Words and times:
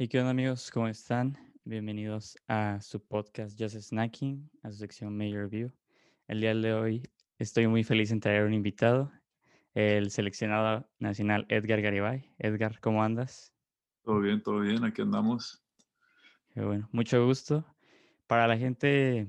¿Y 0.00 0.06
qué 0.06 0.20
onda 0.20 0.30
amigos? 0.30 0.70
¿Cómo 0.70 0.86
están? 0.86 1.36
Bienvenidos 1.64 2.38
a 2.46 2.80
su 2.80 3.04
podcast 3.04 3.60
Just 3.60 3.76
Snacking, 3.76 4.48
a 4.62 4.70
su 4.70 4.78
sección 4.78 5.18
Major 5.18 5.48
View. 5.48 5.72
El 6.28 6.40
día 6.40 6.54
de 6.54 6.72
hoy 6.72 7.02
estoy 7.36 7.66
muy 7.66 7.82
feliz 7.82 8.12
en 8.12 8.20
traer 8.20 8.44
un 8.44 8.54
invitado, 8.54 9.10
el 9.74 10.12
seleccionado 10.12 10.88
nacional 11.00 11.46
Edgar 11.48 11.82
Garibay. 11.82 12.32
Edgar, 12.38 12.78
¿cómo 12.78 13.02
andas? 13.02 13.52
Todo 14.04 14.20
bien, 14.20 14.40
todo 14.40 14.60
bien, 14.60 14.84
aquí 14.84 15.02
andamos. 15.02 15.64
Qué 16.54 16.60
bueno, 16.60 16.88
mucho 16.92 17.26
gusto. 17.26 17.66
Para 18.28 18.46
la 18.46 18.56
gente 18.56 19.26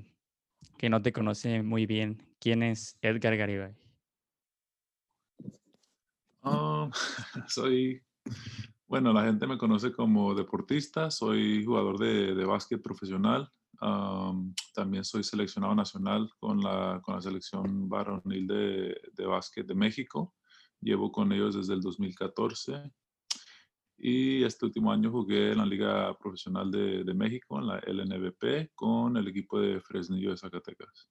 que 0.78 0.88
no 0.88 1.02
te 1.02 1.12
conoce 1.12 1.64
muy 1.64 1.84
bien, 1.84 2.22
¿quién 2.38 2.62
es 2.62 2.96
Edgar 3.02 3.36
Garibay? 3.36 3.74
Ah, 6.44 6.88
soy, 7.48 8.04
bueno, 8.90 9.12
la 9.12 9.22
gente 9.22 9.46
me 9.46 9.56
conoce 9.56 9.92
como 9.92 10.34
deportista, 10.34 11.12
soy 11.12 11.64
jugador 11.64 11.96
de, 11.96 12.34
de 12.34 12.44
básquet 12.44 12.82
profesional, 12.82 13.48
también 14.74 15.04
soy 15.04 15.22
seleccionado 15.22 15.76
nacional 15.76 16.28
con 16.40 16.60
la, 16.60 17.00
con 17.00 17.14
la 17.14 17.22
selección 17.22 17.88
varonil 17.88 18.48
de, 18.48 19.00
de 19.12 19.26
básquet 19.26 19.64
de 19.64 19.76
México, 19.76 20.34
llevo 20.80 21.12
con 21.12 21.30
ellos 21.30 21.54
desde 21.54 21.74
el 21.74 21.80
2014 21.80 22.90
y 23.96 24.42
este 24.42 24.66
último 24.66 24.90
año 24.90 25.08
jugué 25.12 25.52
en 25.52 25.58
la 25.58 25.66
Liga 25.66 26.18
Profesional 26.18 26.68
de, 26.68 27.04
de, 27.04 27.14
México, 27.14 27.60
en 27.60 27.68
la 27.68 27.78
LNBP, 27.86 28.72
con 28.74 29.16
el 29.16 29.28
equipo 29.28 29.60
de 29.60 29.80
Fresnillo 29.80 30.32
de 30.32 30.36
Zacatecas. 30.36 31.08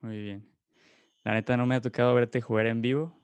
Muy 0.00 0.20
bien. 0.20 0.48
La 1.22 1.34
neta 1.34 1.56
no 1.56 1.64
me 1.64 1.76
ha 1.76 1.80
tocado 1.80 2.12
verte 2.16 2.40
jugar 2.40 2.66
en 2.66 2.82
vivo, 2.82 3.16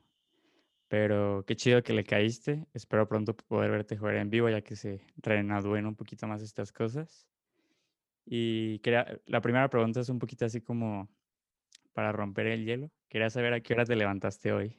pero 0.88 1.44
qué 1.46 1.56
chido 1.56 1.82
que 1.82 1.92
le 1.92 2.04
caíste. 2.04 2.66
Espero 2.74 3.08
pronto 3.08 3.36
poder 3.36 3.70
verte 3.70 3.96
jugar 3.96 4.16
en 4.16 4.30
vivo, 4.30 4.48
ya 4.48 4.62
que 4.62 4.76
se 4.76 5.00
reanuduen 5.16 5.86
un 5.86 5.96
poquito 5.96 6.26
más 6.26 6.42
estas 6.42 6.72
cosas. 6.72 7.26
Y 8.26 8.78
quería, 8.80 9.20
la 9.26 9.40
primera 9.40 9.68
pregunta 9.68 10.00
es 10.00 10.08
un 10.08 10.18
poquito 10.18 10.44
así 10.44 10.60
como 10.60 11.08
para 11.92 12.12
romper 12.12 12.46
el 12.46 12.64
hielo. 12.64 12.90
Quería 13.08 13.30
saber 13.30 13.54
a 13.54 13.60
qué 13.60 13.74
hora 13.74 13.84
te 13.84 13.96
levantaste 13.96 14.52
hoy. 14.52 14.76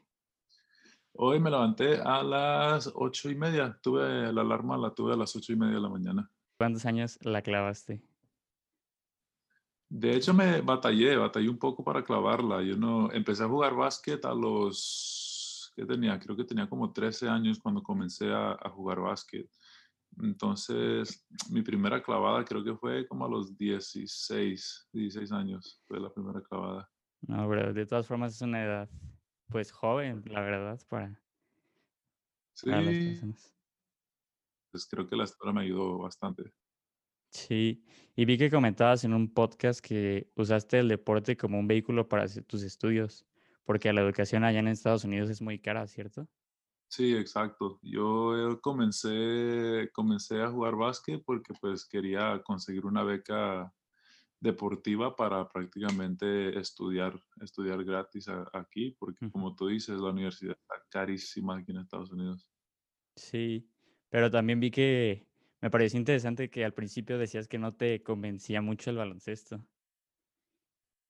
Hoy 1.13 1.39
me 1.39 1.49
levanté 1.49 1.99
a 2.02 2.23
las 2.23 2.91
ocho 2.94 3.29
y 3.29 3.35
media. 3.35 3.79
Tuve 3.81 4.33
la 4.33 4.41
alarma, 4.41 4.77
la 4.77 4.94
tuve 4.94 5.13
a 5.13 5.17
las 5.17 5.35
ocho 5.35 5.53
y 5.53 5.55
media 5.55 5.75
de 5.75 5.81
la 5.81 5.89
mañana. 5.89 6.29
¿Cuántos 6.57 6.85
años 6.85 7.17
la 7.22 7.41
clavaste? 7.41 8.01
De 9.88 10.16
hecho, 10.16 10.33
me 10.33 10.61
batallé, 10.61 11.16
batallé 11.16 11.47
un 11.47 11.57
poco 11.57 11.83
para 11.83 12.03
clavarla. 12.03 12.61
Yo 12.63 12.75
no 12.75 13.11
empecé 13.11 13.44
a 13.44 13.47
jugar 13.47 13.75
básquet 13.75 14.25
a 14.25 14.33
los 14.33 15.24
¿qué 15.75 15.85
tenía? 15.85 16.19
Creo 16.19 16.35
que 16.35 16.43
tenía 16.43 16.67
como 16.67 16.91
13 16.91 17.27
años 17.27 17.59
cuando 17.59 17.83
comencé 17.83 18.31
a, 18.31 18.51
a, 18.53 18.69
jugar 18.69 19.01
básquet. 19.01 19.49
Entonces, 20.21 21.27
mi 21.49 21.61
primera 21.61 22.01
clavada 22.01 22.45
creo 22.45 22.63
que 22.63 22.75
fue 22.75 23.07
como 23.07 23.25
a 23.25 23.29
los 23.29 23.57
16, 23.57 24.89
16 24.93 25.31
años. 25.31 25.81
Fue 25.87 25.99
la 25.99 26.11
primera 26.13 26.41
clavada. 26.41 26.89
No, 27.21 27.49
pero 27.49 27.73
de 27.73 27.85
todas 27.85 28.07
formas 28.07 28.35
es 28.35 28.41
una 28.41 28.63
edad 28.63 28.89
pues 29.49 29.71
joven, 29.71 30.23
la 30.25 30.41
verdad, 30.41 30.79
para, 30.89 31.21
sí. 32.53 32.69
para 32.69 32.81
las 32.81 32.95
personas. 32.95 33.55
Pues 34.71 34.87
creo 34.87 35.07
que 35.07 35.15
la 35.15 35.23
historia 35.23 35.53
me 35.53 35.61
ayudó 35.61 35.99
bastante. 35.99 36.53
Sí, 37.29 37.83
y 38.15 38.25
vi 38.25 38.37
que 38.37 38.49
comentabas 38.49 39.03
en 39.03 39.13
un 39.13 39.33
podcast 39.33 39.81
que 39.81 40.31
usaste 40.35 40.79
el 40.79 40.87
deporte 40.87 41.35
como 41.35 41.59
un 41.59 41.67
vehículo 41.67 42.07
para 42.07 42.27
tus 42.27 42.63
estudios, 42.63 43.25
porque 43.66 43.91
la 43.91 44.02
educación 44.02 44.44
allá 44.44 44.59
en 44.59 44.67
Estados 44.67 45.03
Unidos 45.03 45.30
es 45.30 45.41
muy 45.41 45.59
cara, 45.59 45.85
¿cierto? 45.88 46.27
Sí, 46.88 47.16
exacto. 47.16 47.80
Yo 47.81 48.59
comencé, 48.61 49.89
comencé 49.91 50.41
a 50.41 50.49
jugar 50.49 50.75
básquet 50.75 51.22
porque 51.25 51.53
pues 51.59 51.85
quería 51.85 52.41
conseguir 52.44 52.85
una 52.85 53.03
beca 53.03 53.73
deportiva 54.39 55.16
para 55.16 55.49
prácticamente 55.49 56.57
estudiar, 56.59 57.19
estudiar 57.41 57.83
gratis 57.83 58.27
a, 58.27 58.47
aquí, 58.53 58.95
porque 59.00 59.29
como 59.31 59.56
tú 59.56 59.68
dices, 59.68 60.00
la 60.00 60.12
universidad 60.12 60.56
está 60.56 60.75
carísima 60.89 61.57
aquí 61.57 61.72
en 61.72 61.79
Estados 61.79 62.12
Unidos. 62.12 62.50
Sí, 63.16 63.68
pero 64.09 64.29
también 64.29 64.59
vi 64.59 64.69
que 64.69 65.28
me 65.62 65.72
pareció 65.72 65.97
interesante 65.97 66.50
que 66.50 66.63
al 66.63 66.73
principio 66.73 67.18
decías 67.18 67.47
que 67.47 67.57
no 67.57 67.73
te 67.73 68.03
convencía 68.03 68.62
mucho 68.62 68.91
el 68.91 68.97
baloncesto. 68.97 69.66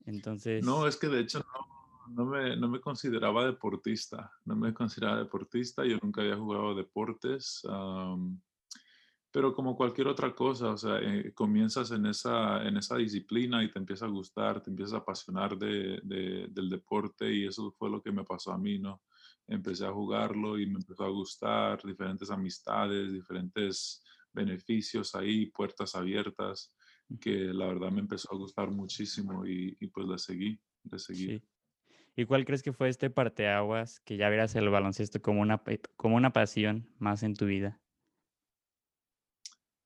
Entonces... 0.05 0.63
No, 0.63 0.87
es 0.87 0.95
que 0.97 1.07
de 1.07 1.21
hecho 1.21 1.39
no, 1.39 1.74
no, 2.09 2.25
me, 2.25 2.55
no 2.57 2.67
me 2.67 2.79
consideraba 2.79 3.45
deportista, 3.45 4.31
no 4.45 4.55
me 4.55 4.73
consideraba 4.73 5.19
deportista, 5.19 5.85
yo 5.85 5.97
nunca 6.01 6.21
había 6.21 6.37
jugado 6.37 6.75
deportes. 6.75 7.61
Um, 7.65 8.39
pero 9.31 9.53
como 9.53 9.75
cualquier 9.75 10.07
otra 10.07 10.33
cosa, 10.33 10.69
o 10.69 10.77
sea, 10.77 10.97
eh, 11.01 11.33
comienzas 11.33 11.91
en 11.91 12.05
esa, 12.05 12.65
en 12.65 12.77
esa 12.77 12.95
disciplina 12.95 13.61
y 13.63 13.69
te 13.69 13.79
empieza 13.79 14.05
a 14.05 14.09
gustar, 14.09 14.63
te 14.63 14.69
empiezas 14.69 14.93
a 14.93 14.97
apasionar 14.99 15.57
de, 15.57 15.99
de, 16.03 16.47
del 16.49 16.69
deporte 16.69 17.33
y 17.33 17.45
eso 17.45 17.69
fue 17.77 17.89
lo 17.89 18.01
que 18.01 18.13
me 18.13 18.23
pasó 18.23 18.53
a 18.53 18.57
mí, 18.57 18.79
¿no? 18.79 19.03
Empecé 19.45 19.85
a 19.85 19.91
jugarlo 19.91 20.57
y 20.57 20.67
me 20.67 20.79
empezó 20.79 21.03
a 21.03 21.09
gustar, 21.09 21.83
diferentes 21.83 22.31
amistades, 22.31 23.11
diferentes 23.11 24.01
beneficios 24.31 25.13
ahí, 25.15 25.47
puertas 25.47 25.95
abiertas, 25.95 26.73
que 27.19 27.53
la 27.53 27.67
verdad 27.67 27.91
me 27.91 27.99
empezó 27.99 28.33
a 28.33 28.37
gustar 28.37 28.71
muchísimo 28.71 29.45
y, 29.45 29.75
y 29.81 29.87
pues 29.87 30.07
le 30.07 30.17
seguí, 30.17 30.59
le 30.83 30.97
seguí. 30.97 31.25
Sí. 31.25 31.43
¿Y 32.15 32.25
cuál 32.25 32.45
crees 32.45 32.63
que 32.63 32.71
fue 32.71 32.87
este 32.89 33.09
parteaguas 33.09 33.99
que 33.99 34.15
ya 34.15 34.29
verás 34.29 34.55
el 34.55 34.69
baloncesto 34.69 35.21
como 35.21 35.41
una, 35.41 35.61
como 35.97 36.15
una 36.15 36.31
pasión 36.31 36.87
más 36.97 37.23
en 37.23 37.35
tu 37.35 37.45
vida? 37.45 37.79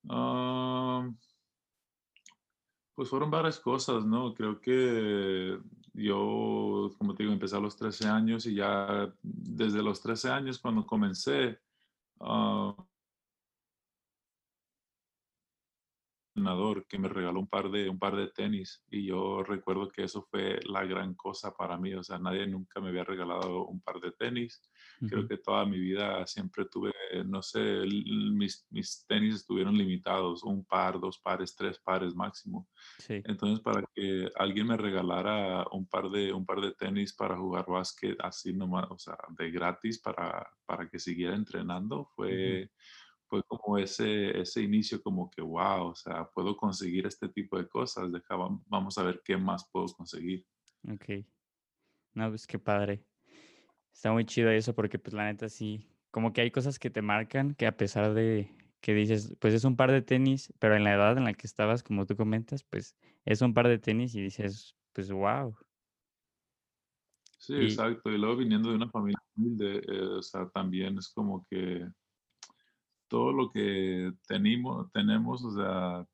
Uh, 0.04 1.12
pues 2.94 3.10
fueron 3.10 3.32
varias 3.32 3.60
cosas, 3.60 4.06
¿no? 4.06 4.34
Creo 4.34 4.62
que 4.62 5.60
yo, 5.94 6.92
como 6.98 7.16
te 7.16 7.24
digo, 7.24 7.34
empecé 7.34 7.56
a 7.56 7.60
los 7.60 7.76
13 7.76 8.08
años 8.08 8.46
y 8.46 8.56
ya 8.56 9.12
desde 9.24 9.82
los 9.82 10.02
13 10.02 10.30
años 10.30 10.60
cuando 10.60 10.86
comencé, 10.86 11.60
uh, 12.20 12.74
que 16.88 16.98
me 17.00 17.10
regaló 17.10 17.40
un 17.40 17.48
par 17.48 17.70
de 17.70 17.90
un 17.90 18.00
par 18.00 18.16
de 18.16 18.28
tenis 18.28 18.84
y 18.90 19.06
yo 19.06 19.44
recuerdo 19.44 19.90
que 19.90 20.04
eso 20.04 20.22
fue 20.30 20.60
la 20.66 20.86
gran 20.86 21.14
cosa 21.16 21.54
para 21.54 21.78
mí, 21.78 21.94
o 21.94 22.04
sea, 22.04 22.20
nadie 22.20 22.48
nunca 22.48 22.80
me 22.80 22.90
había 22.90 23.04
regalado 23.04 23.66
un 23.66 23.82
par 23.82 24.00
de 24.00 24.12
tenis. 24.12 24.62
Uh 25.02 25.06
-huh. 25.06 25.10
Creo 25.10 25.28
que 25.28 25.38
toda 25.38 25.66
mi 25.66 25.80
vida 25.80 26.26
siempre 26.28 26.66
tuve, 26.66 26.92
no 27.26 27.42
sé, 27.42 27.62
mis, 28.34 28.66
mis 28.70 29.06
tenis 29.08 29.36
estuvieron 29.36 29.78
limitados, 29.78 30.44
un 30.44 30.64
par, 30.66 31.00
dos 31.00 31.20
pares, 31.20 31.56
tres 31.56 31.80
pares 31.80 32.14
máximo. 32.16 32.68
Sí. 32.98 33.22
Entonces, 33.26 33.60
para 33.60 33.84
que 33.94 34.30
alguien 34.36 34.68
me 34.68 34.78
regalara 34.78 35.66
un 35.72 35.86
par 35.86 36.10
de 36.10 36.34
un 36.34 36.46
par 36.46 36.62
de 36.62 36.72
tenis 36.74 37.14
para 37.14 37.38
jugar 37.38 37.66
básquet 37.68 38.16
así 38.20 38.54
nomás, 38.54 38.88
o 38.90 38.98
sea, 38.98 39.18
de 39.38 39.52
gratis 39.52 40.00
para 40.00 40.48
para 40.66 40.88
que 40.88 41.00
siguiera 41.00 41.36
entrenando 41.36 42.06
fue 42.16 42.64
uh 42.64 42.68
-huh 42.68 43.09
fue 43.30 43.44
como 43.44 43.78
ese, 43.78 44.38
ese 44.40 44.62
inicio 44.62 45.02
como 45.02 45.30
que, 45.30 45.42
wow, 45.42 45.88
o 45.88 45.96
sea, 45.96 46.28
puedo 46.34 46.58
conseguir 46.58 47.06
este 47.06 47.30
tipo 47.30 47.58
de 47.58 47.68
cosas, 47.68 48.12
Deja, 48.12 48.36
vamos 48.68 48.98
a 48.98 49.04
ver 49.04 49.22
qué 49.24 49.38
más 49.38 49.70
puedo 49.72 49.86
conseguir. 49.88 50.46
Ok. 50.92 51.26
No, 52.14 52.30
pues 52.30 52.48
qué 52.48 52.58
padre. 52.58 53.06
Está 53.94 54.12
muy 54.12 54.26
chido 54.26 54.50
eso 54.50 54.74
porque 54.74 54.98
pues 54.98 55.14
la 55.14 55.26
neta 55.26 55.48
sí, 55.48 55.88
como 56.12 56.34
que 56.34 56.42
hay 56.42 56.52
cosas 56.52 56.80
que 56.80 56.90
te 56.90 57.02
marcan 57.02 57.54
que 57.54 57.68
a 57.68 57.78
pesar 57.78 58.14
de 58.14 58.56
que 58.82 58.94
dices, 58.94 59.36
pues 59.40 59.54
es 59.54 59.66
un 59.66 59.76
par 59.76 59.92
de 59.92 60.02
tenis, 60.02 60.54
pero 60.58 60.76
en 60.76 60.84
la 60.84 60.94
edad 60.94 61.18
en 61.18 61.26
la 61.26 61.34
que 61.34 61.46
estabas, 61.46 61.84
como 61.84 62.06
tú 62.06 62.16
comentas, 62.16 62.64
pues 62.64 62.96
es 63.26 63.42
un 63.42 63.54
par 63.54 63.68
de 63.68 63.78
tenis 63.78 64.16
y 64.16 64.22
dices, 64.22 64.76
pues 64.94 65.12
wow. 65.12 65.56
Sí, 67.38 67.54
y, 67.54 67.66
exacto. 67.66 68.10
Y 68.10 68.18
luego 68.18 68.38
viniendo 68.38 68.70
de 68.70 68.76
una 68.76 68.90
familia 68.90 69.22
humilde, 69.36 69.82
eh, 69.88 70.02
o 70.02 70.22
sea, 70.22 70.50
también 70.50 70.98
es 70.98 71.10
como 71.10 71.46
que 71.50 71.86
todo 73.10 73.34
lo 73.34 73.52
que 73.52 74.14
tenemos, 74.28 74.90
tenemos, 74.92 75.44
o 75.44 75.52
sea, 75.52 76.06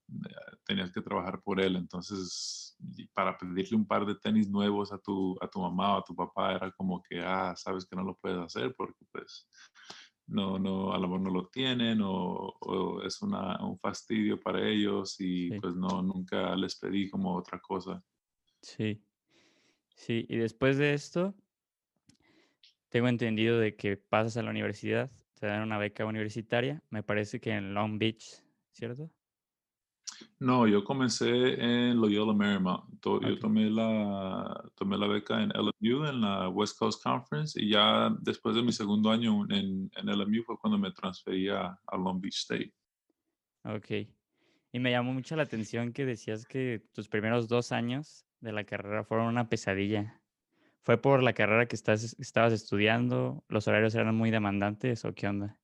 tenías 0.65 0.91
que 0.91 1.01
trabajar 1.01 1.41
por 1.41 1.59
él. 1.61 1.75
Entonces, 1.75 2.75
para 3.13 3.37
pedirle 3.37 3.77
un 3.77 3.85
par 3.85 4.05
de 4.05 4.15
tenis 4.15 4.49
nuevos 4.49 4.91
a 4.91 4.97
tu, 4.97 5.37
a 5.41 5.47
tu 5.47 5.59
mamá 5.59 5.95
o 5.95 5.99
a 5.99 6.03
tu 6.03 6.15
papá 6.15 6.53
era 6.55 6.71
como 6.71 7.03
que, 7.03 7.19
ah, 7.21 7.53
sabes 7.55 7.85
que 7.85 7.95
no 7.95 8.03
lo 8.03 8.15
puedes 8.15 8.39
hacer 8.39 8.73
porque 8.75 9.05
pues 9.11 9.47
no, 10.27 10.57
no, 10.57 10.91
a 10.93 10.97
lo 10.97 11.07
mejor 11.07 11.21
no 11.21 11.29
lo 11.29 11.47
tienen 11.49 12.01
o, 12.01 12.53
o 12.59 13.01
es 13.03 13.21
una, 13.21 13.63
un 13.63 13.77
fastidio 13.77 14.39
para 14.41 14.67
ellos 14.67 15.19
y 15.19 15.49
Sí. 15.49 15.59
pues 15.59 15.75
no, 15.75 16.01
nunca 16.01 16.55
les 16.55 16.79
pedí 16.79 17.09
como 17.09 17.35
otra 17.35 17.59
cosa. 17.59 18.03
Sí. 18.61 19.03
Sí, 19.95 20.25
y 20.27 20.37
después 20.37 20.77
de 20.77 20.93
esto, 20.93 21.35
tengo 22.89 23.07
entendido 23.07 23.59
de 23.59 23.75
que 23.75 23.97
pasas 23.97 24.37
a 24.37 24.43
la 24.43 24.49
universidad, 24.51 25.11
te 25.45 25.51
dan 25.51 25.61
una 25.61 25.77
beca 25.77 26.05
universitaria, 26.05 26.81
me 26.89 27.03
parece 27.03 27.39
que 27.39 27.51
en 27.51 27.75
Long 27.75 27.99
Beach, 27.99 28.41
¿cierto? 28.71 29.11
No, 30.39 30.67
yo 30.67 30.83
comencé 30.83 31.29
en 31.29 32.01
Loyola 32.01 32.33
Marymount. 32.33 32.83
Yo 33.03 33.37
tomé 33.39 33.69
la, 33.69 34.63
tomé 34.73 34.97
la 34.97 35.05
beca 35.05 35.43
en 35.43 35.49
LMU, 35.49 36.05
en 36.05 36.21
la 36.21 36.49
West 36.49 36.79
Coast 36.79 37.03
Conference, 37.03 37.61
y 37.61 37.69
ya 37.69 38.09
después 38.21 38.55
de 38.55 38.63
mi 38.63 38.71
segundo 38.71 39.11
año 39.11 39.45
en, 39.51 39.91
en 39.95 40.05
LMU 40.09 40.41
fue 40.43 40.57
cuando 40.57 40.79
me 40.79 40.91
transferí 40.91 41.47
a, 41.49 41.79
a 41.85 41.97
Long 41.97 42.19
Beach 42.19 42.37
State. 42.37 42.73
Ok. 43.65 44.09
Y 44.71 44.79
me 44.79 44.89
llamó 44.89 45.13
mucho 45.13 45.35
la 45.35 45.43
atención 45.43 45.93
que 45.93 46.05
decías 46.05 46.47
que 46.47 46.81
tus 46.91 47.07
primeros 47.07 47.47
dos 47.47 47.71
años 47.71 48.25
de 48.39 48.51
la 48.51 48.63
carrera 48.63 49.03
fueron 49.03 49.27
una 49.27 49.47
pesadilla. 49.47 50.19
¿Fue 50.85 50.97
por 51.01 51.23
la 51.23 51.33
carrera 51.33 51.67
que 51.67 51.75
estás, 51.75 52.15
estabas 52.19 52.53
estudiando? 52.53 53.43
¿Los 53.49 53.67
horarios 53.67 53.95
eran 53.95 54.15
muy 54.15 54.29
demandantes 54.31 55.03
o 55.03 55.15
qué 55.15 55.27
onda? 55.27 55.59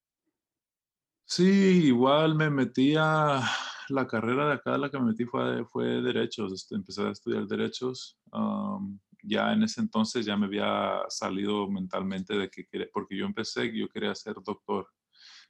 Sí, 1.26 1.44
igual 1.86 2.36
me 2.36 2.50
metí 2.50 2.96
a 2.98 3.42
la 3.90 4.08
carrera 4.08 4.48
de 4.48 4.54
acá, 4.56 4.78
la 4.78 4.90
que 4.90 5.00
me 5.00 5.08
metí 5.12 5.26
fue, 5.26 5.64
fue 5.66 6.02
Derechos, 6.02 6.52
este, 6.54 6.76
empecé 6.76 7.04
a 7.04 7.12
estudiar 7.12 7.46
Derechos. 7.48 8.20
am, 8.32 9.00
ya 9.24 9.54
en 9.54 9.64
ese 9.64 9.82
entonces 9.82 10.26
ya 10.26 10.36
me 10.36 10.48
había 10.48 11.02
salido 11.08 11.70
mentalmente 11.70 12.36
de 12.36 12.50
que 12.50 12.66
quería, 12.66 12.88
porque 12.92 13.16
yo 13.18 13.26
empecé, 13.26 13.72
yo 13.78 13.88
quería 13.88 14.14
ser 14.16 14.36
doctor, 14.44 14.88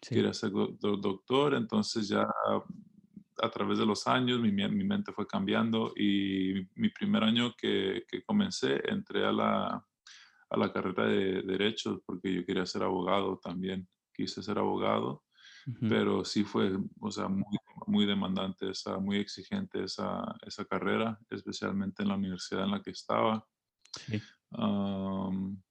Sí. 0.01 0.15
quería 0.15 0.33
ser 0.33 0.51
do- 0.51 0.75
do- 0.79 0.97
doctor, 0.97 1.55
entonces 1.55 2.07
ya 2.09 2.27
a 3.41 3.49
través 3.49 3.79
de 3.79 3.85
los 3.85 4.07
años 4.07 4.39
mi, 4.39 4.51
mi 4.51 4.83
mente 4.83 5.11
fue 5.11 5.27
cambiando 5.27 5.93
y 5.95 6.67
mi 6.75 6.89
primer 6.89 7.23
año 7.23 7.53
que, 7.57 8.05
que 8.07 8.23
comencé 8.23 8.81
entré 8.89 9.25
a 9.25 9.31
la, 9.31 9.85
a 10.49 10.57
la 10.57 10.71
carrera 10.71 11.05
de 11.07 11.41
Derechos 11.41 12.01
porque 12.05 12.33
yo 12.33 12.45
quería 12.45 12.65
ser 12.65 12.83
abogado 12.83 13.39
también, 13.43 13.87
quise 14.13 14.43
ser 14.43 14.57
abogado 14.57 15.23
Ujú, 15.67 15.89
pero 15.89 16.25
sí 16.25 16.43
fue, 16.43 16.75
o 16.99 17.11
sea, 17.11 17.27
muy, 17.27 17.57
muy 17.87 18.05
demandante, 18.05 18.71
esa, 18.71 18.97
muy 18.97 19.17
exigente 19.17 19.83
esa, 19.83 20.35
esa 20.45 20.65
carrera, 20.65 21.19
especialmente 21.29 22.01
en 22.01 22.09
la 22.09 22.15
universidad 22.15 22.63
en 22.63 22.71
la 22.71 22.81
que 22.81 22.91
estaba. 22.91 23.45
Sí. 24.07 24.21
Am, 24.51 25.61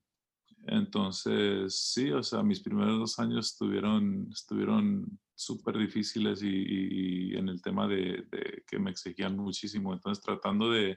entonces, 0.67 1.75
sí, 1.77 2.11
o 2.13 2.23
sea, 2.23 2.43
mis 2.43 2.61
primeros 2.61 2.99
dos 2.99 3.19
años 3.19 3.53
estuvieron, 3.53 4.29
estuvieron 4.33 5.19
súper 5.41 5.79
difíciles 5.79 6.43
y, 6.43 7.37
en 7.37 7.49
el 7.49 7.63
tema 7.63 7.89
de, 7.89 8.25
que 8.67 8.79
me 8.79 8.91
exigían 8.91 9.37
muchísimo. 9.37 9.93
Entonces, 9.93 10.23
tratando 10.23 10.71
de, 10.71 10.97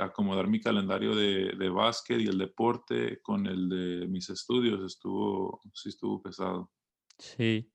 acomodar 0.00 0.48
mi 0.48 0.60
calendario 0.60 1.14
de, 1.14 1.52
de 1.56 1.68
básquet 1.68 2.20
y 2.20 2.26
el 2.26 2.38
deporte 2.38 3.20
con 3.22 3.46
el 3.46 3.68
de 3.68 4.06
mis 4.08 4.28
estudios, 4.28 4.84
estuvo, 4.84 5.60
sí 5.72 5.88
estuvo 5.88 6.20
pesado. 6.20 6.70
Sí. 7.18 7.70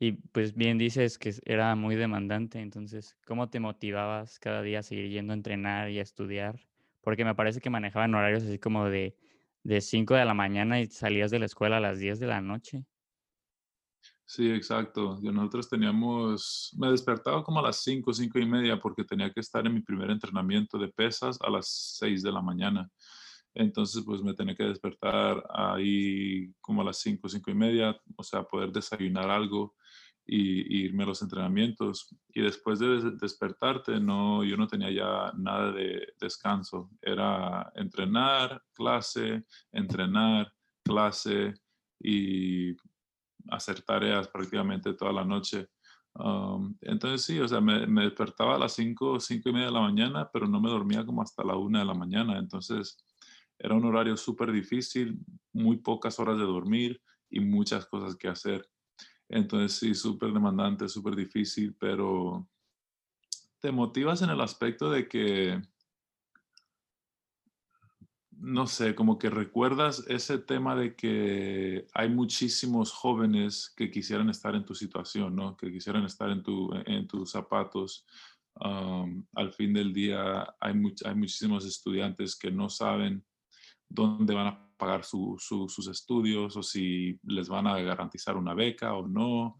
Y 0.00 0.12
pues 0.12 0.54
bien 0.54 0.78
dices 0.78 1.18
que 1.18 1.34
era 1.44 1.74
muy 1.74 1.96
demandante, 1.96 2.60
entonces, 2.60 3.16
¿cómo 3.26 3.50
te 3.50 3.58
motivabas 3.58 4.38
cada 4.38 4.62
día 4.62 4.78
a 4.78 4.82
seguir 4.84 5.10
yendo 5.10 5.32
a 5.32 5.36
entrenar 5.36 5.90
y 5.90 5.98
a 5.98 6.02
estudiar? 6.02 6.60
Porque 7.00 7.24
me 7.24 7.34
parece 7.34 7.60
que 7.60 7.68
manejaban 7.68 8.14
horarios 8.14 8.44
así 8.44 8.60
como 8.60 8.88
de, 8.88 9.16
de 9.64 9.80
5 9.80 10.14
de 10.14 10.24
la 10.24 10.34
mañana 10.34 10.80
y 10.80 10.86
salías 10.86 11.32
de 11.32 11.40
la 11.40 11.46
escuela 11.46 11.78
a 11.78 11.80
las 11.80 11.98
10 11.98 12.20
de 12.20 12.28
la 12.28 12.40
noche. 12.40 12.84
Sí, 14.30 14.50
exacto. 14.50 15.18
Yo- 15.22 15.32
Nosotros 15.32 15.68
teníamos, 15.70 16.74
me 16.78 16.90
despertaba 16.90 17.42
como 17.42 17.60
a 17.60 17.62
las 17.62 17.82
5, 17.82 18.12
5 18.12 18.38
y 18.38 18.44
media 18.46 18.78
porque 18.78 19.02
tenía 19.04 19.32
que 19.32 19.40
estar 19.40 19.66
en 19.66 19.72
mi 19.74 19.80
primer 19.80 20.10
entrenamiento 20.10 20.78
de 20.78 20.88
pesas 20.88 21.38
a 21.40 21.48
las 21.50 21.66
6 21.98 22.22
de 22.22 22.30
la 22.32 22.42
mañana. 22.42 22.90
Entonces, 23.54 24.04
pues 24.04 24.22
me 24.22 24.34
tenía 24.34 24.54
que 24.54 24.64
despertar 24.64 25.42
ahí 25.50 26.52
como 26.60 26.82
a 26.82 26.84
las 26.84 26.98
5, 26.98 27.26
5 27.28 27.50
y 27.50 27.54
media, 27.54 27.98
o 28.16 28.22
sea, 28.22 28.42
poder 28.44 28.70
desayunar 28.70 29.30
algo 29.30 29.76
y, 30.26 30.60
y 30.82 30.84
irme 30.84 31.04
a 31.04 31.06
los 31.06 31.22
entrenamientos. 31.22 32.14
Y 32.28 32.42
después 32.42 32.78
de 32.80 32.88
des- 32.88 33.18
despertarte, 33.18 33.98
no, 33.98 34.44
yo 34.44 34.56
no 34.58 34.66
tenía 34.66 34.90
ya 34.90 35.32
nada 35.38 35.72
de 35.72 36.06
descanso. 36.20 36.90
Era 37.00 37.72
entrenar, 37.74 38.62
clase, 38.74 39.44
entrenar, 39.72 40.52
clase 40.84 41.54
y 42.00 42.74
hacer 43.50 43.82
tareas 43.82 44.28
prácticamente 44.28 44.94
toda 44.94 45.12
la 45.12 45.24
noche. 45.24 45.68
Am, 46.14 46.76
entonces 46.80 47.22
sí, 47.22 47.38
o 47.38 47.46
sea, 47.46 47.60
me, 47.60 47.86
me 47.86 48.04
despertaba 48.04 48.56
a 48.56 48.58
las 48.58 48.72
5, 48.74 49.20
5 49.20 49.48
y 49.48 49.52
media 49.52 49.66
de 49.66 49.72
la 49.72 49.80
mañana, 49.80 50.30
pero 50.32 50.46
no 50.46 50.60
me 50.60 50.70
dormía 50.70 51.04
como 51.04 51.22
hasta 51.22 51.44
la 51.44 51.56
una 51.56 51.80
de 51.80 51.84
la 51.84 51.94
mañana. 51.94 52.38
Entonces 52.38 53.04
era 53.58 53.74
un 53.74 53.84
horario 53.84 54.16
súper 54.16 54.52
difícil, 54.52 55.18
muy 55.52 55.78
pocas 55.78 56.18
horas 56.20 56.38
de 56.38 56.44
dormir 56.44 57.00
y 57.30 57.40
muchas 57.40 57.86
cosas 57.86 58.16
que 58.16 58.28
hacer. 58.28 58.68
Entonces 59.28 59.78
sí, 59.78 59.94
súper 59.94 60.32
demandante, 60.32 60.88
súper 60.88 61.14
difícil, 61.14 61.74
pero 61.78 62.48
te 63.60 63.72
motivas 63.72 64.22
en 64.22 64.30
el 64.30 64.40
aspecto 64.40 64.90
de 64.90 65.08
que 65.08 65.60
no 68.40 68.66
sé, 68.66 68.94
como 68.94 69.18
que 69.18 69.30
recuerdas 69.30 70.04
ese 70.08 70.38
tema 70.38 70.76
de 70.76 70.94
que 70.94 71.86
hay 71.92 72.08
muchísimos 72.08 72.92
jóvenes 72.92 73.72
que 73.76 73.90
quisieran 73.90 74.30
estar 74.30 74.54
en 74.54 74.64
tu 74.64 74.74
situación, 74.74 75.34
¿no? 75.34 75.56
Que 75.56 75.72
quisieran 75.72 76.04
estar 76.04 76.30
en, 76.30 76.42
tu, 76.42 76.70
en 76.86 77.08
tus 77.08 77.30
zapatos. 77.32 78.06
Al 78.60 79.52
fin 79.52 79.72
del 79.74 79.92
día 79.92 80.54
hay, 80.60 80.72
much- 80.74 81.04
hay 81.04 81.14
muchísimos 81.14 81.64
estudiantes 81.64 82.36
que 82.36 82.50
no 82.50 82.68
saben 82.68 83.24
dónde 83.88 84.34
van 84.34 84.46
a 84.48 84.68
pagar 84.76 85.04
su- 85.04 85.36
su- 85.38 85.68
sus 85.68 85.88
estudios 85.88 86.56
o 86.56 86.62
si 86.62 87.18
les 87.24 87.48
van 87.48 87.66
a 87.66 87.80
garantizar 87.80 88.36
una 88.36 88.54
beca 88.54 88.94
o 88.94 89.06
no. 89.08 89.56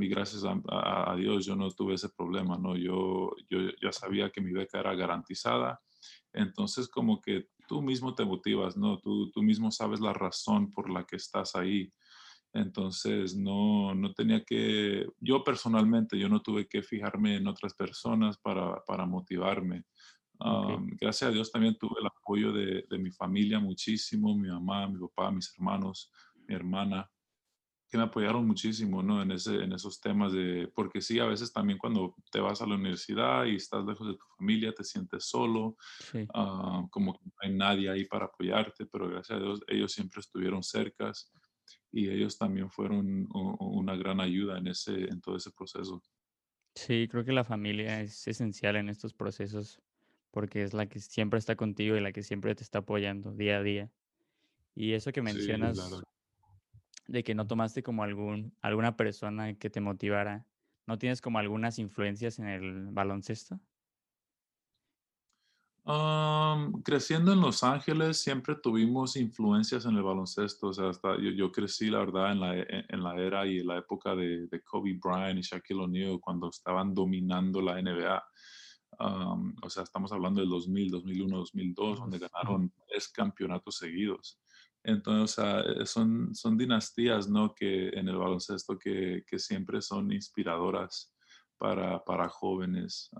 Y 0.00 0.08
gracias 0.08 0.44
a, 0.44 0.60
a- 0.68 1.12
a 1.12 1.16
Dios 1.16 1.46
yo 1.46 1.54
no 1.54 1.70
tuve 1.70 1.94
ese 1.94 2.08
problema, 2.08 2.58
¿no? 2.58 2.76
Yo, 2.76 3.30
yo 3.48 3.58
ya 3.80 3.92
sabía 3.92 4.30
que 4.30 4.40
mi 4.40 4.52
beca 4.52 4.80
era 4.80 4.94
garantizada 4.94 5.80
entonces, 6.32 6.86
como 6.88 7.20
que 7.22 7.48
tú 7.66 7.82
mismo 7.82 8.14
te 8.14 8.24
motivas, 8.24 8.76
¿no? 8.76 8.98
Tú, 8.98 9.30
tú 9.30 9.42
mismo 9.42 9.70
sabes 9.70 10.00
la 10.00 10.12
razón 10.12 10.70
por 10.70 10.90
la 10.90 11.04
que 11.04 11.16
estás 11.16 11.54
ahí. 11.56 11.92
Entonces, 12.52 13.36
no, 13.36 13.94
no 13.94 14.12
tenía 14.14 14.42
que, 14.44 15.06
yo 15.20 15.44
personalmente, 15.44 16.18
yo 16.18 16.28
no 16.28 16.40
tuve 16.40 16.66
que 16.66 16.82
fijarme 16.82 17.36
en 17.36 17.46
otras 17.46 17.74
personas 17.74 18.38
para, 18.38 18.82
para 18.86 19.04
motivarme. 19.04 19.84
Am, 20.38 20.86
gracias 21.00 21.30
a 21.30 21.32
Dios 21.32 21.50
también 21.50 21.76
tuve 21.78 22.00
el 22.00 22.06
apoyo 22.06 22.52
de, 22.52 22.84
de 22.88 22.98
mi 22.98 23.10
familia 23.10 23.58
muchísimo, 23.58 24.36
mi 24.36 24.48
mamá, 24.48 24.86
mi 24.88 24.98
papá, 24.98 25.30
mis 25.30 25.52
hermanos, 25.54 26.10
mi 26.46 26.54
hermana 26.54 27.10
que 27.88 27.96
me 27.98 28.04
apoyaron 28.04 28.46
muchísimo, 28.46 29.02
¿no? 29.02 29.22
En, 29.22 29.32
ese, 29.32 29.56
en 29.62 29.72
esos 29.72 30.00
temas 30.00 30.32
de, 30.32 30.70
porque 30.74 31.00
sí, 31.00 31.18
a 31.20 31.26
veces 31.26 31.52
también 31.52 31.78
cuando 31.78 32.14
te 32.32 32.40
vas 32.40 32.60
a 32.62 32.66
la 32.66 32.74
universidad 32.74 33.44
y 33.44 33.56
estás 33.56 33.84
lejos 33.84 34.08
de 34.08 34.14
tu 34.14 34.24
familia, 34.38 34.72
te 34.74 34.84
sientes 34.84 35.24
solo, 35.26 35.76
Sí. 35.98 36.26
ah, 36.34 36.84
como 36.90 37.14
que 37.14 37.24
no 37.24 37.32
hay 37.40 37.54
nadie 37.54 37.90
ahí 37.90 38.04
para 38.06 38.26
apoyarte, 38.26 38.86
pero 38.86 39.08
gracias 39.08 39.38
a 39.38 39.42
Dios 39.42 39.60
ellos 39.68 39.92
siempre 39.92 40.20
estuvieron 40.20 40.62
cercas 40.62 41.30
y 41.92 42.08
ellos 42.10 42.38
también 42.38 42.70
fueron 42.70 43.26
una 43.32 43.96
gran 43.96 44.20
ayuda 44.20 44.58
en, 44.58 44.68
ese, 44.68 44.92
en 45.04 45.20
todo 45.20 45.36
ese 45.36 45.50
proceso. 45.52 46.02
Sí, 46.74 47.08
creo 47.10 47.24
que 47.24 47.32
la 47.32 47.44
familia 47.44 48.02
es 48.02 48.26
esencial 48.28 48.76
en 48.76 48.88
estos 48.90 49.14
procesos 49.14 49.80
porque 50.30 50.62
es 50.62 50.74
la 50.74 50.86
que 50.86 51.00
siempre 51.00 51.38
está 51.38 51.56
contigo 51.56 51.96
y 51.96 52.00
la 52.00 52.12
que 52.12 52.22
siempre 52.22 52.54
te 52.54 52.62
está 52.62 52.80
apoyando 52.80 53.32
día 53.32 53.58
a 53.58 53.62
día. 53.62 53.90
Y 54.74 54.92
eso 54.92 55.12
que 55.12 55.26
Sí, 55.26 55.46
claro. 55.46 56.02
De 57.06 57.24
que 57.24 57.34
no 57.34 57.46
tomaste 57.46 57.82
como 57.82 58.02
algún, 58.02 58.54
alguna 58.62 58.96
persona 58.96 59.54
que 59.54 59.70
te 59.70 59.80
motivara, 59.80 60.46
¿no 60.86 60.98
tienes 60.98 61.20
como 61.20 61.38
algunas 61.38 61.78
influencias 61.78 62.38
en 62.38 62.46
el 62.48 62.86
baloncesto? 62.90 63.60
Am, 65.88 66.82
creciendo 66.82 67.32
en 67.32 67.40
Los 67.40 67.62
Ángeles 67.62 68.18
siempre 68.18 68.56
tuvimos 68.56 69.14
influencias 69.16 69.86
en 69.86 69.94
el 69.96 70.02
baloncesto, 70.02 70.68
o 70.68 70.72
sea, 70.72 70.88
hasta 70.88 71.14
yo, 71.16 71.30
yo 71.30 71.52
crecí, 71.52 71.90
la 71.90 72.00
verdad, 72.00 72.32
en 72.32 72.40
la, 72.40 72.56
e- 72.58 72.84
en 72.88 73.02
la 73.04 73.14
era 73.14 73.46
y 73.46 73.62
la 73.62 73.78
época 73.78 74.16
de, 74.16 74.48
de 74.48 74.62
Kobe 74.64 74.98
Bryant 75.00 75.38
y 75.38 75.42
Shaquille 75.42 75.80
O'Neal 75.82 76.18
cuando 76.20 76.48
estaban 76.48 76.92
dominando 76.92 77.60
la 77.62 77.78
NBA. 77.78 78.24
Am, 78.98 79.54
o 79.62 79.70
sea, 79.70 79.84
estamos 79.84 80.10
hablando 80.10 80.40
del 80.40 80.50
2000, 80.50 80.90
2001, 80.90 81.36
2002, 81.36 82.00
donde 82.00 82.18
ganaron 82.18 82.72
tres 82.88 83.08
campeonatos 83.08 83.76
seguidos. 83.76 84.40
Entonces, 84.86 85.44
eh, 85.44 85.84
son, 85.84 86.32
son 86.32 86.56
dinastías, 86.56 87.28
¿no? 87.28 87.52
Que 87.52 87.88
en 87.88 88.06
el 88.08 88.16
baloncesto 88.16 88.78
que, 88.78 89.24
que 89.26 89.38
siempre 89.38 89.82
son 89.82 90.12
inspiradoras 90.12 91.12
para, 91.58 92.04
para 92.04 92.28
jóvenes. 92.28 93.10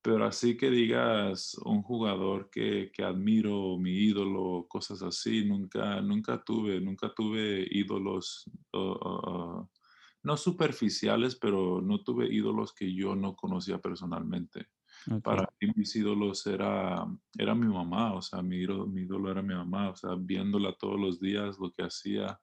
Pero 0.00 0.24
así 0.24 0.56
que 0.56 0.70
digas 0.70 1.54
un 1.64 1.82
jugador 1.82 2.50
que, 2.50 2.92
que 2.92 3.02
admiro, 3.02 3.76
mi 3.78 3.92
ídolo, 3.92 4.66
cosas 4.68 5.02
así, 5.02 5.44
nunca, 5.44 6.00
nunca 6.00 6.42
tuve, 6.44 6.80
nunca 6.80 7.12
tuve 7.12 7.66
ídolos, 7.68 8.48
no 8.72 10.36
superficiales, 10.36 11.36
pero 11.36 11.80
no 11.80 12.02
tuve 12.02 12.32
ídolos 12.32 12.72
que 12.72 12.94
yo 12.94 13.16
no 13.16 13.34
conocía 13.34 13.78
personalmente. 13.78 14.68
Ok, 15.10 15.30
Para 15.30 15.44
mí 15.60 15.70
mis 15.76 15.94
ídolos 15.96 16.46
era, 16.46 17.06
era 17.38 17.54
mi 17.54 17.66
mamá, 17.68 18.14
o 18.14 18.22
sea, 18.22 18.42
mi 18.42 18.56
ídolo, 18.58 18.86
mi 18.86 19.02
ídolo 19.02 19.30
era 19.30 19.42
mi 19.42 19.54
mamá, 19.54 19.90
o 19.90 19.96
sea, 19.96 20.14
viéndola 20.18 20.74
todos 20.78 20.98
los 21.00 21.20
días, 21.20 21.58
lo 21.60 21.70
que 21.72 21.82
hacía, 21.84 22.40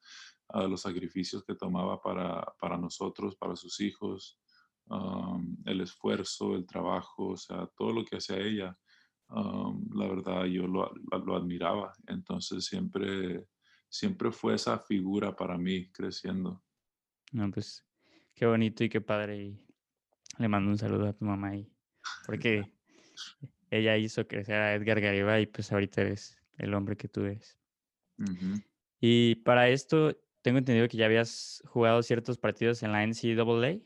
ah, 0.50 0.64
los 0.68 0.82
sacrificios 0.82 1.44
que 1.46 1.56
tomaba 1.56 2.02
para, 2.02 2.42
para 2.60 2.78
nosotros, 2.78 3.36
para 3.36 3.56
sus 3.56 3.80
hijos 3.82 4.40
am, 4.90 5.58
el 5.66 5.82
esfuerzo, 5.82 6.56
el 6.56 6.66
trabajo, 6.66 7.30
o 7.30 7.38
sea, 7.38 7.68
todo 7.78 7.94
lo 7.94 8.06
que 8.06 8.18
hacía 8.18 8.38
ella, 8.40 8.78
am, 9.30 9.88
la 9.94 10.08
verdad 10.08 10.46
yo 10.46 10.68
lo- 10.68 10.92
lo 11.26 11.36
admiraba. 11.36 11.94
Entonces 12.08 12.66
siempre, 12.66 13.46
siempre 13.90 14.32
fue 14.32 14.56
esa 14.56 14.80
figura 14.80 15.36
para 15.36 15.58
mí 15.58 15.92
creciendo. 15.92 16.64
no, 17.32 17.50
pues 17.52 17.86
Qué 18.36 18.46
bonito 18.46 18.84
y 18.86 18.90
qué 18.90 19.02
padre. 19.02 19.44
Y 19.44 19.68
le 20.40 20.50
mando 20.50 20.72
un 20.72 20.78
saludo 20.80 21.08
a 21.08 21.14
tu 21.14 21.26
mamá 21.26 21.56
y 21.58 21.72
porque 22.26 22.72
ella 23.70 23.98
hizo 23.98 24.28
crecer 24.28 24.56
a 24.56 24.74
Edgar 24.76 25.00
Garibay 25.02 25.44
y 25.44 25.48
pues 25.48 25.72
ahorita 25.72 26.02
eres 26.02 26.38
el 26.58 26.74
hombre 26.74 26.98
que 26.98 27.08
tú 27.08 27.22
eres. 27.22 27.58
Y 29.00 29.36
para 29.36 29.70
esto, 29.70 30.16
tengo 30.42 30.58
entendido 30.58 30.88
que 30.88 30.98
ya 30.98 31.06
habías 31.06 31.64
jugado 31.68 32.04
ciertos 32.04 32.38
partidos 32.38 32.84
en 32.84 32.92
la 32.92 33.06
NCAA. 33.06 33.80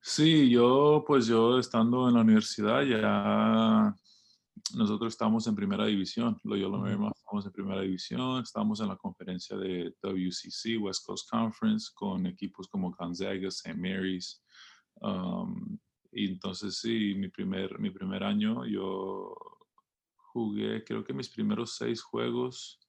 Sí, 0.00 0.48
yo 0.48 1.04
pues 1.06 1.26
yo 1.26 1.58
estando 1.58 2.08
en 2.08 2.14
la 2.14 2.20
universidad 2.20 2.82
ya 2.82 3.94
nosotros 4.74 5.12
estamos 5.12 5.46
en 5.46 5.54
primera 5.54 5.84
división, 5.86 6.38
lo 6.44 6.56
yo 6.56 6.68
lo 6.68 6.78
mismo, 6.78 7.12
estamos 7.14 7.46
en 7.46 7.52
primera 7.52 7.80
división, 7.82 8.42
estamos 8.42 8.80
en 8.80 8.88
la 8.88 8.96
conferencia 8.96 9.56
de 9.56 9.94
WCC, 10.02 10.80
West 10.80 11.04
Coast 11.04 11.28
Conference, 11.30 11.90
con 11.94 12.26
equipos 12.26 12.68
como 12.68 12.90
Gonzaga, 12.92 13.48
St. 13.48 13.74
Mary's. 13.74 14.42
Um, 15.00 15.78
y 16.16 16.28
entonces 16.28 16.78
sí, 16.78 17.14
mi 17.14 17.28
primer, 17.28 17.78
mi 17.78 17.90
primer 17.90 18.24
año 18.24 18.64
yo 18.64 19.34
jugué, 20.16 20.82
creo 20.82 21.04
que 21.04 21.12
mis 21.12 21.28
primeros 21.28 21.76
seis 21.76 22.00
juegos 22.02 22.80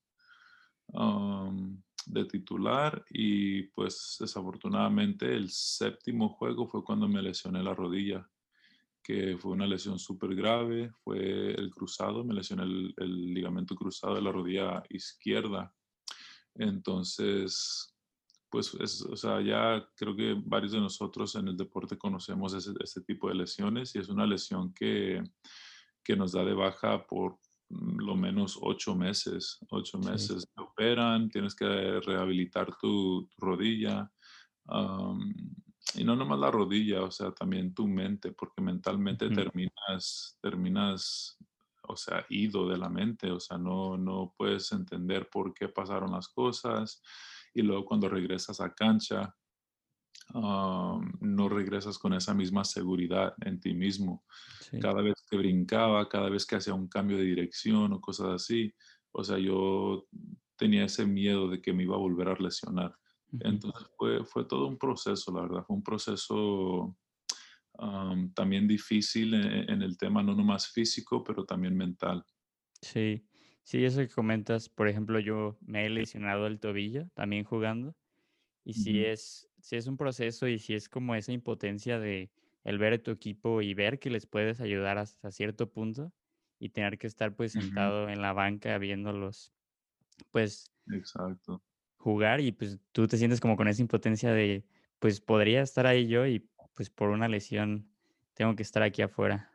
de 2.06 2.24
titular 2.24 3.04
y 3.10 3.64
pues 3.64 4.16
desafortunadamente 4.22 5.36
el 5.36 5.50
séptimo 5.50 6.30
juego 6.30 6.66
fue 6.68 6.86
cuando 6.86 7.10
me 7.10 7.22
lesioné 7.22 7.62
la 7.62 7.76
rodilla, 7.76 8.26
que 9.04 9.38
fue 9.38 9.52
una 9.52 9.68
lesión 9.68 10.00
súper 10.00 10.34
grave, 10.34 10.90
fue 11.04 11.52
el 11.52 11.70
cruzado, 11.70 12.24
me 12.24 12.34
lesioné 12.34 12.64
el 12.64 13.34
ligamento 13.34 13.76
cruzado 13.76 14.16
de 14.16 14.22
la 14.22 14.32
rodilla 14.32 14.84
izquierda. 14.88 15.74
Entonces, 16.56 17.97
pues, 18.50 18.74
es, 18.76 19.02
o 19.02 19.16
sea, 19.16 19.42
ya 19.42 19.88
creo 19.96 20.16
que 20.16 20.36
varios 20.46 20.72
de 20.72 20.80
nosotros 20.80 21.36
en 21.36 21.50
el 21.50 21.58
deporte 21.58 21.98
conocemos 21.98 22.54
ese, 22.54 22.72
este 22.84 23.02
tipo 23.02 23.30
de 23.30 23.36
lesiones 23.36 23.96
y 23.96 24.00
es 24.00 24.10
una 24.10 24.26
lesión 24.26 24.74
que, 24.74 25.22
que 26.04 26.16
nos 26.16 26.32
da 26.32 26.44
de 26.44 26.54
baja 26.54 27.06
por 27.06 27.38
lo 27.70 28.16
menos 28.16 28.58
ocho 28.62 28.96
meses. 28.96 29.60
Ocho 29.70 30.00
meses 30.00 30.48
te 30.54 30.62
operan, 30.62 31.30
tienes 31.30 31.56
que 31.56 32.00
rehabilitar 32.00 32.76
tu, 32.78 33.30
rodilla. 33.38 34.10
y 35.96 36.04
no 36.04 36.16
nomás 36.16 36.40
la 36.40 36.52
rodilla, 36.52 37.04
o 37.04 37.12
sea, 37.12 37.32
también 37.32 37.74
tu 37.74 37.88
mente, 37.88 38.32
porque 38.32 38.62
mentalmente 38.62 39.30
terminas, 39.30 40.38
terminas, 40.42 41.38
o 41.84 41.96
sea, 41.96 42.26
ido 42.30 42.68
de 42.70 42.78
la 42.78 42.90
mente, 42.90 43.32
o 43.32 43.40
sea, 43.40 43.58
no, 43.58 43.98
no 43.98 44.34
puedes 44.38 44.72
entender 44.72 45.30
por 45.30 45.54
qué 45.54 45.68
pasaron 45.70 46.12
las 46.12 46.28
cosas. 46.28 47.02
Y 47.54 47.62
luego 47.62 47.86
cuando 47.86 48.10
regresas 48.10 48.60
a 48.62 48.74
cancha, 48.74 49.36
no 50.34 51.50
regresas 51.50 51.98
con 51.98 52.14
esa 52.14 52.34
misma 52.34 52.64
seguridad 52.64 53.34
en 53.42 53.60
ti 53.60 53.74
mismo. 53.74 54.26
Cada 54.82 55.02
vez 55.02 55.16
que 55.30 55.38
brincaba, 55.38 56.08
cada 56.10 56.30
vez 56.30 56.46
que 56.46 56.58
hacía 56.58 56.74
un 56.74 56.88
cambio 56.88 57.18
de 57.18 57.24
dirección 57.24 57.94
o 57.94 58.02
cosas 58.02 58.28
así, 58.28 58.74
o 59.12 59.24
sea, 59.24 59.38
yo 59.38 60.06
tenía 60.58 60.86
ese 60.86 61.06
miedo 61.06 61.48
de 61.48 61.62
que 61.62 61.74
me 61.74 61.84
iba 61.84 61.96
a 61.96 62.00
volver 62.00 62.28
a 62.28 62.36
lesionar. 62.36 62.96
Entonces 63.40 63.88
fue, 63.98 64.26
fue 64.26 64.46
todo 64.46 64.68
un 64.68 64.78
proceso, 64.78 65.32
la 65.34 65.42
verdad, 65.42 65.64
fue 65.66 65.76
un 65.76 65.84
proceso 65.84 66.98
también 68.34 68.68
difícil 68.68 69.34
en, 69.34 69.70
en, 69.70 69.82
el 69.84 69.98
tema 69.98 70.24
no 70.24 70.34
nomás 70.34 70.72
físico, 70.72 71.24
pero 71.24 71.46
también 71.46 71.78
mental. 71.78 72.26
Sí, 72.82 73.27
sí, 73.68 73.86
eso 73.86 74.00
que 74.02 74.10
comentas, 74.10 74.70
por 74.70 74.88
ejemplo, 74.88 75.20
yo 75.20 75.58
me 75.62 75.86
he 75.86 75.90
lesionado 75.90 76.48
el 76.48 76.60
tobillo 76.60 77.10
también 77.14 77.44
jugando 77.44 77.98
y 78.64 78.76
si 78.76 79.04
es, 79.06 79.50
si 79.62 79.78
es 79.78 79.88
un 79.88 79.98
proceso 79.98 80.48
y 80.48 80.60
si 80.60 80.76
es 80.76 80.90
como 80.90 81.16
esa 81.16 81.34
impotencia 81.34 82.00
de 82.00 82.32
el 82.64 82.80
ver 82.80 82.94
a 82.94 83.04
tu 83.04 83.12
equipo 83.12 83.62
y 83.62 83.74
ver 83.76 84.00
que 84.00 84.10
les 84.12 84.28
puedes 84.28 84.62
ayudar 84.62 84.98
hasta 85.00 85.32
cierto 85.32 85.72
punto 85.72 86.14
y 86.60 86.70
tener 86.70 86.98
que 87.00 87.08
estar 87.08 87.36
pues 87.36 87.54
sentado 87.54 88.10
en 88.10 88.22
la 88.22 88.34
banca 88.34 88.78
viéndolos 88.80 89.54
pues 90.32 90.72
Exacto. 90.92 91.62
jugar 91.98 92.42
y 92.42 92.52
pues 92.52 92.80
tú 92.92 93.08
te 93.08 93.18
sientes 93.18 93.40
como 93.42 93.58
con 93.58 93.68
esa 93.68 93.82
impotencia 93.82 94.32
de 94.32 94.66
pues 95.00 95.22
podría 95.22 95.62
estar 95.62 95.86
ahí 95.88 96.08
yo 96.08 96.26
y 96.28 96.50
pues 96.74 96.90
por 96.90 97.10
una 97.10 97.28
lesión 97.28 97.92
tengo 98.34 98.56
que 98.56 98.64
estar 98.64 98.84
aquí 98.84 99.02
afuera. 99.02 99.52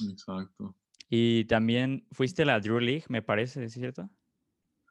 Exacto. 0.00 0.74
Y 1.08 1.44
también 1.44 2.06
fuiste 2.12 2.42
a 2.42 2.46
la 2.46 2.60
Drew 2.60 2.80
League, 2.80 3.04
me 3.08 3.22
parece, 3.22 3.64
¿es 3.64 3.72
cierto? 3.72 4.10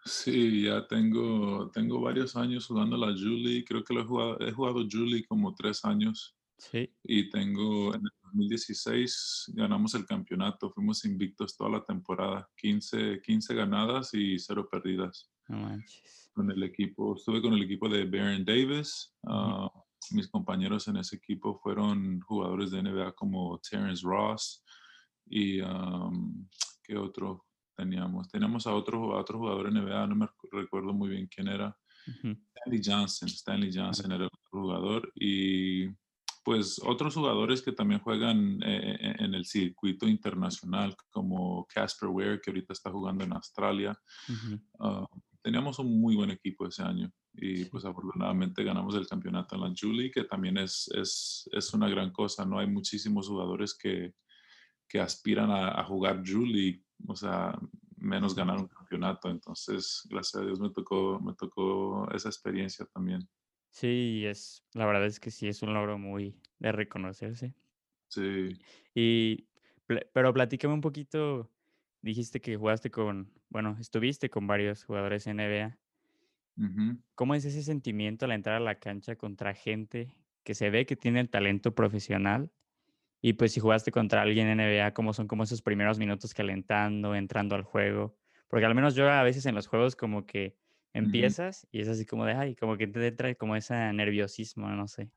Sí, 0.07 0.63
ya 0.63 0.87
tengo, 0.87 1.69
tengo 1.71 1.99
varios 1.99 2.35
años 2.35 2.65
jugando 2.65 2.97
la 2.97 3.07
Julie. 3.07 3.65
Creo 3.65 3.83
que 3.83 3.93
lo 3.93 4.01
he 4.01 4.05
jugado, 4.05 4.39
he 4.39 4.51
jugado 4.51 4.87
Julie 4.89 5.25
como 5.25 5.53
tres 5.53 5.83
años. 5.83 6.35
Sí. 6.57 6.89
Y 7.03 7.29
tengo, 7.29 7.93
en 7.93 8.01
el 8.01 8.11
2016 8.23 9.51
ganamos 9.53 9.93
el 9.95 10.05
campeonato. 10.05 10.71
Fuimos 10.71 11.05
invictos 11.05 11.55
toda 11.55 11.71
la 11.71 11.83
temporada. 11.83 12.49
15, 12.57 13.21
15 13.21 13.53
ganadas 13.53 14.13
y 14.13 14.39
cero 14.39 14.67
perdidas. 14.71 15.29
No 15.49 15.59
manches. 15.59 16.31
Con 16.33 16.49
el 16.51 16.63
equipo, 16.63 17.15
estuve 17.15 17.41
con 17.41 17.53
el 17.53 17.63
equipo 17.63 17.89
de 17.89 18.05
Baron 18.05 18.45
Davis. 18.45 19.13
Ah, 19.27 19.69
mis 20.11 20.27
compañeros 20.29 20.87
en 20.87 20.97
ese 20.97 21.17
equipo 21.17 21.59
fueron 21.59 22.21
jugadores 22.21 22.71
de 22.71 22.81
NBA 22.81 23.11
como 23.13 23.59
Terrence 23.59 24.03
Ross 24.05 24.63
y 25.29 25.61
um, 25.61 26.47
¿qué 26.83 26.97
otro? 26.97 27.47
teníamos. 27.77 28.27
Teníamos 28.27 28.67
a 28.67 28.73
otro, 28.73 29.15
a 29.15 29.21
otro 29.21 29.37
jugador 29.37 29.67
en 29.67 29.75
NBA, 29.75 30.07
no 30.07 30.15
me 30.15 30.27
recuerdo 30.51 30.93
muy 30.93 31.09
bien 31.09 31.29
quién 31.33 31.47
era. 31.47 31.77
Stanley 32.05 32.81
Johnson. 32.83 33.29
Stanley 33.29 33.71
Johnson 33.73 34.11
era 34.11 34.25
otro 34.25 34.61
jugador. 34.61 35.11
Y 35.15 35.87
pues 36.43 36.81
otros 36.83 37.13
jugadores 37.13 37.61
que 37.61 37.73
también 37.73 38.01
juegan 38.01 38.61
eh, 38.63 38.97
eh, 38.99 39.15
en 39.19 39.35
el 39.35 39.45
circuito 39.45 40.07
internacional, 40.07 40.95
como 41.11 41.65
Casper 41.67 42.09
Ware, 42.09 42.41
que 42.41 42.49
ahorita 42.49 42.73
está 42.73 42.89
jugando 42.89 43.23
en 43.23 43.33
Australia. 43.33 43.97
Ah, 44.79 45.05
teníamos 45.43 45.77
un 45.79 46.01
muy 46.01 46.15
buen 46.15 46.31
equipo 46.31 46.65
ese 46.65 46.83
año 46.83 47.11
y 47.33 47.65
pues 47.65 47.85
afortunadamente 47.85 48.63
ganamos 48.63 48.95
el 48.95 49.07
campeonato 49.07 49.55
en 49.55 49.61
la 49.61 49.73
Julie, 49.79 50.09
que 50.09 50.23
también 50.23 50.57
es, 50.57 50.89
es, 50.95 51.47
es 51.51 51.73
una 51.73 51.87
gran 51.87 52.11
cosa, 52.11 52.43
¿no? 52.43 52.57
Hay 52.57 52.67
muchísimos 52.67 53.27
jugadores 53.27 53.77
que, 53.77 54.15
que 54.87 54.99
aspiran 54.99 55.51
a, 55.51 55.79
a 55.79 55.83
jugar 55.83 56.23
Julie 56.25 56.83
o 57.05 57.15
sea, 57.15 57.57
menos 57.97 58.35
ganar 58.35 58.57
un 58.57 58.67
campeonato. 58.67 59.29
Entonces, 59.29 60.07
gracias 60.09 60.41
a 60.41 60.45
Dios 60.45 60.59
me 60.59 60.69
tocó, 60.69 61.19
me 61.19 61.33
tocó 61.33 62.09
esa 62.11 62.29
experiencia 62.29 62.85
también. 62.85 63.27
Sí, 63.69 64.25
es, 64.25 64.63
la 64.73 64.85
verdad 64.85 65.05
es 65.05 65.19
que 65.19 65.29
sí 65.29 65.47
es 65.47 65.61
un 65.61 65.73
logro 65.73 65.97
muy 65.97 66.39
de 66.59 66.71
reconocerse. 66.71 67.53
Sí. 68.07 68.49
Y, 68.95 69.47
pero 70.13 70.33
platícame 70.33 70.73
un 70.73 70.81
poquito, 70.81 71.51
dijiste 72.01 72.41
que 72.41 72.57
jugaste 72.57 72.89
con, 72.89 73.31
bueno, 73.49 73.77
estuviste 73.79 74.29
con 74.29 74.47
varios 74.47 74.83
jugadores 74.83 75.27
NBA. 75.27 75.77
¿Cómo 77.13 77.35
es 77.35 77.45
ese 77.45 77.61
sentimiento 77.61 78.25
al 78.25 78.31
entrar 78.31 78.55
a 78.55 78.59
la 78.59 78.79
cancha 78.79 79.15
contra 79.15 79.53
gente 79.53 80.15
que 80.43 80.55
se 80.55 80.71
ve 80.71 80.87
que 80.87 80.95
tiene 80.95 81.19
el 81.19 81.29
talento 81.29 81.75
profesional 81.75 82.51
y 83.21 83.33
pues 83.33 83.53
si 83.53 83.59
jugaste 83.59 83.91
contra 83.91 84.21
alguien 84.21 84.47
en 84.47 84.59
NBA, 84.59 84.93
¿cómo 84.93 85.13
son 85.13 85.27
como 85.27 85.43
esos 85.43 85.61
primeros 85.61 85.97
minutos 85.97 86.33
calentando, 86.33 87.15
entrando 87.15 87.55
al 87.55 87.63
juego? 87.63 88.15
Porque 88.47 88.65
al 88.65 88.75
menos 88.75 88.95
yo 88.95 89.09
a 89.09 89.23
veces 89.23 89.45
en 89.45 89.55
los 89.55 89.67
juegos 89.67 89.95
como 89.95 90.25
que 90.25 90.55
empiezas 90.93 91.67
y 91.71 91.81
es 91.81 91.87
así 91.87 92.05
como 92.05 92.25
de, 92.25 92.33
ay, 92.33 92.55
como 92.55 92.77
que 92.77 92.87
te 92.87 93.07
entra 93.07 93.33
como 93.35 93.55
ese 93.55 93.73
nerviosismo, 93.93 94.69
no 94.69 94.87
sé. 94.87 95.11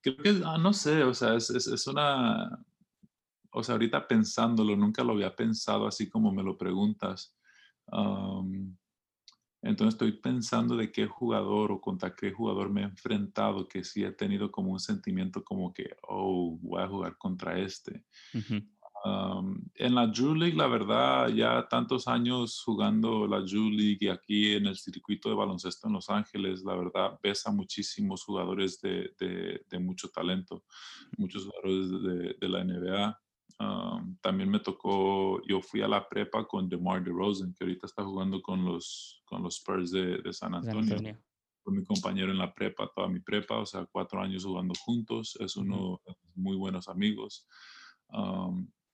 creo 0.00 0.16
que, 0.16 0.42
ah, 0.44 0.58
no 0.58 0.72
sé, 0.72 1.02
o 1.02 1.14
sea, 1.14 1.34
es, 1.34 1.50
es, 1.50 1.86
una, 1.86 2.64
o 3.50 3.62
sea, 3.62 3.74
ahorita 3.74 4.06
pensándolo, 4.06 4.76
nunca 4.76 5.04
lo 5.04 5.12
había 5.12 5.34
pensado 5.34 5.86
así 5.86 6.08
como 6.08 6.32
me 6.32 6.42
lo 6.42 6.56
preguntas. 6.56 7.34
Entonces 9.60 9.94
estoy 9.94 10.12
pensando 10.12 10.76
de 10.76 10.92
qué 10.92 11.06
jugador 11.06 11.72
o 11.72 11.80
contra 11.80 12.14
qué 12.14 12.30
jugador 12.30 12.70
me 12.70 12.82
he 12.82 12.84
enfrentado 12.84 13.66
que 13.66 13.82
sí 13.82 14.04
he 14.04 14.12
tenido 14.12 14.52
como 14.52 14.70
un 14.70 14.78
sentimiento 14.78 15.42
como 15.42 15.72
que, 15.72 15.96
oh, 16.08 16.56
voy 16.60 16.82
a 16.82 16.88
jugar 16.88 17.18
contra 17.18 17.58
este. 17.58 18.04
en 19.74 19.94
la 19.94 20.12
Julie 20.14 20.52
la 20.52 20.66
verdad, 20.68 21.28
ya 21.28 21.66
tantos 21.68 22.06
años 22.06 22.62
jugando 22.64 23.26
la 23.26 23.40
Julie 23.40 23.96
y 24.00 24.08
aquí 24.08 24.54
en 24.54 24.66
el 24.66 24.76
circuito 24.76 25.28
de 25.28 25.34
baloncesto 25.34 25.88
en 25.88 25.94
Los 25.94 26.08
Ángeles, 26.08 26.62
la 26.62 26.76
verdad, 26.76 27.18
ves 27.20 27.44
a 27.46 27.50
muchísimos 27.50 28.22
jugadores 28.24 28.80
de, 28.80 29.12
de, 29.18 29.78
mucho 29.80 30.08
talento, 30.08 30.64
muchos 31.16 31.46
jugadores 31.46 31.90
de, 32.02 32.36
de 32.40 32.48
la 32.48 32.62
NBA 32.62 33.18
también 34.20 34.50
me 34.50 34.60
tocó, 34.60 35.42
yo 35.46 35.60
fui 35.60 35.82
a 35.82 35.88
la 35.88 36.08
prepa 36.08 36.46
con 36.46 36.68
DeMar 36.68 37.02
DeRozan, 37.02 37.54
que 37.54 37.64
ahorita 37.64 37.86
está 37.86 38.04
jugando 38.04 38.40
con 38.40 38.64
los, 38.64 39.22
con 39.24 39.42
los 39.42 39.56
Spurs 39.56 39.90
de, 39.90 40.18
de 40.18 40.32
San 40.32 40.54
Antonio. 40.54 41.18
Fue 41.64 41.72
mi 41.72 41.84
compañero 41.84 42.30
en 42.30 42.38
la 42.38 42.54
prepa, 42.54 42.90
toda 42.94 43.08
mi 43.08 43.20
prepa, 43.20 43.58
o 43.58 43.66
sea, 43.66 43.84
cuatro 43.90 44.20
años 44.20 44.44
jugando 44.44 44.74
juntos. 44.84 45.36
Es 45.40 45.56
uno 45.56 46.00
de 46.06 46.14
muy 46.34 46.56
buenos 46.56 46.88
amigos. 46.88 47.46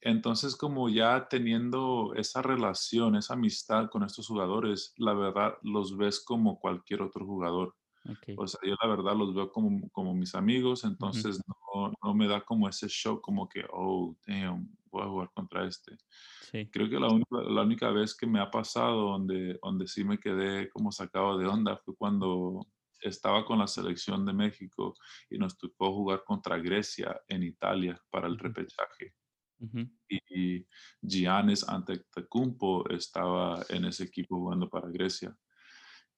entonces, 0.00 0.56
como 0.56 0.88
ya 0.88 1.28
teniendo 1.28 2.14
esa 2.14 2.40
relación, 2.40 3.16
esa 3.16 3.34
amistad 3.34 3.90
con 3.90 4.02
estos 4.02 4.26
jugadores, 4.26 4.94
la 4.96 5.12
verdad 5.12 5.54
los 5.62 5.96
ves 5.96 6.24
como 6.24 6.58
cualquier 6.58 7.02
otro 7.02 7.26
jugador. 7.26 7.74
Okey. 8.08 8.40
O 8.40 8.46
sea, 8.46 8.60
yo 8.64 8.74
la 8.82 8.88
verdad 8.88 9.16
los 9.16 9.34
veo 9.34 9.50
como, 9.50 9.88
como 9.90 10.14
mis 10.14 10.34
amigos, 10.34 10.84
entonces 10.84 11.40
no, 11.46 11.92
no 12.02 12.14
me 12.14 12.26
da 12.28 12.44
como 12.44 12.68
ese 12.68 12.88
shock 12.88 13.22
como 13.22 13.48
que, 13.48 13.64
oh, 13.72 14.16
damn, 14.26 14.76
voy 14.90 15.02
a 15.02 15.08
jugar 15.08 15.30
contra 15.34 15.66
este. 15.66 15.96
Sí. 16.40 16.72
Creo 16.72 16.88
que 16.90 16.98
la 17.00 17.08
única, 17.10 17.36
la 17.42 17.62
única 17.62 17.90
vez 17.92 18.16
que 18.16 18.26
me 18.26 18.40
ha 18.40 18.50
pasado 18.50 19.02
donde, 19.12 19.58
donde 19.62 19.86
sí 19.88 20.04
me 20.04 20.18
quedé 20.18 20.68
como 20.70 20.92
sacado 20.92 21.38
de 21.38 21.46
onda 21.46 21.76
fue 21.78 21.96
cuando 21.96 22.66
estaba 23.00 23.44
con 23.44 23.58
la 23.60 23.66
selección 23.68 24.24
de 24.26 24.32
México 24.32 24.94
y 25.30 25.38
nos 25.38 25.56
tocó 25.58 25.92
jugar 25.92 26.24
contra 26.24 26.58
Grecia 26.58 27.20
en 27.28 27.42
Italia 27.44 28.00
para 28.10 28.26
el 28.28 28.38
Ujú. 28.38 28.54
repechaje. 28.54 29.14
Ujú. 29.60 29.90
Y 30.08 30.66
Giannis 31.02 31.68
Antetokounmpo 31.68 32.88
estaba 32.90 33.64
en 33.70 33.86
ese 33.86 34.04
equipo 34.04 34.36
jugando 34.38 34.68
para 34.70 34.88
Grecia 34.90 35.36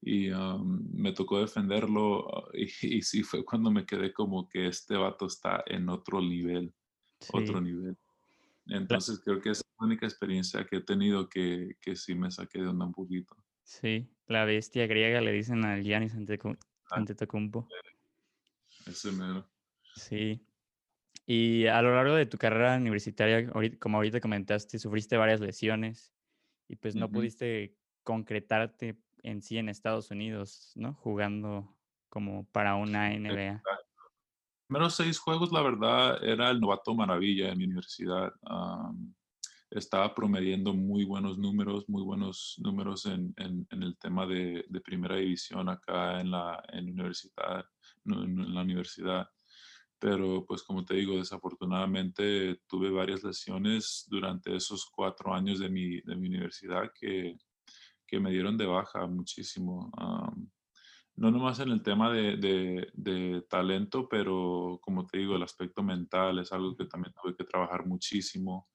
y 0.07 0.31
um, 0.31 0.89
me 0.95 1.13
tocó 1.13 1.41
defenderlo 1.41 2.49
y, 2.55 2.67
y 2.99 3.03
sí 3.03 3.23
fue 3.25 3.45
cuando 3.45 3.71
me 3.73 3.85
quedé 3.87 4.13
como 4.13 4.49
que 4.49 4.69
este 4.69 4.97
vato 4.97 5.27
está 5.27 5.65
en 5.67 5.89
otro 5.89 6.21
nivel, 6.23 6.75
otro 7.29 7.61
Sí. 7.61 7.63
nivel. 7.63 7.97
La 8.89 8.99
Entonces 8.99 9.21
creo 9.25 9.41
que 9.41 9.51
esa 9.51 9.63
es 9.63 9.75
la 9.81 9.87
única 9.87 10.07
experiencia 10.07 10.67
que 10.67 10.77
he 10.79 10.83
tenido 10.83 11.29
que, 11.29 11.77
que 11.83 11.97
sí 11.97 12.15
me 12.17 12.31
saqué 12.33 12.61
de 12.61 12.69
onda 12.69 12.87
un 12.87 12.93
poquito. 12.95 13.37
sí, 13.65 14.09
la 14.27 14.45
bestia 14.47 14.87
griega 14.87 15.21
le 15.21 15.33
dicen 15.33 15.65
al 15.65 15.83
Giannis 15.83 16.15
Antetokoun 16.15 16.59
Ah, 16.91 17.01
Antetokounmpo. 17.01 17.75
ese 18.87 19.13
mero. 19.13 19.47
Sí. 19.95 20.47
Y 21.27 21.67
a 21.69 21.83
lo 21.83 21.95
largo 21.95 22.15
de 22.17 22.27
tu 22.27 22.39
carrera 22.39 22.77
universitaria, 22.77 23.51
como 23.81 23.99
ahorita 23.99 24.21
comentaste, 24.21 24.79
sufriste 24.79 25.17
varias 25.19 25.41
lesiones 25.41 26.15
y, 26.69 26.77
pues, 26.77 26.97
no 26.97 27.11
Ujú, 27.11 27.13
pudiste 27.13 27.79
concretarte 28.05 29.01
en 29.26 29.42
sí 29.42 29.59
en 29.59 29.68
Estados 29.68 30.11
Unidos, 30.11 30.73
¿no? 30.76 30.95
Jugando 30.95 31.76
como 32.09 32.47
para 32.52 32.76
una 32.76 33.12
NBA. 33.14 33.62
Primeros 34.68 34.95
seis 34.97 35.18
juegos, 35.18 35.52
la 35.52 35.62
verdad, 35.62 36.23
era 36.25 36.50
el 36.50 36.61
novato 36.61 36.95
maravilla 36.95 37.50
en 37.50 37.59
mi 37.59 37.64
universidad. 37.64 38.33
am, 38.42 39.14
estaba 39.71 40.14
promediando 40.14 40.75
muy 40.75 41.04
buenos 41.04 41.38
números, 41.38 41.88
muy 41.88 42.02
buenos 42.02 42.56
números 42.59 43.06
en, 43.06 43.35
en- 43.37 43.66
en 43.71 43.83
el 43.83 43.99
tema 43.99 44.26
de, 44.26 44.64
de 44.68 44.80
primera 44.80 45.16
división 45.16 45.68
acá 45.68 46.21
en 46.21 46.30
la, 46.33 46.62
en 46.73 46.90
universidad, 46.90 47.64
en 48.06 48.54
la 48.54 48.62
universidad. 48.62 49.28
Pero 49.99 50.45
pues 50.47 50.62
como 50.62 50.85
te 50.85 50.95
digo, 50.95 51.16
desafortunadamente 51.16 52.61
tuve 52.68 52.90
varias 52.90 53.25
lesiones 53.25 54.04
durante 54.09 54.54
esos 54.56 54.87
cuatro 54.95 55.35
años 55.35 55.59
de 55.59 55.71
mi, 55.71 56.00
de 56.02 56.16
mi 56.16 56.28
universidad 56.28 56.92
que, 56.95 57.37
que 58.07 58.21
me 58.21 58.31
dieron 58.31 58.57
de 58.57 58.67
baja 58.67 59.07
muchísimo. 59.07 59.91
no 61.19 61.31
nomás 61.31 61.61
en 61.61 61.71
el 61.71 61.83
tema 61.83 62.13
de, 62.13 62.37
de- 62.37 62.91
de 62.93 63.43
talento, 63.49 64.07
pero 64.09 64.79
como 64.83 65.07
te 65.07 65.19
digo, 65.19 65.35
el 65.37 65.43
aspecto 65.43 65.83
mental 65.83 66.39
es 66.39 66.53
algo 66.53 66.77
que 66.77 66.85
también 66.85 67.15
tuve 67.21 67.35
que 67.35 67.45
trabajar 67.45 67.87
muchísimo. 67.87 68.69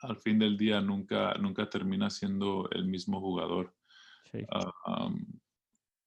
al 0.00 0.16
fin 0.16 0.38
del 0.38 0.56
día 0.56 0.80
nunca, 0.80 1.34
nunca 1.34 1.68
termina 1.68 2.08
siendo 2.08 2.68
el 2.70 2.86
mismo 2.86 3.20
jugador. 3.20 3.74
Sí. 4.30 4.38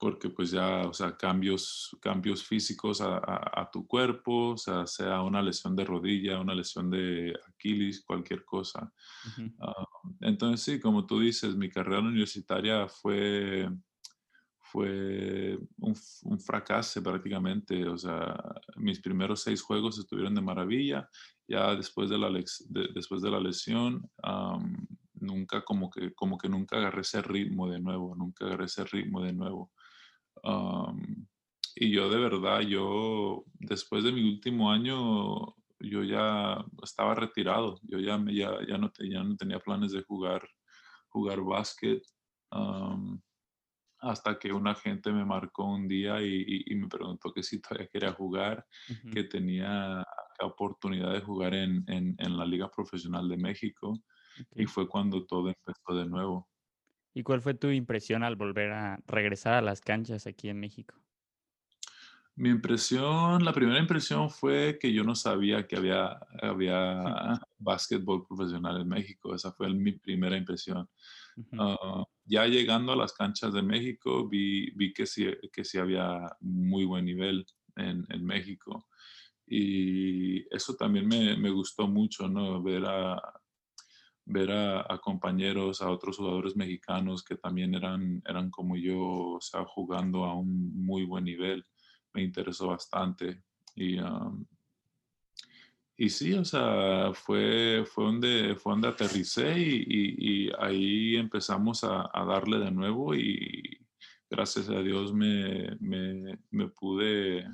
Porque 0.02 0.30
pues 0.32 0.52
ya, 0.52 0.88
o 0.88 0.94
sea, 0.96 1.16
cambios, 1.16 1.96
cambios 2.02 2.44
físicos 2.44 3.02
a, 3.02 3.18
a- 3.20 3.62
a 3.62 3.72
tu 3.72 3.86
cuerpo, 3.88 4.52
o 4.54 4.58
sea, 4.58 4.88
sea 4.88 5.22
una 5.22 5.44
lesión 5.44 5.76
de 5.76 5.86
rodilla, 5.86 6.42
una 6.42 6.56
lesión 6.56 6.90
de 6.90 7.36
Aquiles, 7.48 8.04
cualquier 8.04 8.44
cosa. 8.44 8.92
Ujú. 9.24 9.52
Ah, 9.60 9.86
entonces 10.22 10.62
sí, 10.64 10.80
como 10.82 11.06
tú 11.06 11.20
dices, 11.20 11.56
mi 11.56 11.70
carrera 11.70 12.00
universitaria 12.02 12.88
fue, 12.90 13.70
fue 14.60 15.58
un, 15.78 15.96
un 16.24 16.40
fracaso 16.40 17.02
prácticamente. 17.04 17.88
O 17.88 17.98
sea, 17.98 18.36
mis 18.78 19.00
primeros 19.02 19.42
seis 19.42 19.62
juegos 19.62 20.00
estuvieron 20.00 20.36
de 20.36 20.42
maravilla. 20.42 21.10
Ya 21.48 21.76
después 21.76 22.10
de 22.10 22.18
la, 22.18 22.30
de- 22.30 22.88
después 22.94 23.22
de 23.22 23.32
la 23.32 23.40
lesión, 23.40 24.10
am, 24.24 24.88
nunca 25.14 25.64
como 25.64 25.90
que, 25.90 26.14
como 26.14 26.38
que 26.38 26.50
nunca 26.50 26.78
agarré 26.78 27.02
ese 27.02 27.22
ritmo 27.22 27.70
de 27.70 27.80
nuevo, 27.82 28.16
nunca 28.16 28.46
agarré 28.46 28.66
ese 28.66 28.84
ritmo 28.86 29.22
de 29.24 29.34
nuevo. 29.34 29.72
Am, 30.44 31.28
y 31.76 31.92
yo 31.92 32.10
de 32.10 32.18
verdad, 32.20 32.62
yo 32.62 33.44
después 33.60 34.04
de 34.04 34.12
mi 34.12 34.28
último 34.30 34.72
año, 34.72 35.56
yo 35.80 36.04
ya 36.04 36.64
estaba 36.84 37.16
retirado. 37.16 37.80
Yo 37.84 38.00
ya, 38.00 38.18
me, 38.18 38.36
ya, 38.36 38.52
ya, 38.68 38.78
no, 38.78 38.92
te- 38.92 39.10
ya 39.10 39.24
no 39.24 39.36
tenía 39.38 39.60
planes 39.60 39.92
de 39.94 40.04
jugar, 40.04 40.48
jugar 41.10 41.42
básquet. 41.44 42.02
am, 42.52 43.22
hasta 44.00 44.40
que 44.40 44.52
un 44.54 44.68
agente 44.68 45.12
me 45.12 45.26
marcó 45.26 45.66
un 45.66 45.88
día 45.88 46.22
y, 46.22 46.28
y- 46.48 46.64
y 46.74 46.76
me 46.76 46.88
preguntó 46.88 47.32
que 47.34 47.44
si 47.44 47.62
todavía 47.62 47.88
quería 47.92 48.14
jugar, 48.14 48.66
que 49.10 49.24
tenía 49.26 50.04
la 50.40 50.46
oportunidad 50.48 51.14
de 51.14 51.22
jugar 51.22 51.54
en, 51.56 51.84
en, 51.88 52.16
en 52.18 52.38
la 52.38 52.46
Liga 52.46 52.70
Profesional 52.72 53.30
de 53.30 53.38
México 53.38 53.94
y 54.56 54.68
fue 54.68 54.90
cuando 54.90 55.26
todo 55.28 55.50
empezó 55.50 55.96
de 56.00 56.08
nuevo. 56.08 56.51
¿Y 57.14 57.24
cuál 57.24 57.42
fue 57.42 57.54
tu 57.54 57.70
impresión 57.70 58.24
al 58.24 58.36
volver 58.36 58.72
a 58.72 59.00
regresar 59.08 59.56
a 59.56 59.62
las 59.62 59.82
canchas 59.82 60.28
aquí 60.28 60.50
en 60.50 60.60
México? 60.60 60.96
Mi 62.36 62.50
impresión, 62.50 63.44
la 63.44 63.52
primera 63.54 63.80
impresión 63.80 64.30
fue 64.30 64.80
que 64.80 64.94
yo 64.94 65.04
no 65.04 65.16
sabía 65.16 65.68
que 65.68 65.76
había, 65.76 66.18
había 66.42 67.40
básquetbol 67.60 68.26
profesional 68.26 68.82
en 68.82 68.88
México. 68.88 69.36
Esa 69.36 69.52
fue 69.52 69.70
mi 69.74 69.92
primera 69.92 70.38
impresión. 70.38 70.90
Ah, 71.58 72.04
ya 72.26 72.46
llegando 72.46 72.94
a 72.94 72.96
las 72.96 73.14
canchas 73.14 73.54
de 73.54 73.62
México, 73.62 74.28
vi, 74.28 74.72
vi 74.72 74.94
que, 74.94 75.06
sí, 75.06 75.28
que 75.52 75.66
sí 75.66 75.78
había 75.78 76.20
muy 76.40 76.86
buen 76.86 77.06
nivel 77.06 77.46
en, 77.76 78.06
en 78.10 78.26
México. 78.26 78.88
Y 79.46 80.48
eso 80.56 80.76
también 80.76 81.08
me, 81.08 81.36
me 81.36 81.50
gustó 81.50 81.88
mucho, 81.88 82.30
¿no? 82.30 82.64
Ver 82.64 82.86
a, 82.86 83.41
ver 84.26 84.52
a, 84.52 84.82
a 84.94 85.00
compañeros, 85.00 85.82
a 85.82 85.90
otros 85.90 86.18
jugadores 86.18 86.56
mexicanos 86.56 87.24
que 87.24 87.36
también 87.36 87.76
eran, 87.76 88.22
eran 88.26 88.50
como 88.50 88.76
yo, 88.78 89.00
o 89.00 89.42
sea, 89.42 89.66
jugando 89.66 90.26
a 90.26 90.36
un 90.36 90.74
muy 90.86 91.06
buen 91.06 91.26
nivel. 91.26 91.66
Me 92.14 92.22
interesó 92.24 92.68
bastante. 92.68 93.42
Y, 93.76 94.00
um, 94.00 94.46
y 95.98 96.10
sí, 96.10 96.34
o 96.34 96.44
sea, 96.44 97.12
fue, 97.14 97.84
fue, 97.86 98.06
donde, 98.06 98.56
fue 98.56 98.74
donde 98.74 98.88
aterricé 98.88 99.58
y, 99.60 99.84
y- 99.88 100.46
y 100.48 100.52
ahí 100.60 101.16
empezamos 101.16 101.84
a, 101.84 102.10
a 102.12 102.26
darle 102.26 102.58
de 102.60 102.72
nuevo 102.72 103.14
y 103.16 103.78
gracias 104.30 104.70
a 104.70 104.82
Dios 104.82 105.14
me, 105.14 105.76
me, 105.80 106.40
me 106.50 106.68
pude, 106.70 107.46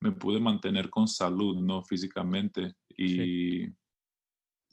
me 0.00 0.12
pude 0.12 0.40
mantener 0.40 0.90
con 0.90 1.06
salud, 1.06 1.60
¿no? 1.60 1.82
Físicamente. 1.82 2.74
Sí. 2.96 3.72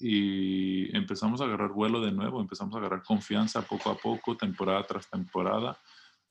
Y, 0.02 0.96
empezamos 0.96 1.42
a 1.42 1.46
agarrar 1.46 1.72
vuelo 1.72 2.02
de 2.02 2.12
nuevo, 2.12 2.42
empezamos 2.42 2.76
a 2.76 2.80
agarrar 2.80 3.04
confianza 3.04 3.62
poco 3.62 3.90
a 3.90 3.98
poco, 3.98 4.36
temporada 4.36 4.84
tras 4.86 5.10
temporada. 5.10 5.78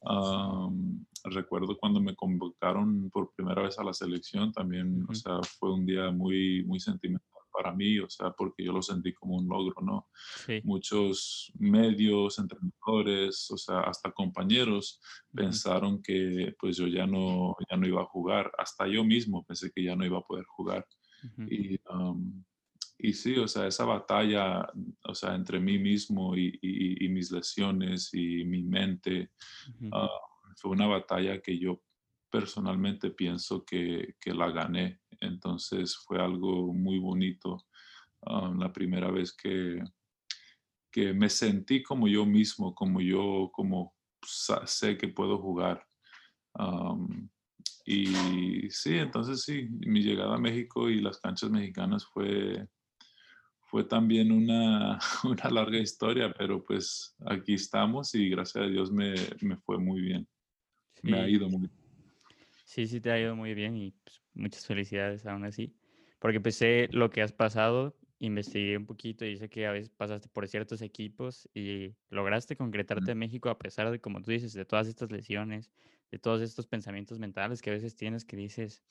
Am, 0.02 1.04
recuerdo 1.24 1.76
cuando 1.76 2.00
me 2.00 2.14
convocaron 2.16 3.10
por 3.10 3.32
primera 3.34 3.62
vez 3.62 3.78
a 3.78 3.84
la 3.84 3.92
selección, 3.92 4.52
también, 4.52 5.02
o 5.02 5.12
Ujú. 5.12 5.14
sea, 5.14 5.40
fue 5.58 5.72
un 5.72 5.86
día 5.86 6.10
muy, 6.10 6.64
muy 6.64 6.80
sentimental 6.80 7.28
para 7.52 7.72
mí, 7.72 7.98
o 7.98 8.08
sea, 8.08 8.30
porque 8.30 8.64
yo 8.64 8.72
lo 8.72 8.80
sentí 8.80 9.12
como 9.12 9.36
un 9.36 9.48
logro, 9.48 9.82
¿no? 9.82 10.08
Sí. 10.46 10.60
Muchos 10.62 11.52
medios, 11.58 12.38
entrenadores, 12.38 13.50
o 13.50 13.58
sea, 13.58 13.80
hasta 13.80 14.12
compañeros 14.12 15.00
Ujú. 15.32 15.42
pensaron 15.42 16.02
que 16.02 16.54
pues 16.58 16.76
yo 16.76 16.86
ya 16.86 17.06
no, 17.06 17.56
ya 17.70 17.76
no 17.76 17.86
iba 17.86 18.02
a 18.02 18.06
jugar, 18.06 18.50
hasta 18.56 18.86
yo 18.86 19.04
mismo 19.04 19.44
pensé 19.44 19.70
que 19.70 19.82
ya 19.84 19.96
no 19.96 20.06
iba 20.06 20.18
a 20.18 20.22
poder 20.22 20.44
jugar. 20.46 20.86
Ujú. 21.24 21.42
Y, 21.50 21.80
am, 21.90 22.44
y 23.02 23.12
sí, 23.12 23.36
o 23.38 23.46
sea, 23.48 23.66
esa 23.66 23.84
batalla, 23.84 24.66
o 25.04 25.14
sea, 25.14 25.34
entre 25.34 25.60
mí 25.60 25.78
mismo 25.78 26.36
y, 26.36 26.58
y- 26.62 27.04
y 27.04 27.08
mis 27.08 27.30
lesiones 27.30 28.12
y 28.14 28.44
mi 28.44 28.62
mente, 28.62 29.30
ah, 29.92 30.08
fue 30.56 30.72
una 30.72 30.86
batalla 30.86 31.40
que 31.40 31.58
yo 31.58 31.82
personalmente 32.30 33.10
pienso 33.10 33.64
que, 33.64 34.14
que 34.20 34.32
la 34.34 34.50
gané. 34.50 35.00
Entonces 35.20 35.96
fue 36.06 36.20
algo 36.20 36.72
muy 36.72 36.98
bonito. 36.98 37.66
ah, 38.26 38.52
la 38.58 38.72
primera 38.72 39.10
vez 39.10 39.32
que, 39.34 39.82
que 40.92 41.12
me 41.14 41.28
sentí 41.28 41.82
como 41.82 42.08
yo 42.08 42.26
mismo, 42.26 42.74
como 42.74 43.00
yo, 43.00 43.50
como 43.52 43.94
sé 44.66 44.96
que 44.98 45.08
puedo 45.08 45.38
jugar. 45.38 45.86
Am, 46.54 47.30
y 47.86 48.68
sí, 48.70 48.96
entonces 48.98 49.42
sí, 49.42 49.68
mi 49.70 50.02
llegada 50.02 50.34
a 50.34 50.38
México 50.38 50.88
y 50.90 51.00
las 51.00 51.18
canchas 51.18 51.50
mexicanas 51.50 52.04
fue, 52.06 52.68
fue 53.70 53.84
también 53.84 54.32
una, 54.32 54.98
una 55.24 55.50
larga 55.50 55.78
historia, 55.78 56.32
pero 56.36 56.64
pues 56.64 57.16
aquí 57.26 57.54
estamos 57.54 58.14
y 58.14 58.28
gracias 58.30 58.64
a 58.64 58.68
Dios 58.68 58.90
me, 58.92 59.14
me 59.42 59.56
fue 59.58 59.78
muy 59.78 60.00
bien. 60.00 60.28
Me 61.02 61.18
ha 61.18 61.28
Sí. 61.28 61.34
ido 61.34 61.48
muy 61.48 61.68
bien. 61.68 61.72
Sí, 62.64 62.86
sí 62.86 63.00
te 63.00 63.10
ha 63.10 63.20
ido 63.20 63.34
muy 63.36 63.54
bien 63.54 63.76
y, 63.76 63.92
pues, 63.92 64.22
muchas 64.34 64.66
felicidades 64.66 65.26
aún 65.26 65.44
así. 65.44 65.74
porque 66.18 66.40
pues 66.40 66.56
sé 66.56 66.88
lo 66.92 67.10
que 67.10 67.22
has 67.22 67.32
pasado, 67.32 67.96
investigué 68.18 68.76
un 68.76 68.86
poquito 68.86 69.24
y 69.24 69.36
sé 69.38 69.48
que 69.48 69.66
a 69.66 69.72
veces 69.72 69.88
pasaste 69.90 70.28
por 70.28 70.46
ciertos 70.48 70.82
equipos 70.82 71.48
y 71.54 71.96
lograste 72.10 72.56
concretarte 72.56 73.12
en 73.12 73.18
México 73.18 73.48
a 73.48 73.58
pesar 73.58 73.90
de, 73.90 74.00
como 74.00 74.20
tú 74.22 74.30
dices, 74.30 74.52
de 74.52 74.64
todas 74.66 74.86
estas 74.88 75.10
lesiones, 75.10 75.72
de 76.10 76.18
todos 76.18 76.42
estos 76.42 76.66
pensamientos 76.66 77.18
mentales 77.18 77.62
que 77.62 77.70
a 77.70 77.74
veces 77.74 77.96
tienes 77.96 78.24
que 78.26 78.36
dices, 78.36 78.82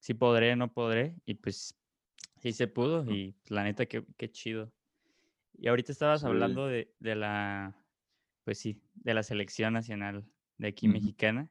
sí 0.00 0.14
podré, 0.14 0.56
no 0.56 0.72
podré, 0.72 1.16
y 1.24 1.34
pues 1.34 1.78
sí 2.42 2.52
se 2.52 2.66
pudo 2.66 3.04
y 3.10 3.36
la 3.46 3.62
neta, 3.62 3.86
qué, 3.86 4.04
qué 4.16 4.30
chido. 4.30 4.72
Y 5.54 5.68
ahorita 5.68 5.92
estabas 5.92 6.24
hablando 6.24 6.66
de, 6.66 6.92
de, 6.98 7.14
la, 7.14 7.76
pues 8.44 8.58
sí, 8.58 8.82
de 8.94 9.14
la 9.14 9.22
selección 9.22 9.72
nacional 9.72 10.26
de 10.58 10.68
aquí 10.68 10.88
mexicana. 10.88 11.48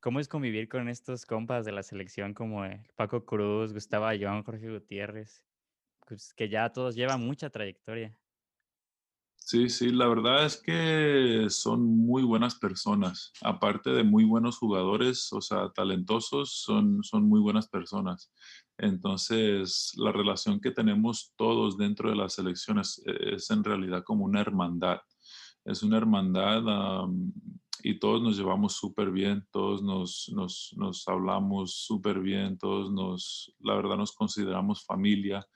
¿Cómo 0.00 0.20
es 0.20 0.28
convivir 0.28 0.68
con 0.68 0.88
estos 0.88 1.24
compas 1.24 1.64
de 1.64 1.72
la 1.72 1.82
selección 1.82 2.34
como 2.34 2.64
Paco 2.96 3.24
Cruz, 3.24 3.72
Gustavo 3.72 4.04
Ayón, 4.04 4.42
Jorge 4.44 4.70
Gutiérrez? 4.70 5.42
Pues 6.06 6.34
que 6.34 6.48
ya 6.50 6.70
todos 6.70 6.94
llevan 6.94 7.22
mucha 7.22 7.48
trayectoria. 7.48 8.14
Sí, 9.48 9.68
sí, 9.68 9.92
la 9.92 10.08
verdad 10.08 10.44
es 10.44 10.60
que 10.60 11.46
son 11.50 11.86
muy 11.86 12.24
buenas 12.24 12.56
personas. 12.56 13.30
Aparte 13.42 13.90
de 13.90 14.02
muy 14.02 14.24
buenos 14.24 14.58
jugadores, 14.58 15.32
o 15.32 15.40
sea, 15.40 15.70
talentosos, 15.72 16.62
son, 16.64 17.04
son 17.04 17.28
muy 17.28 17.38
buenas 17.38 17.68
personas. 17.68 18.32
Entonces, 18.76 19.92
la 19.98 20.10
relación 20.10 20.60
que 20.60 20.72
tenemos 20.72 21.32
todos 21.36 21.78
dentro 21.78 22.10
de 22.10 22.16
las 22.16 22.32
selecciones 22.34 23.00
es, 23.06 23.48
en 23.50 23.62
realidad 23.62 24.02
como 24.04 24.24
una 24.24 24.40
hermandad. 24.40 24.98
Es 25.64 25.84
una 25.84 25.98
hermandad 25.98 27.06
y 27.84 28.00
todos 28.00 28.20
nos 28.20 28.36
llevamos 28.36 28.72
súper 28.74 29.12
bien, 29.12 29.46
todos 29.52 29.80
nos, 29.80 30.28
nos, 30.34 30.74
nos 30.76 31.06
hablamos 31.06 31.72
súper 31.86 32.18
bien, 32.18 32.58
todos 32.58 32.90
nos, 32.90 33.54
la 33.60 33.76
verdad 33.76 33.96
nos 33.96 34.10
consideramos 34.10 34.84
familia 34.84 35.46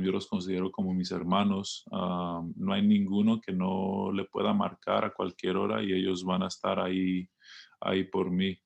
yo 0.00 0.12
los 0.12 0.26
considero 0.26 0.70
como 0.70 0.94
mis 0.94 1.10
hermanos. 1.10 1.84
no 1.90 2.72
hay 2.72 2.82
ninguno 2.82 3.40
que 3.40 3.52
no 3.52 4.10
le 4.12 4.24
pueda 4.24 4.52
marcar 4.52 5.04
a 5.04 5.12
cualquier 5.12 5.56
hora 5.56 5.82
y 5.82 5.92
ellos 5.92 6.24
van 6.24 6.42
a 6.42 6.48
estar 6.48 6.78
ahí, 6.80 7.28
ahí 7.80 8.04
por 8.04 8.30
mí. 8.30 8.58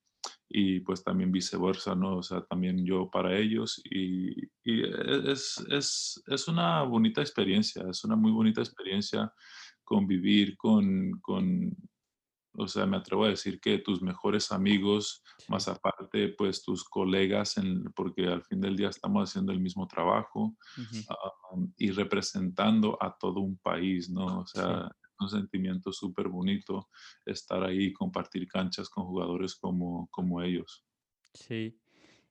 Y 0.51 0.81
pues 0.81 1.05
también 1.05 1.31
viceversa, 1.31 1.95
¿no? 1.95 2.19
O 2.19 2.23
sea, 2.23 2.43
también 2.43 2.85
yo 2.85 3.11
para 3.11 3.37
ellos. 3.37 3.81
Y, 3.85 4.31
y 4.65 4.83
es, 5.31 5.63
es, 5.71 6.23
es, 6.27 6.49
una 6.49 6.83
bonita 6.83 7.21
experiencia, 7.21 7.85
es 7.91 8.03
una 8.05 8.17
muy 8.17 8.33
bonita 8.33 8.63
experiencia 8.63 9.31
convivir 9.85 10.57
con, 10.57 11.13
con 11.21 11.77
o 12.59 12.67
sea, 12.67 12.87
me 12.87 12.97
atrevo 12.97 13.25
a 13.25 13.29
decir 13.29 13.61
que 13.61 13.79
tus 13.79 14.03
mejores 14.03 14.51
amigos, 14.51 15.23
más 15.49 15.69
aparte, 15.69 16.35
pues 16.37 16.63
tus 16.63 16.83
colegas, 16.85 17.57
en, 17.57 17.85
porque 17.95 18.27
al 18.27 18.43
fin 18.43 18.61
del 18.61 18.77
día 18.77 18.89
estamos 18.89 19.31
haciendo 19.31 19.53
el 19.53 19.61
mismo 19.61 19.87
trabajo 19.87 20.57
y 21.77 21.91
representando 21.93 22.99
a 23.01 23.17
todo 23.17 23.41
un 23.41 23.57
país, 23.59 24.11
¿no? 24.11 24.41
O 24.41 24.47
sea, 24.47 24.91
un 25.21 25.29
sentimiento 25.29 25.93
súper 25.93 26.29
bonito 26.29 26.89
estar 27.25 27.63
ahí 27.63 27.85
y 27.85 27.93
compartir 27.93 28.47
canchas 28.49 28.89
con 28.89 29.05
jugadores 29.05 29.55
como, 29.55 30.09
como 30.11 30.43
ellos. 30.43 30.85
Sí. 31.35 31.79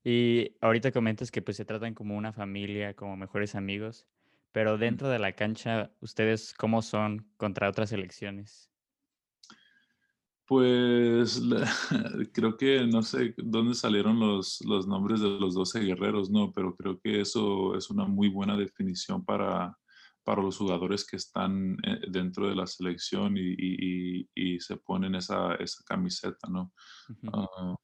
Y 0.04 0.56
ahorita 0.62 0.92
comentas 0.92 1.32
que 1.32 1.42
pues 1.42 1.58
se 1.58 1.66
tratan 1.66 1.94
como 1.94 2.18
una 2.18 2.34
familia, 2.34 2.96
como 2.96 3.18
mejores 3.18 3.56
amigos, 3.56 4.08
pero 4.52 4.78
dentro 4.78 5.10
de 5.10 5.20
la 5.20 5.34
cancha, 5.34 5.92
¿ustedes 6.02 6.54
cómo 6.54 6.82
son 6.82 7.32
contra 7.38 7.70
otras 7.70 7.90
selecciones? 7.90 8.72
Pues 10.48 11.42
creo 12.34 12.56
que 12.56 12.88
no 12.88 13.04
sé 13.04 13.36
dónde 13.38 13.76
salieron 13.76 14.20
los, 14.20 14.62
los 14.66 14.88
nombres 14.88 15.20
de 15.20 15.30
los 15.30 15.54
12 15.54 15.82
guerreros, 15.82 16.30
no, 16.30 16.54
pero 16.54 16.76
creo 16.76 17.00
que 17.00 17.22
eso 17.22 17.76
es 17.76 17.90
una 17.90 18.06
muy 18.06 18.30
buena 18.30 18.56
definición 18.56 19.26
para, 19.26 19.78
para 20.24 20.42
los 20.42 20.58
jugadores 20.58 21.06
que 21.06 21.18
están 21.18 21.78
eh, 21.84 22.00
dentro 22.10 22.48
de 22.48 22.56
la 22.56 22.66
selección 22.66 23.36
y, 23.38 24.26
y, 24.36 24.60
se 24.60 24.78
ponen 24.78 25.16
esa, 25.16 25.56
esa 25.56 25.84
camiseta, 25.86 26.48
¿no? 26.50 26.74
Ah, 27.32 27.76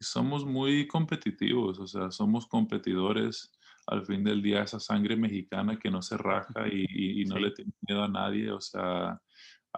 somos 0.00 0.44
muy 0.44 0.86
competitivos, 0.86 1.78
o 1.78 1.86
sea, 1.86 2.10
somos 2.10 2.46
competidores. 2.46 3.52
Al 3.86 4.04
fin 4.04 4.22
del 4.22 4.42
día, 4.42 4.62
esa 4.62 4.78
sangre 4.78 5.16
mexicana 5.16 5.78
que 5.78 5.90
no 5.90 6.02
se 6.02 6.16
raja 6.16 6.68
y, 6.68 7.24
no 7.24 7.38
le 7.38 7.52
tiene 7.52 7.72
miedo 7.86 8.02
a 8.02 8.08
nadie, 8.08 8.50
o 8.50 8.60
sea, 8.60 9.18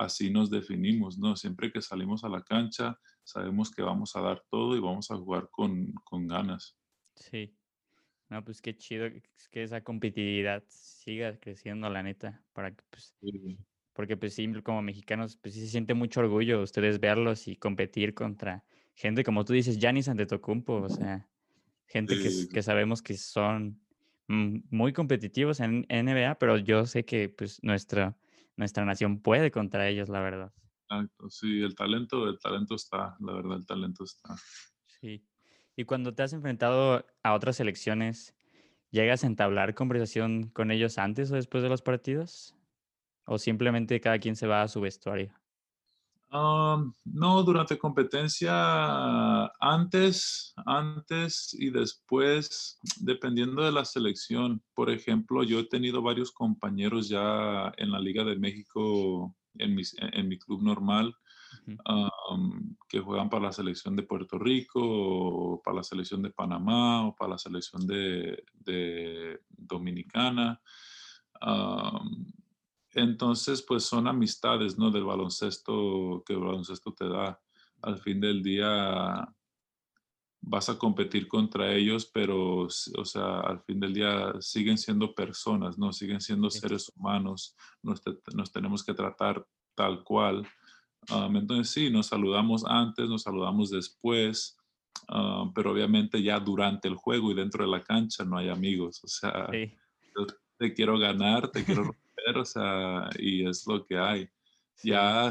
así 0.01 0.31
nos 0.31 0.51
definimos, 0.51 1.19
¿no? 1.19 1.37
Siempre 1.37 1.71
que 1.71 1.83
salimos 1.83 2.25
a 2.25 2.29
la 2.29 2.43
cancha, 2.43 2.99
sabemos 3.23 3.71
que 3.71 3.83
vamos 3.83 4.17
a 4.17 4.23
dar 4.23 4.43
todo 4.51 4.75
y 4.75 4.81
vamos 4.81 5.11
a 5.11 5.17
jugar 5.17 5.49
con, 5.51 5.93
con 6.05 6.27
ganas. 6.27 6.75
Sí. 7.15 7.55
No, 8.31 8.43
pues 8.43 8.63
qué 8.63 8.77
chido 8.77 9.09
que 9.51 9.63
esa 9.63 9.83
competitividad 9.83 10.65
siga 10.69 11.39
creciendo, 11.39 11.91
la 11.91 12.03
neta, 12.03 12.43
para 12.55 12.71
que, 12.71 12.83
pues, 12.89 13.15
porque 13.93 14.17
pues 14.17 14.35
sí, 14.35 14.51
como 14.63 14.81
mexicanos, 14.81 15.37
pues 15.37 15.55
sí 15.55 15.61
se 15.61 15.67
siente 15.67 15.95
mucho 15.95 16.21
orgullo 16.21 16.63
ustedes 16.63 16.99
verlos 17.01 17.47
y 17.49 17.57
competir 17.57 18.15
contra 18.15 18.65
gente, 18.95 19.25
como 19.25 19.45
tú 19.45 19.53
dices, 19.53 19.79
Giannis 19.79 20.09
Antetokounmpo, 20.09 20.75
o 20.75 20.89
sea, 20.89 21.29
gente 21.87 22.17
que, 22.17 22.49
que, 22.49 22.63
sabemos 22.63 23.03
que 23.03 23.17
son 23.19 23.81
muy 24.29 24.93
competitivos 24.93 25.61
en 25.61 25.85
NBA, 25.91 26.39
pero 26.39 26.57
yo 26.57 26.87
sé 26.87 27.05
que 27.05 27.29
pues 27.29 27.63
nuestra 27.63 28.17
nuestra 28.61 28.85
nación 28.85 29.21
puede 29.21 29.51
contra 29.51 29.89
ellos, 29.89 30.09
la 30.09 30.21
verdad. 30.21 30.53
Exacto, 30.83 31.31
sí, 31.31 31.63
el 31.63 31.75
talento, 31.75 32.29
el 32.29 32.39
talento 32.39 32.75
está, 32.75 33.17
la 33.19 33.33
verdad, 33.33 33.57
el 33.57 33.67
talento 33.67 34.05
está. 34.05 34.37
Sí. 35.01 35.27
Y 35.77 35.85
cuando 35.85 36.15
te 36.15 36.23
has 36.23 36.35
enfrentado 36.35 37.07
a 37.23 37.33
otras 37.33 37.57
selecciones, 37.57 38.35
¿llegas 38.91 39.25
a 39.25 39.29
entablar 39.29 39.75
conversación 39.75 40.51
con 40.51 40.71
ellos 40.71 40.99
antes 40.99 41.33
o 41.33 41.37
después 41.37 41.63
de 41.63 41.71
los 41.71 41.81
partidos? 41.81 42.55
¿O 43.25 43.39
simplemente 43.39 43.99
cada 44.01 44.19
quien 44.19 44.37
se 44.37 44.47
va 44.47 44.63
a 44.63 44.69
su 44.69 44.81
vestuario? 44.83 45.33
No, 46.33 47.43
durante 47.43 47.79
competencia, 47.79 49.47
antes, 49.61 50.55
antes 50.65 51.55
y 51.55 51.71
después, 51.71 52.79
dependiendo 53.01 53.63
de 53.63 53.73
la 53.73 53.85
selección. 53.85 54.63
Por 54.75 54.91
ejemplo, 54.91 55.43
yo 55.43 55.61
he 55.61 55.65
tenido 55.65 56.03
varios 56.03 56.31
compañeros 56.31 57.09
ya 57.09 57.73
en 57.77 57.91
la 57.91 57.99
Liga 57.99 58.25
de 58.25 58.37
México, 58.37 59.35
en 59.55 59.75
mi, 59.75 59.83
en 59.99 60.29
mi 60.29 60.39
club 60.39 60.63
normal, 60.63 61.17
que 62.89 63.01
juegan 63.01 63.29
para 63.29 63.47
la 63.47 63.53
selección 63.53 63.97
de 63.97 64.05
Puerto 64.05 64.39
Rico, 64.39 64.81
o 64.81 65.63
para 65.63 65.79
la 65.79 65.83
selección 65.83 66.23
de 66.23 66.31
Panamá, 66.31 67.09
o 67.09 67.17
para 67.17 67.33
la 67.33 67.39
selección 67.39 67.87
de, 67.87 68.45
de 68.55 69.41
Dominicana. 69.49 70.61
Entonces, 72.95 73.63
pues 73.63 73.85
son 73.85 74.09
amistades, 74.09 74.77
¿no? 74.79 74.91
Del 74.91 75.05
baloncesto 75.05 76.23
que 76.27 76.33
el 76.33 76.41
baloncesto 76.41 76.93
te 76.93 77.09
da. 77.09 77.41
Al 77.83 77.99
fin 77.99 78.21
del 78.21 78.43
día 78.43 79.29
vas 80.43 80.69
a 80.69 80.79
competir 80.79 81.29
contra 81.29 81.73
ellos, 81.73 82.11
pero, 82.13 82.63
o 82.63 83.05
sea, 83.05 83.41
al 83.41 83.61
fin 83.61 83.79
del 83.79 83.95
día 83.95 84.33
siguen 84.41 84.79
siendo 84.79 85.15
personas, 85.15 85.79
¿no? 85.79 85.93
Siguen 85.93 86.21
siendo 86.21 86.51
seres 86.51 86.91
humanos. 86.97 87.57
Nos, 87.83 88.03
tenemos 88.53 88.85
que 88.85 88.95
tratar 88.95 89.47
tal 89.75 90.03
cual. 90.03 90.47
entonces, 91.09 91.71
sí, 91.71 91.91
nos 91.91 92.07
saludamos 92.07 92.65
antes, 92.67 93.09
nos 93.09 93.23
saludamos 93.23 93.71
después, 93.71 94.59
pero 95.55 95.73
obviamente 95.73 96.23
ya 96.23 96.41
durante 96.41 96.89
el 96.89 96.97
juego 96.97 97.31
y 97.31 97.35
dentro 97.35 97.65
de 97.65 97.71
la 97.71 97.83
cancha 97.83 98.25
no 98.25 98.37
hay 98.37 98.49
amigos. 98.49 99.03
O 99.05 99.09
sea, 99.09 99.49
te 100.57 100.75
quiero 100.75 100.99
ganar, 100.99 101.49
te 101.49 101.65
quiero 101.65 101.95
o 102.39 102.45
sea, 102.45 103.09
y 103.19 103.47
es 103.49 103.67
lo 103.67 103.85
que 103.85 103.99
hay. 103.99 104.29
Ya, 104.83 105.31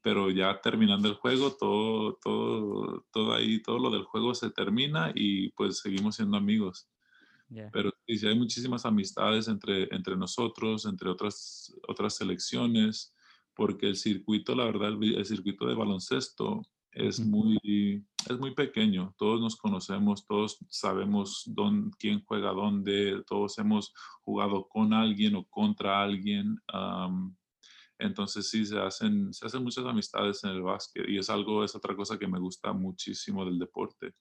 pero 0.00 0.30
ya 0.30 0.58
terminando 0.60 1.08
el 1.08 1.14
juego, 1.14 1.52
todo, 1.52 2.14
todo, 2.22 3.06
todo 3.12 3.34
ahí, 3.34 3.60
todo 3.60 3.78
lo 3.78 3.90
del 3.90 4.04
juego 4.04 4.34
se 4.34 4.50
termina 4.50 5.12
y 5.14 5.50
pues 5.50 5.80
seguimos 5.80 6.16
siendo 6.16 6.36
amigos. 6.38 6.88
Pero 7.70 7.92
sí, 8.06 8.26
hay 8.26 8.38
muchísimas 8.38 8.86
amistades 8.86 9.46
entre, 9.46 9.94
entre 9.94 10.16
nosotros, 10.16 10.86
entre 10.86 11.10
otras, 11.10 11.74
otras 11.86 12.16
selecciones, 12.16 13.14
porque 13.54 13.88
el 13.88 13.96
circuito, 13.96 14.54
la 14.54 14.64
verdad, 14.64 14.88
el, 14.88 15.26
circuito 15.26 15.66
de 15.66 15.74
baloncesto 15.74 16.62
es 16.92 17.20
muy, 17.20 18.04
es 18.28 18.38
muy 18.38 18.54
pequeño. 18.54 19.14
Todos 19.18 19.40
nos 19.40 19.56
conocemos, 19.56 20.26
todos 20.26 20.58
sabemos 20.68 21.44
dónde, 21.46 21.90
quién 21.98 22.22
juega 22.24 22.52
dónde, 22.52 23.22
todos 23.26 23.58
hemos 23.58 23.92
jugado 24.22 24.68
con 24.68 24.92
alguien 24.92 25.36
o 25.36 25.44
contra 25.44 26.02
alguien. 26.02 26.56
entonces 27.98 28.48
sí, 28.48 28.64
se 28.64 28.78
hacen, 28.78 29.32
se 29.32 29.46
hacen 29.46 29.62
muchas 29.62 29.84
amistades 29.84 30.42
en 30.44 30.50
el 30.50 30.62
básquet 30.62 31.08
y 31.08 31.18
es 31.18 31.30
algo, 31.30 31.64
es 31.64 31.74
otra 31.74 31.94
cosa 31.94 32.18
que 32.18 32.28
me 32.28 32.38
gusta 32.38 32.72
muchísimo 32.72 33.44
del 33.44 33.58
deporte. 33.58 34.14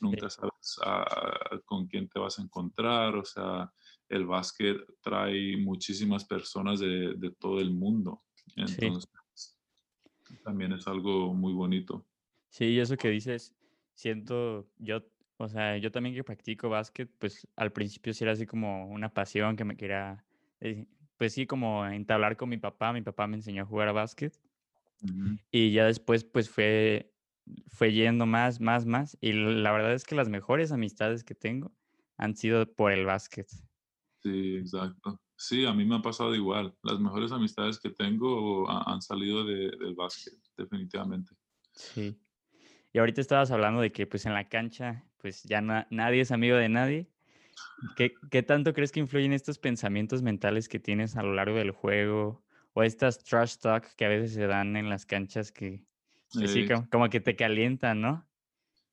Nunca 0.00 0.28
sabes 0.28 0.78
con 1.64 1.86
quién 1.86 2.08
te 2.08 2.18
vas 2.18 2.38
a 2.38 2.42
encontrar, 2.42 3.16
o 3.16 3.24
sea, 3.24 3.72
el 4.08 4.26
básquet 4.26 4.76
trae 5.00 5.56
muchísimas 5.56 6.24
personas 6.24 6.80
de, 6.80 7.14
de 7.14 7.30
todo 7.30 7.60
el 7.60 7.72
mundo. 7.72 8.22
Entonces, 8.56 9.08
también 10.42 10.72
es 10.72 10.86
algo 10.86 11.32
muy 11.32 11.52
bonito. 11.52 12.04
Sí, 12.54 12.78
eso 12.78 12.96
que 12.96 13.08
dices, 13.08 13.52
siento, 13.94 14.70
yo 14.78 15.02
O 15.38 15.48
sea, 15.48 15.76
yo 15.76 15.90
también 15.90 16.14
que 16.14 16.22
practico 16.22 16.68
básquet, 16.68 17.10
pues 17.18 17.48
al 17.56 17.72
principio 17.72 18.14
sí 18.14 18.22
era 18.22 18.32
así 18.32 18.46
como 18.46 18.86
una 18.88 19.12
pasión 19.12 19.56
que 19.56 19.64
me 19.64 19.76
quería, 19.76 20.24
eh, 20.60 20.86
pues 21.18 21.32
sí, 21.32 21.46
como 21.48 21.84
entablar 21.84 22.36
con 22.36 22.48
mi 22.50 22.56
papá. 22.58 22.92
Mi 22.92 23.02
papá 23.02 23.26
me 23.26 23.34
enseñó 23.38 23.62
a 23.62 23.66
jugar 23.66 23.88
a 23.88 23.92
básquet 23.92 24.40
y 25.50 25.72
ya 25.72 25.86
después 25.86 26.22
pues 26.22 26.48
fue, 26.48 27.12
fue 27.66 27.92
yendo 27.92 28.24
más, 28.24 28.60
más, 28.60 28.86
más. 28.86 29.18
Y 29.20 29.32
la 29.32 29.72
verdad 29.72 29.92
es 29.92 30.04
que 30.04 30.14
las 30.14 30.28
mejores 30.28 30.70
amistades 30.70 31.24
que 31.24 31.34
tengo 31.34 31.72
han 32.16 32.36
sido 32.36 32.72
por 32.72 32.92
el 32.92 33.04
básquet. 33.04 33.48
Sí, 34.22 34.58
exacto. 34.58 35.20
Sí, 35.36 35.66
a 35.66 35.72
mí 35.72 35.84
me 35.84 35.96
ha 35.96 36.02
pasado 36.02 36.36
igual. 36.36 36.72
Las 36.84 37.00
mejores 37.00 37.32
amistades 37.32 37.80
que 37.80 37.90
tengo 37.90 38.70
ha- 38.70 38.92
han 38.92 39.02
salido 39.02 39.44
de- 39.44 39.72
del 39.76 39.96
básquet, 39.96 40.34
definitivamente. 40.56 41.34
Sí. 41.72 42.16
Y 42.94 42.98
ahorita 43.00 43.20
estabas 43.20 43.50
hablando 43.50 43.82
de 43.82 43.92
que 43.92 44.06
pues 44.06 44.24
en 44.24 44.32
la 44.34 44.48
cancha 44.48 45.04
pues 45.18 45.42
ya 45.42 45.60
na- 45.60 45.86
nadie 45.90 46.22
es 46.22 46.32
amigo 46.32 46.56
de 46.56 46.68
nadie. 46.70 47.10
¿Qué, 47.96 48.20
qué 48.30 48.42
tanto 48.42 48.74
crees 48.74 48.92
que 48.92 49.00
influyen 49.00 49.32
estos 49.32 49.58
pensamientos 49.58 50.22
mentales 50.22 50.68
que 50.68 50.80
tienes 50.80 51.16
a 51.16 51.22
lo 51.24 51.34
largo 51.34 51.58
del 51.58 51.72
juego 51.72 52.44
o 52.74 52.82
estas 52.84 53.18
trash 53.24 53.56
talk 53.58 53.94
que 53.96 54.04
a 54.06 54.08
veces 54.08 54.34
se 54.34 54.46
dan 54.46 54.76
en 54.76 54.88
las 54.90 55.06
canchas 55.06 55.52
que, 55.52 55.84
que 56.38 56.48
sí, 56.48 56.64
como, 56.66 56.88
como 56.90 57.10
que 57.10 57.20
te 57.20 57.36
calientan, 57.36 58.00
¿no? 58.00 58.28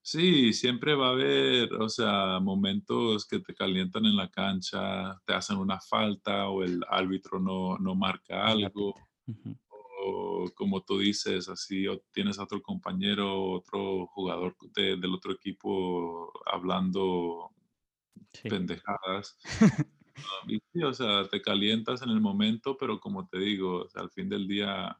sí, 0.02 0.54
siempre 0.54 0.96
va 0.96 1.08
a 1.10 1.12
haber, 1.12 1.74
o 1.74 1.90
sea, 1.90 2.40
momentos 2.40 3.26
que 3.28 3.40
te 3.40 3.54
calientan 3.54 4.06
en 4.06 4.16
la 4.16 4.30
cancha, 4.30 5.20
te 5.26 5.34
hacen 5.34 5.58
una 5.58 5.80
falta 5.80 6.48
o 6.50 6.64
el 6.64 6.82
árbitro 6.90 7.40
no, 7.40 7.78
no 7.78 7.96
marca 7.96 8.46
algo. 8.48 9.10
O 10.14 10.52
como 10.56 10.84
tú 10.84 11.00
dices, 11.00 11.50
así 11.50 11.88
o 11.88 12.00
tienes 12.14 12.40
a 12.40 12.44
otro 12.44 12.62
compañero, 12.62 13.44
otro 13.52 14.08
jugador 14.08 14.56
de- 14.76 14.98
del 14.98 15.14
otro 15.14 15.34
equipo 15.34 16.32
hablando 16.52 17.52
Sí. 18.34 18.50
pendejadas. 18.50 19.38
Y 20.48 20.60
sí, 20.74 20.84
o 20.84 20.94
sea, 20.94 21.28
te 21.28 21.42
calientas 21.42 22.02
en 22.02 22.10
el 22.10 22.22
momento, 22.22 22.78
pero 22.78 23.00
como 23.00 23.28
te 23.28 23.40
digo, 23.40 23.84
o 23.84 23.90
sea, 23.90 24.02
al 24.04 24.12
fin 24.12 24.30
del 24.30 24.48
día, 24.48 24.98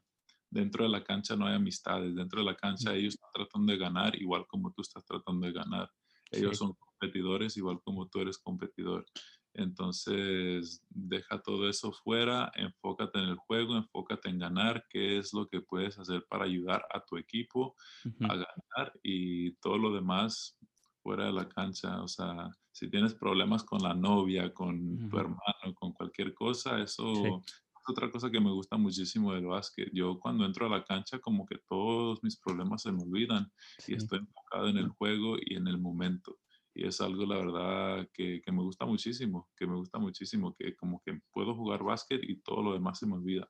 dentro 0.50 0.84
de 0.84 0.90
la 0.90 1.04
cancha 1.04 1.36
no 1.36 1.48
hay 1.48 1.56
amistades, 1.56 2.16
dentro 2.16 2.40
de 2.42 2.46
la 2.46 2.56
cancha 2.56 2.94
Ujú, 2.94 2.96
ellos 2.96 3.16
están 3.16 3.32
tratando 3.34 3.72
de 3.72 3.78
ganar 3.80 4.16
igual 4.22 4.46
como 4.48 4.72
tú 4.74 4.82
estás 4.82 5.06
tratando 5.06 5.48
de 5.48 5.54
ganar. 5.54 5.92
Ellos 6.32 6.58
Sí, 6.58 6.58
son 6.58 6.74
competidores 6.74 7.58
igual 7.58 7.82
como 7.82 8.08
tú 8.08 8.20
eres 8.22 8.38
competidor. 8.38 9.06
Entonces, 9.54 10.84
deja 10.90 11.42
todo 11.42 11.70
eso 11.70 11.92
fuera, 11.92 12.52
enfócate 12.56 13.20
en 13.20 13.26
el 13.26 13.36
juego, 13.38 13.76
enfócate 13.78 14.30
en 14.30 14.40
ganar, 14.40 14.86
qué 14.90 15.18
es 15.18 15.34
lo 15.34 15.48
que 15.48 15.62
puedes 15.62 16.00
hacer 16.00 16.26
para 16.30 16.46
ayudar 16.46 16.86
a 16.94 17.04
tu 17.04 17.18
equipo 17.18 17.76
a 18.24 18.36
ganar 18.36 18.94
y 19.04 19.54
todo 19.58 19.78
lo 19.78 19.94
demás 19.94 20.58
fuera 21.04 21.26
de 21.26 21.34
la 21.34 21.50
cancha. 21.50 22.02
O 22.02 22.08
sea, 22.08 22.50
si 22.72 22.90
tienes 22.90 23.14
problemas 23.16 23.64
con 23.64 23.82
la 23.84 23.94
novia, 23.94 24.54
con 24.54 25.04
tu 25.10 25.18
hermano, 25.18 25.74
con 25.76 25.94
cualquier 25.94 26.34
cosa, 26.34 26.82
Sí, 27.14 27.30
eso 27.30 27.40
es 27.40 27.90
otra 27.90 28.12
cosa 28.12 28.30
que 28.32 28.40
me 28.40 28.52
gusta 28.52 28.78
muchísimo 28.78 29.34
del 29.34 29.48
básquet. 29.48 29.90
Yo 29.94 30.20
cuando 30.20 30.46
entro 30.46 30.68
a 30.68 30.70
la 30.70 30.84
cancha 30.84 31.20
como 31.20 31.46
que 31.46 31.58
todos 31.68 32.24
mis 32.24 32.40
problemas 32.40 32.84
se 32.84 32.92
me 32.92 33.04
olvidan 33.04 33.52
y 33.88 33.96
estoy 33.96 34.20
enfocado 34.20 34.68
en 34.70 34.78
el 34.78 34.90
juego 34.90 35.38
y 35.40 35.56
en 35.56 35.68
el 35.68 35.80
momento. 35.80 36.38
Y 36.74 36.88
es 36.88 37.02
algo, 37.02 37.26
la 37.26 37.38
verdad, 37.38 38.08
que, 38.14 38.42
que 38.42 38.52
me 38.52 38.64
gusta 38.64 38.86
muchísimo, 38.86 39.50
que 39.58 39.68
me 39.68 39.76
gusta 39.76 40.00
muchísimo, 40.00 40.56
que 40.56 40.76
como 40.76 41.02
que 41.06 41.20
puedo 41.32 41.56
jugar 41.56 41.84
básquet 41.84 42.22
y 42.24 42.42
todo 42.42 42.64
lo 42.64 42.74
demás 42.74 43.00
se 43.00 43.08
me 43.08 43.16
olvida. 43.16 43.48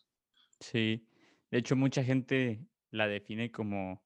sí. 0.59 1.07
De 1.51 1.57
hecho, 1.59 1.75
mucha 1.75 2.03
gente 2.03 2.65
la 2.91 3.07
define 3.07 3.51
como 3.51 4.03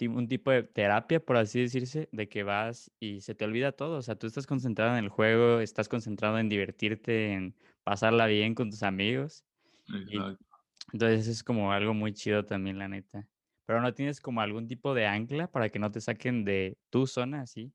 un 0.00 0.28
tipo 0.28 0.50
de 0.50 0.64
terapia, 0.64 1.20
por 1.24 1.36
así 1.36 1.60
decirse, 1.62 2.08
de 2.12 2.28
que 2.28 2.42
vas 2.44 2.92
y 3.00 3.20
se 3.22 3.34
te 3.34 3.44
olvida 3.44 3.72
todo. 3.72 3.98
O 3.98 4.02
sea, 4.02 4.16
tú 4.16 4.26
estás 4.26 4.46
concentrado 4.46 4.96
en 4.96 5.04
el 5.04 5.10
juego, 5.10 5.60
estás 5.60 5.88
concentrado 5.88 6.38
en 6.38 6.48
divertirte, 6.48 7.32
en 7.34 7.56
pasarla 7.84 8.26
bien 8.26 8.54
con 8.54 8.70
tus 8.70 8.82
amigos. 8.82 9.44
Y 10.04 10.16
Exacto. 10.16 10.46
entonces 10.92 11.28
es 11.28 11.44
como 11.44 11.72
algo 11.72 11.94
muy 11.94 12.14
chido 12.14 12.44
también, 12.46 12.78
la 12.78 12.88
neta. 12.88 13.28
Pero 13.66 13.80
no 13.82 13.94
tienes 13.94 14.20
como 14.20 14.40
algún 14.42 14.68
tipo 14.68 14.94
de 14.94 15.06
ancla 15.06 15.50
para 15.50 15.70
que 15.70 15.78
no 15.80 15.90
te 15.92 16.00
saquen 16.00 16.44
de 16.44 16.78
tu 16.90 17.06
zona, 17.06 17.42
así. 17.42 17.72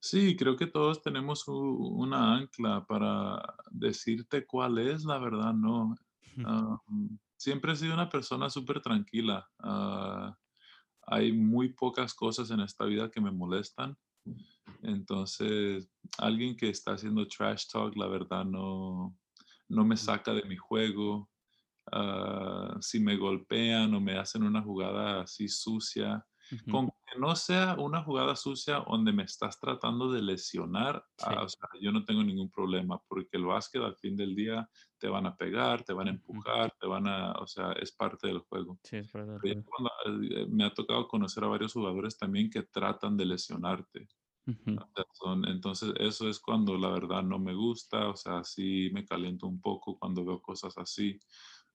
Sí, 0.00 0.36
creo 0.36 0.56
que 0.56 0.66
todos 0.66 1.02
tenemos 1.02 1.46
u- 1.48 1.52
una 1.98 2.34
ancla 2.36 2.86
para 2.86 3.42
decirte 3.70 4.46
cuál 4.46 4.78
es, 4.78 5.04
la 5.04 5.18
verdad, 5.18 5.52
no. 5.54 5.94
Ah, 6.46 6.78
mm, 6.86 7.16
siempre 7.36 7.72
he 7.72 7.76
sido 7.76 7.94
una 7.94 8.08
persona 8.08 8.48
súper 8.48 8.80
tranquila. 8.80 9.48
ah, 9.58 10.36
hay 11.10 11.32
muy 11.32 11.72
pocas 11.72 12.14
cosas 12.14 12.50
en 12.50 12.60
esta 12.60 12.84
vida 12.84 13.10
que 13.10 13.20
me 13.20 13.32
molestan. 13.32 13.96
Entonces, 14.82 15.90
alguien 16.18 16.56
que 16.56 16.68
está 16.68 16.92
haciendo 16.92 17.26
trash 17.26 17.66
talk, 17.72 17.96
la 17.96 18.06
verdad, 18.06 18.44
no, 18.44 19.16
no 19.68 19.84
me 19.84 19.96
saca 19.96 20.32
de 20.34 20.44
mi 20.44 20.56
juego. 20.56 21.30
Ah, 21.90 22.76
si 22.80 23.00
me 23.00 23.16
golpean 23.16 23.94
o 23.94 24.00
me 24.00 24.18
hacen 24.18 24.42
una 24.44 24.62
jugada 24.62 25.22
así 25.22 25.48
sucia, 25.48 26.24
con 26.70 26.90
no 27.18 27.36
sea 27.36 27.76
una 27.78 28.02
jugada 28.04 28.36
sucia 28.36 28.84
donde 28.88 29.12
me 29.12 29.24
estás 29.24 29.58
tratando 29.60 30.10
de 30.12 30.22
lesionar, 30.22 31.04
ah, 31.22 31.42
Sí. 31.42 31.44
o 31.44 31.48
sea, 31.48 31.68
yo 31.80 31.92
no 31.92 32.04
tengo 32.04 32.22
ningún 32.24 32.50
problema, 32.50 33.00
porque 33.08 33.36
el 33.38 33.44
básquet 33.46 33.82
al 33.82 33.96
fin 33.96 34.16
del 34.16 34.34
día 34.36 34.68
te 34.98 35.08
van 35.08 35.26
a 35.26 35.36
pegar, 35.36 35.84
te 35.84 35.92
van 35.92 36.08
a 36.08 36.10
empujar, 36.12 36.72
te 36.80 36.86
van 36.86 37.06
a, 37.08 37.32
o 37.32 37.46
sea, 37.46 37.72
es 37.72 37.92
parte 37.92 38.28
del 38.28 38.40
juego. 38.40 38.80
Sí, 38.82 38.96
es 38.96 39.10
juego. 39.10 39.38
cuando, 39.64 39.90
eh, 40.06 40.46
me 40.50 40.64
ha 40.64 40.74
tocado 40.74 41.08
conocer 41.08 41.44
a 41.44 41.48
varios 41.48 41.72
jugadores 41.74 42.18
también 42.18 42.50
que 42.50 42.62
tratan 42.64 43.16
de 43.16 43.26
lesionarte. 43.26 44.08
Sea, 44.94 45.04
son- 45.14 45.46
entonces, 45.48 45.92
eso 45.98 46.28
es 46.28 46.40
cuando 46.40 46.76
la 46.78 46.90
verdad 46.90 47.22
no 47.22 47.38
me 47.38 47.54
gusta, 47.54 48.08
o 48.08 48.16
sea, 48.16 48.44
sí 48.44 48.90
me 48.92 49.04
caliento 49.06 49.46
un 49.46 49.60
poco 49.60 49.98
cuando 49.98 50.24
veo 50.24 50.40
cosas 50.42 50.76
así, 50.78 51.18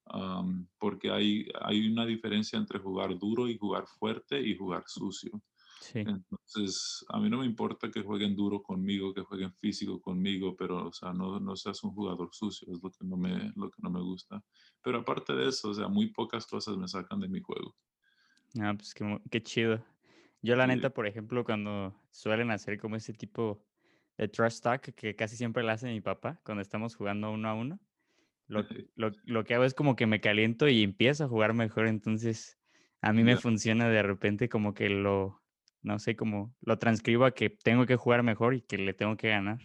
am, 0.05 0.67
porque 0.79 1.11
hay, 1.11 1.47
hay 1.61 1.87
una 1.91 2.05
diferencia 2.05 2.57
entre 2.59 2.79
jugar 2.79 3.17
duro 3.19 3.47
y 3.47 3.57
jugar 3.57 3.85
fuerte 3.87 4.41
y 4.41 4.57
jugar 4.57 4.83
sucio. 4.87 5.41
Sí. 5.79 6.05
Entonces, 6.05 7.05
a 7.09 7.19
mí 7.19 7.29
no 7.29 7.39
me 7.39 7.45
importa 7.45 7.89
que 7.91 8.03
jueguen 8.03 8.35
duro 8.35 8.61
conmigo, 8.63 9.13
que 9.13 9.21
jueguen 9.21 9.53
físico 9.53 10.01
conmigo, 10.01 10.55
pero, 10.57 10.87
o 10.87 10.93
sea, 10.93 11.13
no, 11.13 11.39
no 11.39 11.55
seas 11.55 11.83
un 11.83 11.93
jugador 11.93 12.29
sucio, 12.33 12.67
es 12.73 12.81
lo 12.83 12.91
que 12.91 13.05
no 13.05 13.17
me, 13.17 13.51
lo 13.55 13.69
que 13.71 13.81
no 13.81 13.89
me 13.89 14.01
gusta. 14.01 14.43
Pero 14.81 14.99
aparte 14.99 15.33
de 15.33 15.49
eso, 15.49 15.69
o 15.69 15.73
sea, 15.73 15.87
muy 15.87 16.11
pocas 16.11 16.45
cosas 16.47 16.77
me 16.77 16.87
sacan 16.87 17.19
de 17.21 17.29
mi 17.29 17.41
juego. 17.41 17.75
Ah, 18.59 18.73
pues 18.77 18.93
qué, 18.93 19.19
qué 19.31 19.41
chido. 19.41 19.83
Yo 20.41 20.55
la 20.55 20.67
Sí, 20.67 20.67
neta, 20.67 20.93
por 20.93 21.07
ejemplo, 21.07 21.43
cuando 21.43 21.95
suelen 22.11 22.51
hacer 22.51 22.79
como 22.79 22.95
ese 22.95 23.13
tipo 23.13 23.65
de 24.17 24.27
trash 24.27 24.59
talk 24.61 24.81
que 24.95 25.15
casi 25.15 25.35
siempre 25.37 25.63
la 25.63 25.73
hace 25.73 25.87
mi 25.87 26.01
papá 26.01 26.41
cuando 26.45 26.61
estamos 26.61 26.95
jugando 26.95 27.31
uno 27.31 27.49
a 27.49 27.55
uno, 27.55 27.79
lo, 28.47 28.65
lo, 28.95 29.11
lo 29.23 29.43
que 29.43 29.55
hago 29.55 29.63
es 29.63 29.73
como 29.73 29.95
que 29.95 30.07
me 30.07 30.21
caliento 30.21 30.67
y 30.67 30.83
empiezo 30.83 31.25
a 31.25 31.27
jugar 31.29 31.53
mejor. 31.53 31.87
Entonces, 31.87 32.59
a 33.01 33.13
mí 33.13 33.23
me 33.23 33.37
funciona 33.37 33.89
de 33.89 34.03
repente 34.03 34.49
como 34.49 34.73
que 34.73 34.89
lo, 34.89 35.41
no 35.81 35.99
sé, 35.99 36.15
como 36.15 36.55
lo 36.61 36.77
transcribo 36.79 37.25
a 37.25 37.33
que 37.33 37.49
tengo 37.49 37.85
que 37.85 37.95
jugar 37.95 38.23
mejor 38.23 38.55
y 38.55 38.61
que 38.61 38.77
le 38.77 38.93
tengo 38.93 39.17
que 39.17 39.29
ganar. 39.29 39.59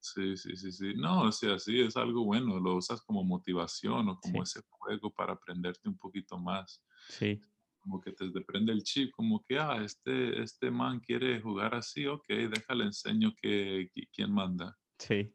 Sí, 0.00 0.36
sí, 0.36 0.56
sí, 0.56 0.72
sí. 0.72 0.94
No, 0.96 1.22
o 1.22 1.32
sea, 1.32 1.58
sí, 1.58 1.80
es 1.80 1.96
algo 1.96 2.24
bueno, 2.24 2.58
lo 2.58 2.76
usas 2.76 3.00
como 3.02 3.22
motivación 3.22 4.08
o 4.08 4.18
como 4.18 4.42
Sí, 4.42 4.42
ese 4.42 4.60
juego 4.68 5.12
para 5.14 5.34
aprenderte 5.34 5.88
un 5.88 5.96
poquito 5.96 6.38
más. 6.38 6.82
sí, 7.08 7.40
Como 7.78 8.00
que 8.00 8.12
te 8.12 8.30
depende 8.30 8.72
el 8.72 8.82
chip, 8.82 9.12
como 9.12 9.42
que, 9.44 9.58
ah, 9.58 9.82
este, 9.84 10.42
este 10.42 10.70
man 10.70 11.00
quiere 11.00 11.40
jugar 11.40 11.74
así, 11.74 12.06
ok, 12.06 12.26
déjale 12.28 12.84
enseño 12.84 13.32
que, 13.40 13.90
qui- 13.92 14.08
quién 14.12 14.32
manda. 14.32 14.78
sí. 14.98 15.34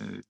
Eh, 0.00 0.22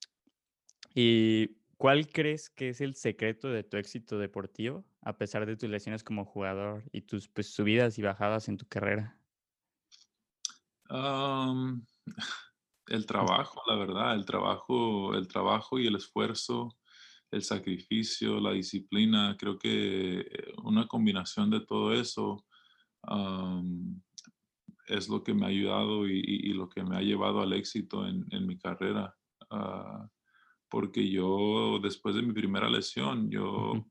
¿Y 0.94 1.59
cuál 1.80 2.08
crees 2.08 2.50
que 2.50 2.68
es 2.70 2.80
el 2.82 2.94
secreto 2.94 3.48
de 3.50 3.64
tu 3.64 3.76
éxito 3.78 4.18
deportivo, 4.18 4.84
a 5.02 5.16
pesar 5.18 5.46
de 5.46 5.56
tus 5.56 5.70
lesiones 5.70 6.04
como 6.04 6.24
jugador 6.26 6.84
y 6.92 7.02
tus 7.02 7.28
pues, 7.28 7.48
subidas 7.54 7.98
y 7.98 8.02
bajadas 8.02 8.48
en 8.48 8.58
tu 8.58 8.66
carrera? 8.68 9.18
am, 10.88 11.86
el 12.88 13.06
trabajo, 13.06 13.62
la 13.66 13.76
verdad, 13.76 14.14
el 14.14 14.24
trabajo, 14.24 15.14
el 15.14 15.28
trabajo 15.28 15.78
y 15.78 15.86
el 15.86 15.96
esfuerzo, 15.96 16.78
el 17.30 17.42
sacrificio, 17.42 18.40
la 18.40 18.52
disciplina, 18.52 19.36
creo 19.38 19.58
que 19.58 20.20
eh, 20.20 20.52
una 20.64 20.88
combinación 20.88 21.50
de 21.50 21.60
todo 21.66 21.92
eso 21.94 22.46
es 24.88 25.08
lo 25.08 25.22
que 25.22 25.34
me 25.34 25.46
ha 25.46 25.48
ayudado 25.48 26.08
y, 26.08 26.18
y- 26.18 26.50
y 26.50 26.52
lo 26.54 26.68
que 26.68 26.82
me 26.84 26.96
ha 26.96 27.00
llevado 27.02 27.40
al 27.40 27.52
éxito 27.52 28.06
en, 28.06 28.26
en 28.30 28.46
mi 28.46 28.58
carrera. 28.58 29.16
Ah, 29.50 30.08
porque 30.70 31.10
yo, 31.10 31.78
después 31.82 32.14
de 32.14 32.22
mi 32.22 32.32
primera 32.32 32.70
lesión, 32.70 33.30
yo 33.30 33.84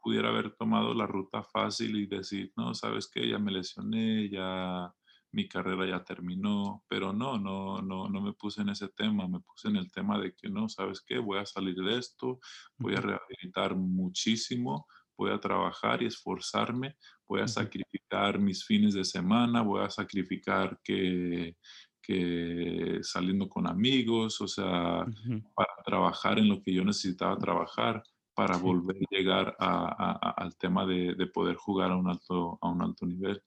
pudiera 0.00 0.28
haber 0.28 0.54
tomado 0.54 0.94
la 0.94 1.06
ruta 1.06 1.42
fácil 1.42 1.96
y 1.96 2.06
decir, 2.06 2.52
no, 2.56 2.74
sabes 2.74 3.10
qué, 3.12 3.28
ya 3.28 3.38
me 3.38 3.50
lesioné, 3.50 4.28
ya 4.28 4.92
mi 5.32 5.48
carrera 5.48 5.86
ya 5.86 6.04
terminó, 6.04 6.84
pero 6.88 7.12
no, 7.12 7.38
no, 7.38 7.82
no, 7.82 8.08
no 8.08 8.20
me 8.20 8.32
puse 8.34 8.62
en 8.62 8.68
ese 8.68 8.88
tema, 8.88 9.26
me 9.26 9.40
puse 9.40 9.68
en 9.68 9.76
el 9.76 9.90
tema 9.90 10.18
de 10.18 10.34
que 10.34 10.48
no, 10.48 10.68
sabes 10.68 11.02
qué, 11.04 11.18
voy 11.18 11.38
a 11.38 11.46
salir 11.46 11.74
de 11.74 11.98
esto, 11.98 12.38
voy 12.78 12.94
a 12.94 13.00
rehabilitar 13.00 13.74
muchísimo, 13.74 14.86
voy 15.16 15.32
a 15.32 15.40
trabajar 15.40 16.02
y 16.02 16.06
esforzarme, 16.06 16.96
voy 17.26 17.40
a 17.40 17.48
sacrificar 17.48 18.38
mis 18.38 18.64
fines 18.64 18.94
de 18.94 19.04
semana, 19.04 19.62
voy 19.62 19.82
a 19.82 19.90
sacrificar 19.90 20.78
que, 20.84 21.56
que 22.06 22.98
saliendo 23.02 23.48
con 23.48 23.66
amigos, 23.68 24.40
o 24.40 24.48
sea, 24.48 25.08
para 25.54 25.72
trabajar 25.84 26.38
en 26.38 26.48
lo 26.48 26.62
que 26.62 26.72
yo 26.74 26.84
necesitaba 26.84 27.38
trabajar, 27.38 28.02
para 28.34 28.56
volver 28.58 28.96
a 28.96 29.16
llegar 29.16 29.56
a- 29.58 29.86
a- 29.88 30.12
a- 30.30 30.30
al 30.42 30.56
tema 30.58 30.86
de, 30.86 31.14
de 31.14 31.26
poder 31.26 31.56
jugar 31.56 31.90
a 31.92 31.96
un 31.96 32.08
alto, 32.08 32.58
a 32.60 32.68
un 32.70 32.82
alto 32.82 33.06
nivel. 33.06 33.42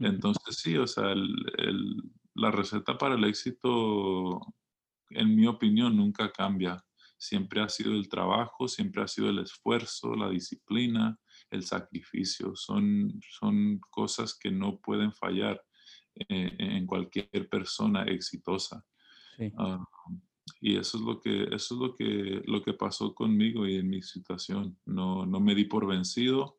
Entonces, 0.00 0.56
sí, 0.58 0.76
o 0.78 0.86
sea, 0.86 1.12
el- 1.12 1.34
el- 1.58 2.02
la 2.34 2.50
receta 2.50 2.98
para 2.98 3.14
el 3.16 3.24
éxito, 3.24 4.40
en 5.10 5.36
mi 5.36 5.46
opinión, 5.46 5.96
nunca 5.96 6.30
cambia. 6.32 6.84
Siempre 7.18 7.60
ha 7.62 7.68
sido 7.68 7.92
el 7.92 8.08
trabajo, 8.08 8.66
siempre 8.68 9.02
ha 9.02 9.08
sido 9.08 9.28
el 9.30 9.38
esfuerzo, 9.40 10.14
la 10.16 10.28
disciplina, 10.30 11.18
el 11.50 11.62
sacrificio. 11.64 12.56
Son, 12.56 13.12
son 13.30 13.78
cosas 13.90 14.36
que 14.38 14.50
no 14.50 14.80
pueden 14.80 15.12
fallar 15.12 15.62
eh, 16.14 16.56
en 16.58 16.86
cualquier 16.86 17.48
persona 17.48 18.04
exitosa. 18.04 18.84
Sí. 19.36 19.52
Ah, 19.56 19.84
y 20.60 20.76
eso 20.76 20.98
es 20.98 21.04
lo 21.04 21.20
que, 21.20 21.44
eso 21.44 21.74
es 21.74 21.80
lo 21.80 21.94
que, 21.94 22.42
lo 22.46 22.62
que 22.62 22.74
pasó 22.74 23.14
conmigo 23.14 23.66
y 23.66 23.76
en 23.76 23.88
mi 23.88 24.02
situación. 24.02 24.78
No, 24.84 25.26
no 25.26 25.40
me 25.40 25.54
di 25.54 25.64
por 25.64 25.86
vencido 25.86 26.58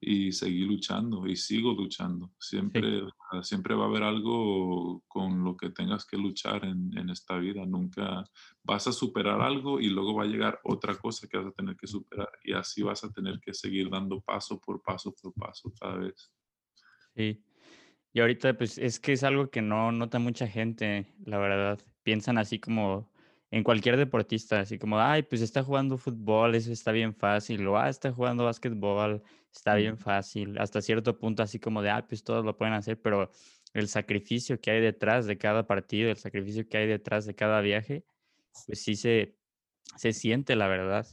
y 0.00 0.32
seguí 0.32 0.64
luchando 0.64 1.26
y 1.26 1.36
sigo 1.36 1.72
luchando. 1.72 2.32
Siempre, 2.38 3.02
ah, 3.30 3.42
siempre 3.42 3.74
va 3.74 3.84
a 3.84 3.88
haber 3.88 4.02
algo 4.02 5.02
con 5.06 5.44
lo 5.44 5.56
que 5.56 5.70
tengas 5.70 6.04
que 6.06 6.16
luchar 6.16 6.64
en, 6.64 6.96
en 6.96 7.10
esta 7.10 7.38
vida. 7.38 7.64
Nunca 7.66 8.24
vas 8.62 8.86
a 8.86 8.92
superar 8.92 9.40
algo 9.40 9.80
y 9.80 9.88
luego 9.88 10.14
va 10.14 10.24
a 10.24 10.26
llegar 10.26 10.60
otra 10.64 10.96
cosa 10.96 11.28
que 11.28 11.38
vas 11.38 11.46
a 11.46 11.52
tener 11.52 11.76
que 11.76 11.86
superar. 11.86 12.30
Y 12.44 12.52
así 12.52 12.82
vas 12.82 13.04
a 13.04 13.12
tener 13.12 13.38
que 13.40 13.54
seguir 13.54 13.90
dando 13.90 14.20
paso 14.20 14.58
por 14.60 14.82
paso 14.82 15.14
por 15.14 15.32
paso 15.34 15.72
cada 15.78 15.96
vez. 15.96 16.32
Sí. 17.14 17.42
Y 18.12 18.20
ahorita, 18.20 18.54
pues, 18.56 18.78
es 18.78 19.00
que 19.00 19.12
es 19.12 19.24
algo 19.24 19.50
que 19.50 19.62
no 19.62 19.90
nota 19.92 20.18
mucha 20.18 20.46
gente, 20.46 21.06
la 21.24 21.38
verdad. 21.38 21.80
Piensan 22.02 22.38
así 22.38 22.58
como 22.58 23.10
en 23.50 23.64
cualquier 23.64 23.96
deportista, 23.96 24.60
así 24.60 24.78
como, 24.78 24.98
ay, 25.00 25.22
pues 25.22 25.42
está 25.42 25.62
jugando 25.62 25.98
fútbol, 25.98 26.54
eso 26.54 26.72
está 26.72 26.92
bien 26.92 27.14
fácil, 27.14 27.66
o 27.66 27.78
ah, 27.78 27.88
está 27.88 28.12
jugando 28.12 28.44
básquetbol, 28.44 29.22
está 29.52 29.74
bien 29.76 29.98
fácil. 29.98 30.58
Hasta 30.58 30.82
cierto 30.82 31.18
punto, 31.18 31.42
así 31.42 31.58
como 31.58 31.82
de, 31.82 31.90
ah, 31.90 32.06
pues 32.06 32.24
todos 32.24 32.44
lo 32.44 32.56
pueden 32.56 32.74
hacer, 32.74 33.00
pero 33.00 33.30
el 33.74 33.88
sacrificio 33.88 34.60
que 34.60 34.70
hay 34.72 34.80
detrás 34.80 35.26
de 35.26 35.38
cada 35.38 35.66
partido, 35.66 36.10
el 36.10 36.16
sacrificio 36.16 36.66
que 36.68 36.78
hay 36.78 36.86
detrás 36.86 37.26
de 37.26 37.34
cada 37.34 37.60
viaje, 37.60 38.04
pues 38.66 38.82
sí 38.82 38.96
se, 38.96 39.36
se 39.96 40.12
siente, 40.12 40.56
la 40.56 40.68
verdad. 40.68 41.06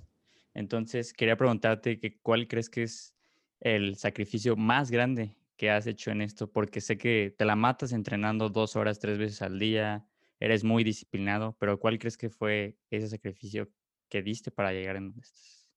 Entonces, 0.53 1.13
quería 1.13 1.37
preguntarte 1.37 1.99
que 1.99 2.19
cuál 2.19 2.47
crees 2.47 2.69
que 2.69 2.83
es 2.83 3.15
el 3.61 3.95
sacrificio 3.97 4.55
más 4.55 4.91
grande 4.91 5.38
que 5.59 5.69
has 5.69 5.87
hecho 5.87 6.09
en 6.09 6.21
esto, 6.21 6.49
porque 6.49 6.79
sé 6.79 6.97
que 6.97 7.35
te 7.37 7.43
la 7.43 7.57
matas 7.57 7.91
entrenando 7.91 8.47
dos 8.49 8.77
horas, 8.77 8.97
tres 8.97 9.17
veces 9.17 9.41
al 9.41 9.59
día, 9.59 10.07
eres 10.39 10.63
muy 10.63 10.85
disciplinado, 10.85 11.57
pero 11.59 11.77
¿cuál 11.77 11.99
crees 11.99 12.15
que 12.15 12.29
fue 12.29 12.77
ese 12.89 13.09
sacrificio 13.09 13.69
que 14.07 14.23
diste 14.23 14.51
para 14.51 14.71
llegar 14.71 14.95
en 14.95 15.09
donde 15.09 15.19
estás? 15.19 15.67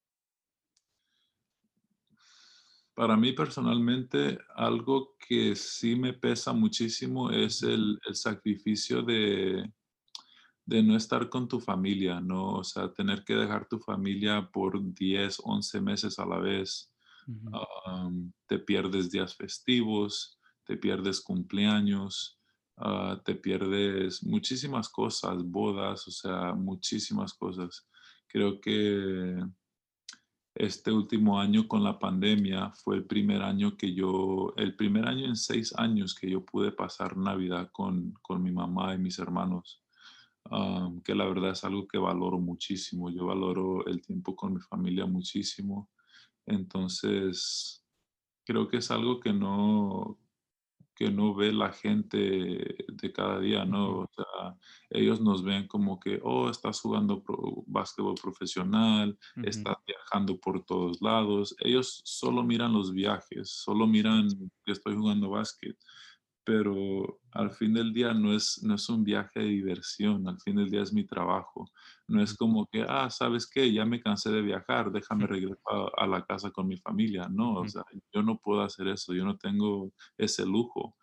Para 2.93 3.17
mí 3.17 3.33
personalmente, 3.33 4.39
algo 4.55 5.17
que 5.27 5.53
sí 5.53 5.97
me 5.97 6.13
pesa 6.13 6.53
muchísimo 6.53 7.29
es 7.29 7.61
el, 7.61 7.99
el 8.07 8.15
sacrificio 8.15 9.01
de, 9.01 9.69
de 10.65 10.81
no 10.81 10.95
estar 10.95 11.27
con 11.27 11.49
tu 11.49 11.59
familia, 11.59 12.21
¿no? 12.21 12.53
O 12.53 12.63
sea, 12.63 12.93
tener 12.93 13.25
que 13.25 13.33
dejar 13.33 13.67
tu 13.67 13.79
familia 13.79 14.49
por 14.49 14.81
10, 14.93 15.41
11 15.43 15.81
meses 15.81 16.19
a 16.19 16.25
la 16.25 16.37
vez. 16.37 16.92
Te 18.47 18.59
pierdes 18.59 19.11
días 19.11 19.35
festivos, 19.35 20.39
te 20.65 20.77
pierdes 20.77 21.21
cumpleaños, 21.21 22.39
ah, 22.77 23.21
te 23.23 23.35
pierdes 23.35 24.23
muchísimas 24.23 24.89
cosas, 24.89 25.43
bodas, 25.43 26.07
o 26.07 26.11
sea, 26.11 26.53
muchísimas 26.53 27.33
cosas. 27.33 27.87
Creo 28.27 28.59
que 28.59 29.43
este 30.55 30.91
último 30.91 31.39
año 31.39 31.67
con 31.67 31.83
la 31.83 31.97
pandemia 31.97 32.71
fue 32.71 32.97
el 32.97 33.05
primer 33.05 33.41
año 33.41 33.75
que 33.75 33.93
yo, 33.93 34.53
el 34.55 34.75
primer 34.75 35.07
año 35.07 35.25
en 35.25 35.35
seis 35.35 35.73
años 35.77 36.13
que 36.13 36.29
yo 36.29 36.45
pude 36.45 36.71
pasar 36.71 37.17
Navidad 37.17 37.69
con, 37.71 38.13
con 38.21 38.41
mi 38.43 38.51
mamá 38.51 38.93
y 38.93 38.99
mis 38.99 39.17
hermanos, 39.17 39.81
que 41.03 41.15
la 41.15 41.25
verdad 41.25 41.51
es 41.51 41.63
algo 41.63 41.87
que 41.87 41.97
valoro 41.97 42.37
muchísimo. 42.37 43.09
Yo 43.09 43.25
valoro 43.25 43.85
el 43.87 44.01
tiempo 44.01 44.35
con 44.35 44.53
mi 44.53 44.59
familia 44.59 45.05
muchísimo. 45.05 45.89
Entonces, 46.45 47.85
creo 48.45 48.67
que 48.67 48.77
es 48.77 48.91
algo 48.91 49.19
que 49.19 49.33
no, 49.33 50.19
que 50.95 51.09
no 51.11 51.33
ve 51.35 51.51
la 51.53 51.71
gente 51.73 52.17
de 52.87 53.13
cada 53.13 53.39
día, 53.39 53.65
¿no? 53.65 54.01
O 54.01 54.07
sea, 54.15 54.57
ellos 54.91 55.21
nos 55.21 55.43
ven 55.43 55.67
como 55.67 55.99
que, 55.99 56.19
oh, 56.23 56.49
estás 56.49 56.81
jugando 56.81 57.23
pro- 57.23 57.63
básquetbol 57.67 58.15
profesional, 58.21 59.17
estás 59.41 59.75
viajando 59.87 60.39
por 60.39 60.63
todos 60.65 61.01
lados. 61.01 61.55
Ellos 61.59 62.01
solo 62.05 62.43
miran 62.43 62.73
los 62.73 62.93
viajes, 62.93 63.49
solo 63.51 63.87
miran 63.87 64.27
que 64.65 64.71
estoy 64.73 64.95
jugando 64.95 65.29
básquet, 65.31 65.77
pero 66.45 67.19
al 67.31 67.51
fin 67.51 67.73
del 67.73 67.93
día 67.93 68.13
no 68.13 68.33
es, 68.33 68.61
no 68.63 68.75
es 68.75 68.89
un 68.89 69.03
viaje 69.03 69.39
de 69.39 69.45
diversión, 69.45 70.27
al 70.27 70.39
fin 70.41 70.57
del 70.57 70.69
día 70.69 70.81
es 70.81 70.93
mi 70.93 71.05
trabajo. 71.05 71.69
No 72.07 72.21
es 72.21 72.35
como 72.35 72.67
que, 72.67 72.85
ah, 72.87 73.09
¿sabes 73.09 73.49
qué? 73.49 73.71
Ya 73.71 73.85
me 73.85 74.01
cansé 74.01 74.29
de 74.29 74.41
viajar, 74.41 74.91
déjame 74.91 75.25
regresar 75.25 75.57
a, 75.97 76.05
la 76.05 76.25
casa 76.25 76.51
con 76.51 76.67
mi 76.67 76.77
familia. 76.77 77.27
No, 77.29 77.55
o 77.55 77.67
sea, 77.67 77.83
yo 78.13 78.21
no 78.21 78.37
puedo 78.37 78.61
hacer 78.61 78.87
eso, 78.87 79.13
yo 79.13 79.23
no 79.23 79.37
tengo 79.37 79.91
ese 80.17 80.45
lujo. 80.45 80.95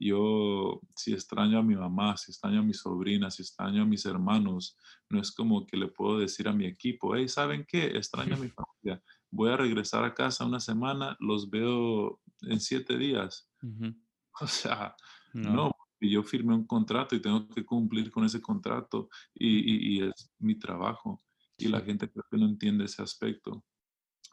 Yo, 0.00 0.80
si 0.94 1.12
extraño 1.12 1.58
a 1.58 1.62
mi 1.62 1.74
mamá, 1.74 2.16
si 2.16 2.30
extraño 2.30 2.60
a 2.60 2.62
mis 2.62 2.78
sobrinas, 2.78 3.34
si 3.34 3.42
extraño 3.42 3.82
a 3.82 3.86
mis 3.86 4.06
hermanos, 4.06 4.76
no 5.10 5.20
es 5.20 5.32
como 5.32 5.66
que 5.66 5.76
le 5.76 5.88
puedo 5.88 6.18
decir 6.18 6.48
a 6.48 6.52
mi 6.52 6.66
equipo, 6.66 7.14
hey, 7.14 7.28
¿saben 7.28 7.66
qué? 7.68 7.86
Extraño 7.86 8.34
a 8.34 8.38
mi 8.38 8.48
familia. 8.82 9.02
Voy 9.30 9.50
a 9.50 9.56
regresar 9.56 10.04
a 10.04 10.14
casa 10.14 10.46
una 10.46 10.60
semana, 10.60 11.16
los 11.20 11.50
veo 11.50 12.20
en 12.42 12.60
siete 12.60 12.96
días. 12.96 13.50
ujú. 13.62 13.94
O 14.42 14.46
sea, 14.46 14.94
No, 15.32 15.52
no, 15.66 15.72
yo 16.00 16.22
firmé 16.22 16.54
un 16.54 16.66
contrato 16.66 17.14
y 17.16 17.20
tengo 17.22 17.48
que 17.48 17.64
cumplir 17.64 18.10
con 18.10 18.24
ese 18.24 18.40
contrato 18.40 19.08
y, 19.34 19.48
y- 19.48 19.98
y 19.98 20.08
es 20.08 20.32
mi 20.38 20.58
trabajo. 20.58 21.24
Y 21.56 21.68
la 21.68 21.80
gente 21.80 22.10
creo 22.10 22.24
que 22.30 22.36
no 22.38 22.46
entiende 22.46 22.84
ese 22.84 23.02
aspecto. 23.02 23.64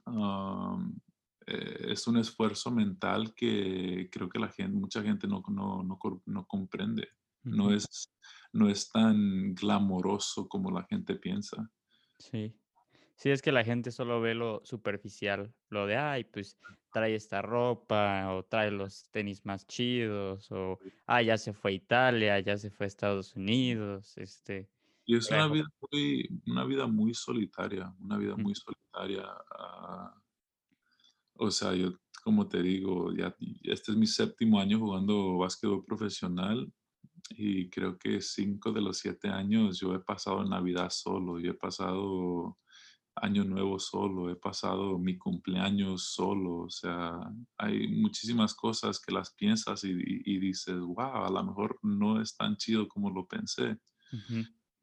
Am, 0.05 0.99
eh, 1.47 1.87
es 1.91 2.07
un 2.07 2.17
esfuerzo 2.17 2.71
mental 2.71 3.33
que 3.35 4.09
creo 4.11 4.29
que 4.29 4.39
la 4.39 4.49
gente, 4.49 4.77
mucha 4.77 5.01
gente 5.03 5.27
no, 5.27 5.41
no, 5.49 5.83
no, 5.83 5.97
cor- 5.97 6.21
no 6.25 6.45
comprende. 6.45 7.09
No 7.43 7.71
es, 7.71 7.85
no 8.53 8.69
es 8.69 8.89
tan 8.89 9.53
glamoroso 9.53 10.47
como 10.47 10.71
la 10.71 10.83
gente 10.89 11.15
piensa. 11.15 11.71
sí. 12.19 12.59
Sí, 13.17 13.29
es 13.29 13.41
que 13.41 13.53
la 13.53 13.63
gente 13.63 13.91
solo 13.91 14.19
ve 14.19 14.35
lo 14.35 14.61
superficial, 14.65 15.55
lo 15.69 15.87
de, 15.87 15.95
ay, 15.95 16.25
pues 16.25 16.57
trae 16.95 17.15
esta 17.15 17.41
ropa 17.41 18.33
o 18.33 18.43
trae 18.45 18.71
los 18.71 19.09
tenis 19.11 19.45
más 19.45 19.67
chidos 19.67 20.51
o, 20.51 20.79
ah, 21.07 21.21
ya 21.21 21.37
se 21.37 21.53
fue 21.53 21.71
a 21.71 21.73
Italia, 21.75 22.39
ya 22.39 22.57
se 22.57 22.69
fue 22.71 22.85
a 22.85 22.87
Estados 22.87 23.35
Unidos, 23.35 24.17
este, 24.17 24.69
Y 25.05 25.15
es 25.17 25.29
una 25.31 25.47
vida 25.47 25.65
muy, 25.81 26.41
una 26.47 26.63
vida 26.65 26.87
muy 26.87 27.13
solitaria, 27.13 27.93
una 27.99 28.17
vida 28.17 28.35
muy 28.35 28.53
solitaria. 28.55 29.23
ah, 29.51 30.15
O 31.37 31.51
sea, 31.51 31.73
yo, 31.75 31.93
como 32.23 32.47
te 32.47 32.61
digo, 32.61 33.11
ya 33.13 33.35
este 33.63 33.91
es 33.91 33.97
mi 33.97 34.07
séptimo 34.07 34.59
año 34.59 34.79
jugando 34.79 35.37
básquetbol 35.37 35.85
profesional 35.85 36.71
y 37.31 37.69
creo 37.69 37.97
que 37.97 38.21
cinco 38.21 38.71
de 38.71 38.81
los 38.81 38.99
siete 38.99 39.29
años 39.29 39.79
yo 39.79 39.93
he 39.95 39.99
pasado 39.99 40.43
Navidad 40.45 40.89
solo, 40.91 41.39
yo 41.39 41.51
he 41.51 41.55
pasado 41.55 42.57
Año 43.15 43.43
Nuevo 43.45 43.79
solo, 43.79 44.29
he 44.29 44.35
pasado 44.35 44.97
mi 44.99 45.17
cumpleaños 45.17 46.13
solo, 46.13 46.57
o 46.65 46.69
sea, 46.69 47.19
hay 47.57 47.87
muchísimas 47.87 48.53
cosas 48.55 48.99
que 48.99 49.13
las 49.13 49.33
piensas 49.33 49.83
y, 49.85 49.91
y- 49.91 50.21
y 50.25 50.39
dices, 50.39 50.77
wow, 50.79 51.25
a 51.25 51.29
lo 51.31 51.43
mejor 51.43 51.79
no 51.83 52.21
es 52.21 52.35
tan 52.35 52.57
chido 52.57 52.87
como 52.87 53.09
lo 53.11 53.27
pensé. 53.27 53.79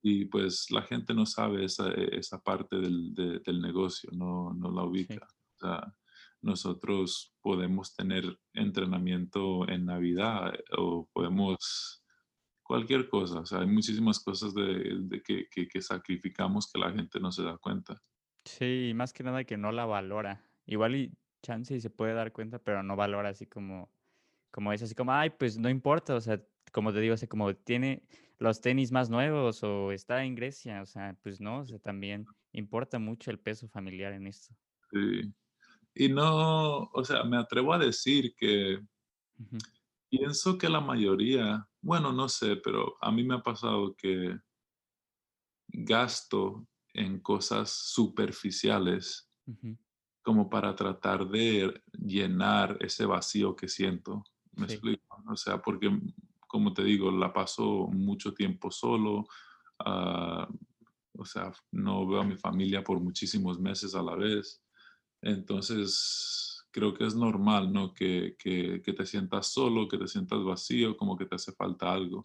Y 0.03 0.25
pues 0.27 0.67
la 0.71 0.83
gente 0.83 1.15
no 1.15 1.27
sabe 1.27 1.65
esa, 1.65 1.89
e- 1.91 2.17
esa 2.19 2.41
parte 2.43 2.77
del, 2.77 3.15
de- 3.15 3.41
del 3.41 3.61
negocio, 3.61 4.11
no, 4.13 4.53
no 4.55 4.71
la 4.71 4.83
sí, 4.83 4.89
ubica. 4.91 5.27
O 5.57 5.59
sea, 5.61 5.97
nosotros 6.41 7.35
podemos 7.41 7.95
tener 7.95 8.39
entrenamiento 8.53 9.69
en 9.69 9.85
Navidad 9.87 10.55
eh, 10.55 10.65
o 10.77 11.09
podemos 11.13 12.03
cualquier 12.63 13.09
cosa. 13.09 13.41
O 13.41 13.47
sea, 13.47 13.61
hay 13.61 13.67
muchísimas 13.69 14.21
cosas 14.21 14.55
de, 14.55 14.99
de 15.03 15.23
que, 15.23 15.47
que, 15.51 15.69
que 15.69 15.83
sacrificamos 15.83 16.71
que 16.73 16.81
la 16.81 16.93
gente 16.93 17.21
no 17.21 17.33
se 17.33 17.45
da 17.45 17.59
cuenta. 17.59 18.03
Sí, 18.45 18.93
más 18.95 19.13
que 19.13 19.23
nada 19.23 19.45
que 19.45 19.57
no 19.57 19.73
la 19.73 19.87
valora. 19.87 20.45
Igual 20.67 20.97
y 20.97 21.13
chance 21.43 21.75
y 21.75 21.81
se 21.81 21.91
puede 21.91 22.15
dar 22.15 22.33
cuenta, 22.33 22.59
pero 22.59 22.83
no 22.83 22.97
valora 22.97 23.31
así 23.31 23.47
como, 23.47 23.91
como 24.51 24.73
es 24.73 24.83
así 24.83 24.95
como, 24.95 25.13
ay, 25.13 25.31
pues 25.31 25.59
no 25.59 25.69
importa, 25.69 26.15
o 26.15 26.21
sea, 26.21 26.41
como 26.73 26.93
te 26.93 27.01
digo, 27.01 27.15
o 27.15 27.17
sea, 27.17 27.29
como 27.29 27.55
tiene 27.55 28.03
los 28.39 28.61
tenis 28.61 28.93
más 28.93 29.11
nuevos 29.11 29.63
o 29.63 29.93
está 29.93 30.25
en 30.25 30.35
Grecia, 30.35 30.83
o 30.83 30.87
sea, 30.87 31.17
pues 31.23 31.41
no, 31.41 31.61
o 31.61 31.67
sea, 31.67 31.79
también 31.79 32.27
importa 32.53 32.99
mucho 32.99 33.31
el 33.31 33.39
peso 33.39 33.69
familiar 33.69 34.13
en 34.13 34.27
esto. 34.27 34.55
Sí. 34.91 35.33
Y 35.95 36.09
no, 36.09 36.85
o 36.93 37.05
sea, 37.05 37.25
me 37.25 37.37
atrevo 37.37 37.73
a 37.73 37.79
decir 37.79 38.35
que. 38.37 38.81
Pienso 40.09 40.59
que 40.59 40.69
la 40.69 40.81
mayoría, 40.81 41.67
bueno, 41.81 42.13
no 42.13 42.29
sé, 42.29 42.57
pero 42.57 42.97
a 43.01 43.11
mí 43.11 43.25
me 43.25 43.35
ha 43.35 43.43
pasado 43.43 43.95
que 43.97 44.39
gasto 45.69 46.67
en 46.95 47.21
cosas 47.21 47.71
superficiales 47.71 49.31
como 50.23 50.49
para 50.51 50.77
tratar 50.77 51.29
de 51.29 51.83
llenar 51.93 52.79
ese 52.81 53.07
vacío 53.07 53.57
que 53.57 53.69
siento. 53.69 54.25
¿Me 54.53 54.67
Sí. 54.67 54.75
explico? 54.75 55.03
O 55.31 55.37
sea, 55.37 55.61
porque, 55.63 55.91
como 56.49 56.73
te 56.75 56.85
digo, 56.85 57.11
la 57.11 57.33
paso 57.33 57.89
mucho 57.89 58.35
tiempo 58.35 58.71
solo, 58.71 59.27
ah, 59.81 60.49
o 61.15 61.25
sea, 61.27 61.53
no 61.73 62.07
veo 62.07 62.21
a 62.21 62.25
mi 62.25 62.37
familia 62.37 62.85
por 62.85 63.01
muchísimos 63.01 63.59
meses 63.61 63.95
a 63.95 64.03
la 64.03 64.15
vez. 64.17 64.63
Entonces, 65.23 66.65
creo 66.73 66.95
que 66.95 67.07
es 67.07 67.15
normal, 67.17 67.73
¿no? 67.73 67.93
Que, 67.95 68.37
que, 68.39 68.83
que 68.83 68.93
te 68.93 69.07
sientas 69.07 69.49
solo, 69.53 69.89
que 69.89 69.99
te 69.99 70.09
sientas 70.09 70.45
vacío, 70.45 70.97
como 70.97 71.17
que 71.17 71.27
te 71.27 71.37
hace 71.37 71.53
falta 71.53 71.93
algo. 71.93 72.23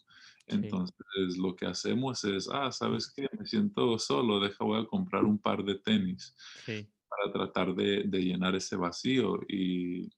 Sí. 0.48 0.56
Entonces, 0.56 1.38
lo 1.38 1.56
que 1.56 1.66
hacemos 1.66 2.24
es, 2.24 2.50
ah, 2.52 2.72
¿sabes 2.72 3.12
qué? 3.14 3.28
Me 3.38 3.46
siento 3.46 4.00
solo, 4.00 4.40
deja, 4.40 4.64
voy 4.64 4.82
a 4.82 4.86
comprar 4.88 5.24
un 5.26 5.38
par 5.40 5.64
de 5.64 5.76
tenis 5.76 6.36
Sí. 6.66 6.88
para 7.10 7.32
tratar 7.34 7.76
de, 7.76 8.04
de 8.06 8.20
llenar 8.20 8.56
ese 8.56 8.76
vacío. 8.78 9.40
Y, 9.50 10.10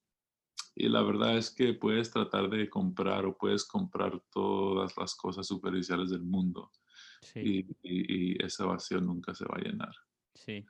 y 0.76 0.88
la 0.90 1.02
verdad 1.02 1.38
es 1.38 1.50
que 1.50 1.74
puedes 1.74 2.12
tratar 2.12 2.50
de 2.50 2.70
comprar 2.70 3.26
o 3.26 3.36
puedes 3.38 3.66
comprar 3.66 4.22
todas 4.32 4.96
las 4.98 5.16
cosas 5.16 5.48
superficiales 5.48 6.12
del 6.12 6.22
mundo 6.24 6.72
Sí. 7.22 7.40
y, 7.40 7.60
y- 7.82 8.34
y 8.36 8.46
ese 8.46 8.64
vacío 8.64 9.02
nunca 9.02 9.34
se 9.34 9.46
va 9.46 9.56
a 9.58 9.62
llenar. 9.62 9.96
Sí. 10.36 10.66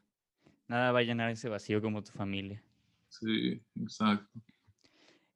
Nada 0.68 0.92
va 0.92 1.00
a 1.00 1.04
llenar 1.04 1.30
ese 1.32 1.50
vacío 1.50 1.82
como 1.82 2.02
tu 2.04 2.12
familia. 2.12 2.64
Sí, 3.10 3.62
exacto. 3.76 4.40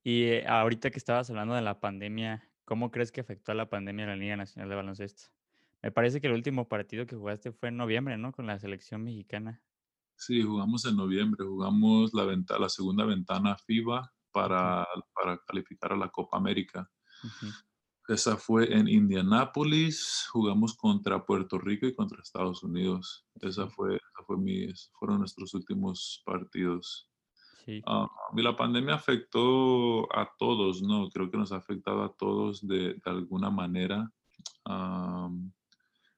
Y, 0.04 0.24
eh, 0.24 0.46
ahorita 0.48 0.92
que 0.92 0.98
estabas 0.98 1.30
hablando 1.30 1.56
de 1.56 1.62
la 1.62 1.80
pandemia, 1.80 2.44
¿cómo 2.66 2.92
crees 2.92 3.12
que 3.12 3.22
afectó 3.22 3.52
a 3.52 3.56
la 3.56 3.70
pandemia 3.70 4.06
a 4.06 4.10
la 4.10 4.16
Liga 4.16 4.38
Nacional 4.38 4.70
de 4.70 4.76
Baloncesto? 4.76 5.32
Me 5.82 5.92
parece 5.92 6.22
que 6.22 6.28
el 6.28 6.34
último 6.34 6.68
partido 6.68 7.06
que 7.06 7.16
jugaste 7.16 7.52
fue 7.52 7.70
en 7.70 7.78
noviembre, 7.78 8.18
¿no? 8.18 8.32
Con 8.32 8.48
la 8.48 8.58
selección 8.60 9.04
mexicana. 9.04 9.62
Sí, 10.16 10.42
jugamos 10.42 10.86
en 10.86 10.96
noviembre, 10.96 11.46
jugamos 11.46 12.14
la, 12.14 12.24
venta- 12.24 12.58
la 12.58 12.70
segunda 12.70 13.04
ventana 13.06 13.58
FIBA 13.58 14.14
para, 14.32 14.88
para 15.14 15.38
calificar 15.46 15.92
a 15.94 15.98
la 15.98 16.10
Copa 16.10 16.38
América. 16.38 16.90
Esa 18.08 18.38
fue 18.38 18.74
en 18.74 18.88
Indianápolis, 18.88 20.28
jugamos 20.32 20.76
contra 20.76 21.26
Puerto 21.26 21.58
Rico 21.58 21.86
y 21.86 21.96
contra 21.96 22.22
Estados 22.22 22.64
Unidos. 22.64 23.26
Esa 23.36 23.68
fue, 23.68 23.96
esa 23.96 24.26
fue 24.26 24.38
mi, 24.38 24.68
fueron 24.94 25.20
nuestros 25.20 25.54
últimos 25.54 26.22
partidos. 26.26 27.10
Sí, 27.66 27.82
Ah, 27.86 28.08
y 28.36 28.42
la 28.42 28.56
pandemia 28.56 28.96
afectó 28.96 30.04
a 30.16 30.32
todos, 30.38 30.82
¿no? 30.82 31.10
Creo 31.10 31.30
que 31.30 31.38
nos 31.38 31.52
ha 31.52 31.58
afectado 31.58 32.04
a 32.04 32.14
todos 32.14 32.66
de, 32.66 32.94
de 32.94 33.02
alguna 33.06 33.50
manera. 33.50 34.12
Am, 34.66 35.52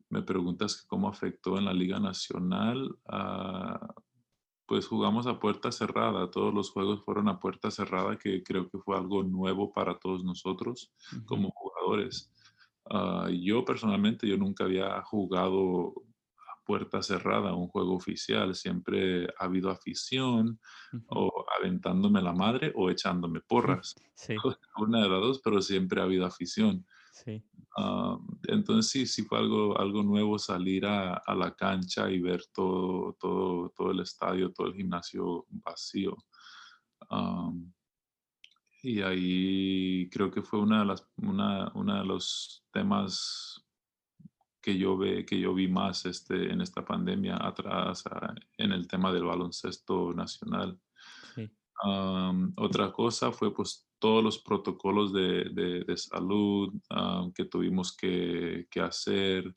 me 0.10 0.22
preguntas 0.22 0.82
que 0.82 0.88
cómo 0.88 1.10
afectó 1.10 1.58
en 1.58 1.66
la 1.66 1.74
Liga 1.74 2.00
Nacional. 2.00 2.96
Ah, 3.08 3.94
pues 4.68 4.88
jugamos 4.88 5.28
a 5.28 5.40
puerta 5.40 5.72
cerrada, 5.72 6.32
todos 6.32 6.54
los 6.54 6.72
juegos 6.72 7.04
fueron 7.04 7.30
a 7.30 7.40
puerta 7.40 7.70
cerrada, 7.70 8.18
que 8.18 8.42
creo 8.44 8.70
que 8.70 8.80
fue 8.80 8.98
algo 8.98 9.24
nuevo 9.24 9.72
para 9.72 10.00
todos 10.00 10.24
nosotros 10.24 10.92
como 11.26 11.52
jugadores. 11.52 12.32
Ah, 12.90 13.30
yo 13.32 13.66
personalmente, 13.66 14.28
yo 14.28 14.38
nunca 14.38 14.64
había 14.64 15.02
jugado 15.04 15.94
puerta 16.66 17.02
cerrada 17.04 17.54
un 17.54 17.68
juego 17.68 17.96
oficial, 17.96 18.56
siempre 18.56 19.26
ha 19.40 19.46
habido 19.46 19.70
afición 19.70 20.60
o 21.08 21.46
aventándome 21.60 22.22
la 22.22 22.34
madre 22.34 22.72
o 22.76 22.90
echándome 22.90 23.42
porras, 23.42 23.96
Sí, 24.16 24.36
una 24.78 25.02
de 25.04 25.10
las 25.10 25.22
dos, 25.22 25.42
pero 25.44 25.62
siempre 25.62 26.02
ha 26.02 26.06
habido 26.06 26.26
afición. 26.26 26.86
sí, 27.12 27.44
Ah, 27.78 28.18
entonces 28.48 28.90
sí, 28.92 29.06
sí 29.06 29.24
fue 29.24 29.38
algo, 29.40 29.78
algo 29.80 30.02
nuevo 30.04 30.40
salir 30.40 30.86
a, 30.86 31.16
a 31.16 31.36
la 31.36 31.54
cancha 31.56 32.10
y 32.10 32.20
ver 32.22 32.42
todo, 32.54 33.16
todo, 33.20 33.70
todo 33.76 33.92
el 33.92 34.00
estadio, 34.00 34.52
todo 34.54 34.68
el 34.68 34.76
gimnasio 34.76 35.46
vacío. 35.50 36.16
Am, 37.10 37.74
y 38.82 39.02
ahí 39.02 40.10
creo 40.10 40.30
que 40.32 40.42
fue 40.42 40.60
una 40.60 40.80
de 40.80 40.86
las, 40.86 41.08
una, 41.18 41.72
una 41.74 42.00
de 42.00 42.06
los 42.06 42.66
temas 42.72 43.65
que 44.66 44.76
yo, 44.80 44.98
ve, 44.98 45.24
que 45.28 45.40
yo 45.40 45.54
vi 45.54 45.68
más 45.68 46.08
este, 46.08 46.52
en 46.52 46.60
esta 46.60 46.84
pandemia 46.84 47.38
atrás 47.38 48.04
ah, 48.10 48.34
en 48.58 48.72
el 48.72 48.88
tema 48.88 49.14
del 49.14 49.26
baloncesto 49.26 50.12
nacional. 50.12 50.80
sí, 51.36 51.48
otra 52.58 52.92
cosa 52.92 53.32
fue 53.32 53.54
pues 53.54 53.88
todos 54.00 54.24
los 54.24 54.40
protocolos 54.40 55.14
de, 55.14 55.50
de- 55.54 55.84
de 55.84 55.98
salud 55.98 56.74
que 57.36 57.46
tuvimos 57.46 57.96
que, 57.96 58.66
que 58.72 58.82
hacer. 58.82 59.54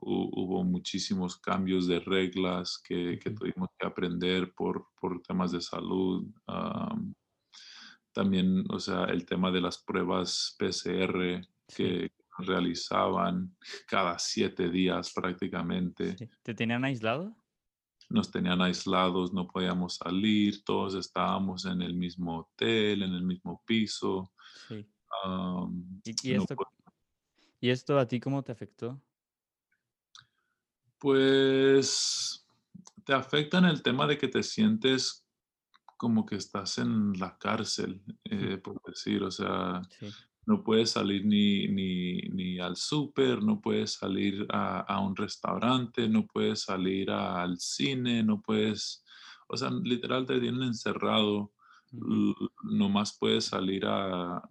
Hubo 0.00 0.64
muchísimos 0.64 1.36
cambios 1.36 1.86
de 1.86 2.00
reglas 2.00 2.82
que, 2.82 3.18
que 3.22 3.30
tuvimos 3.30 3.68
que 3.78 3.86
aprender 3.86 4.52
por, 4.52 4.88
por 5.00 5.22
temas 5.22 5.52
de 5.52 5.60
salud. 5.60 6.26
Am, 6.46 7.14
también, 8.12 8.64
o 8.68 8.78
sea, 8.80 9.04
el 9.04 9.24
tema 9.24 9.50
de 9.52 9.60
las 9.60 9.78
pruebas 9.78 10.56
PCR 10.58 11.46
sí, 11.68 11.84
que 11.84 12.10
realizaban 12.38 13.56
cada 13.86 14.18
siete 14.18 14.68
días 14.68 15.12
prácticamente. 15.12 16.16
¿Te 16.42 16.54
tenían 16.54 16.84
aislado? 16.84 17.36
nos 18.08 18.30
tenían 18.30 18.60
aislados, 18.60 19.32
no 19.32 19.48
podíamos 19.48 19.96
salir, 19.96 20.62
todos 20.64 20.94
estábamos 20.94 21.64
en 21.64 21.80
el 21.80 21.94
mismo 21.94 22.40
hotel, 22.40 23.04
en 23.04 23.14
el 23.14 23.22
mismo 23.22 23.62
piso. 23.64 24.32
Sí. 24.68 24.86
¿Y, 26.22 26.32
esto, 26.34 26.54
y 27.58 27.70
esto 27.70 27.98
a 27.98 28.06
ti 28.06 28.20
cómo 28.20 28.42
te 28.42 28.52
afectó? 28.52 29.00
pues 31.02 32.46
te 33.04 33.12
afecta 33.12 33.58
en 33.58 33.64
el 33.64 33.82
tema 33.82 34.06
de 34.06 34.16
que 34.16 34.28
te 34.28 34.44
sientes 34.44 35.26
como 35.96 36.24
que 36.24 36.36
estás 36.36 36.78
en 36.78 37.18
la 37.18 37.36
cárcel, 37.38 38.00
eh, 38.22 38.56
por 38.58 38.80
decir, 38.84 39.24
o 39.24 39.30
sea, 39.30 39.82
Sí, 39.98 40.08
no 40.44 40.62
puedes 40.62 40.90
salir 40.90 41.24
ni, 41.24 41.68
ni, 41.68 42.14
ni 42.22 42.58
al 42.58 42.76
súper, 42.76 43.42
no 43.42 43.60
puedes 43.60 43.92
salir 43.92 44.46
a, 44.50 44.80
a 44.80 45.00
un 45.00 45.14
restaurante, 45.14 46.08
no 46.08 46.26
puedes 46.26 46.62
salir 46.62 47.10
al 47.10 47.58
cine, 47.58 48.22
no 48.22 48.40
puedes, 48.40 49.04
o 49.46 49.56
sea, 49.56 49.70
literal 49.70 50.26
te 50.26 50.40
tienen 50.40 50.62
encerrado, 50.64 51.52
nomás 52.62 53.16
puedes 53.18 53.44
salir 53.46 53.86
a, 53.86 54.42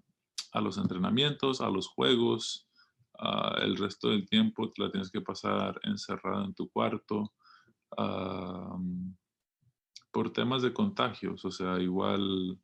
a 0.52 0.62
los 0.62 0.78
entrenamientos, 0.78 1.62
a 1.62 1.70
los 1.70 1.88
juegos, 1.88 2.68
ah, 3.20 3.58
el 3.62 3.78
resto 3.78 4.10
del 4.10 4.26
tiempo 4.26 4.70
te 4.70 4.84
la 4.84 4.92
tienes 4.92 5.12
que 5.12 5.22
pasar 5.22 5.80
encerrado 5.84 6.46
en 6.46 6.54
tu 6.54 6.70
cuarto. 6.70 7.34
por 10.12 10.32
temas 10.34 10.62
de 10.62 10.74
contagios, 10.74 11.44
o 11.46 11.52
sea, 11.52 11.80
igual 11.80 12.60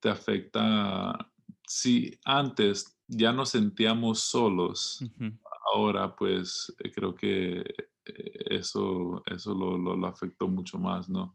te 0.00 0.08
afecta, 0.08 1.30
si 1.66 2.18
antes 2.24 2.96
ya 3.08 3.32
nos 3.32 3.50
sentíamos 3.50 4.20
solos, 4.20 5.04
ahora 5.74 6.14
pues 6.14 6.74
eh, 6.78 6.90
creo 6.92 7.14
que 7.14 7.58
eh, 7.60 8.44
eso, 8.50 9.22
eso 9.26 9.54
lo, 9.54 9.76
lo- 9.76 9.96
lo 9.96 10.06
afectó 10.06 10.48
mucho 10.48 10.78
más, 10.78 11.08
¿no? 11.08 11.34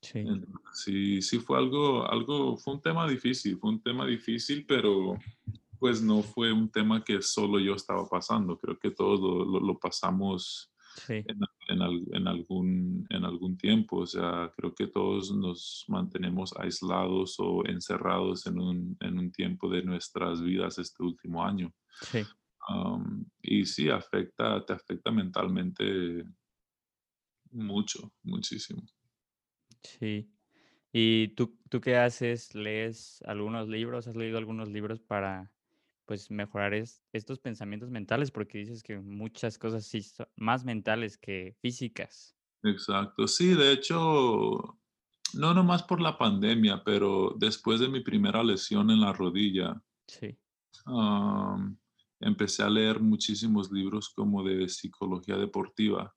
Sí, 0.00 0.24
Sí, 0.72 1.22
sí 1.22 1.38
fue 1.40 1.58
algo, 1.58 2.08
algo, 2.10 2.56
fue 2.56 2.74
un 2.74 2.80
tema 2.82 3.08
difícil, 3.08 3.56
fue 3.58 3.70
un 3.70 3.82
tema 3.82 4.06
difícil, 4.06 4.64
pero 4.66 5.16
pues 5.78 6.00
no 6.02 6.22
fue 6.22 6.52
un 6.52 6.70
tema 6.70 7.02
que 7.04 7.20
solo 7.22 7.58
yo 7.58 7.74
estaba 7.74 8.08
pasando, 8.08 8.58
creo 8.58 8.78
que 8.78 8.90
todos 8.90 9.20
lo 9.20 9.78
pasamos 9.78 10.70
sí, 10.96 11.26
en, 11.26 11.38
en 11.68 11.82
al- 11.82 12.06
en 12.12 12.28
algún, 12.28 13.06
en 13.10 13.24
algún 13.24 13.56
tiempo. 13.58 13.98
O 13.98 14.06
sea, 14.06 14.52
creo 14.56 14.74
que 14.74 14.88
todos 14.88 15.32
nos 15.36 15.84
mantenemos 15.88 16.54
aislados 16.58 17.36
o 17.38 17.66
encerrados 17.66 18.46
en 18.46 18.60
un, 18.60 18.96
en 19.00 19.18
un 19.18 19.32
tiempo 19.32 19.68
de 19.70 19.82
nuestras 19.82 20.42
vidas 20.42 20.78
este 20.78 21.02
último 21.02 21.44
año. 21.44 21.72
sí, 22.00 22.36
y 23.42 23.64
sí, 23.64 23.88
afecta, 23.88 24.64
te 24.64 24.72
afecta 24.72 25.10
mentalmente 25.10 26.24
mucho, 27.50 28.12
muchísimo. 28.22 28.82
sí. 29.82 30.32
¿Y 30.92 31.28
tú, 31.36 31.60
tú 31.70 31.80
qué 31.80 31.96
haces? 31.96 32.54
¿Lees 32.54 33.22
algunos 33.24 33.68
libros? 33.68 34.08
¿Has 34.08 34.16
leído 34.16 34.38
algunos 34.38 34.70
libros 34.70 35.00
para, 35.02 35.52
pues, 36.06 36.30
mejorar 36.30 36.74
es- 36.74 37.02
estos 37.12 37.38
pensamientos 37.38 37.90
mentales? 37.90 38.30
Porque 38.30 38.58
dices 38.58 38.82
que 38.82 38.98
muchas 38.98 39.58
cosas 39.58 39.84
sí 39.86 40.02
son 40.02 40.28
más 40.36 40.64
mentales 40.64 41.18
que 41.18 41.56
físicas. 41.60 42.36
Exacto. 42.62 43.28
Sí, 43.28 43.54
de 43.54 43.72
hecho, 43.72 44.78
no 45.34 45.54
nomás 45.54 45.82
por 45.82 46.00
la 46.00 46.16
pandemia, 46.16 46.82
pero 46.84 47.34
después 47.38 47.80
de 47.80 47.88
mi 47.88 48.00
primera 48.00 48.42
lesión 48.42 48.90
en 48.90 49.00
la 49.00 49.12
rodilla, 49.12 49.82
Sí, 50.08 50.38
empecé 52.20 52.62
a 52.62 52.70
leer 52.70 53.00
muchísimos 53.00 53.70
libros 53.70 54.10
como 54.14 54.42
de 54.42 54.68
psicología 54.68 55.36
deportiva. 55.36 56.15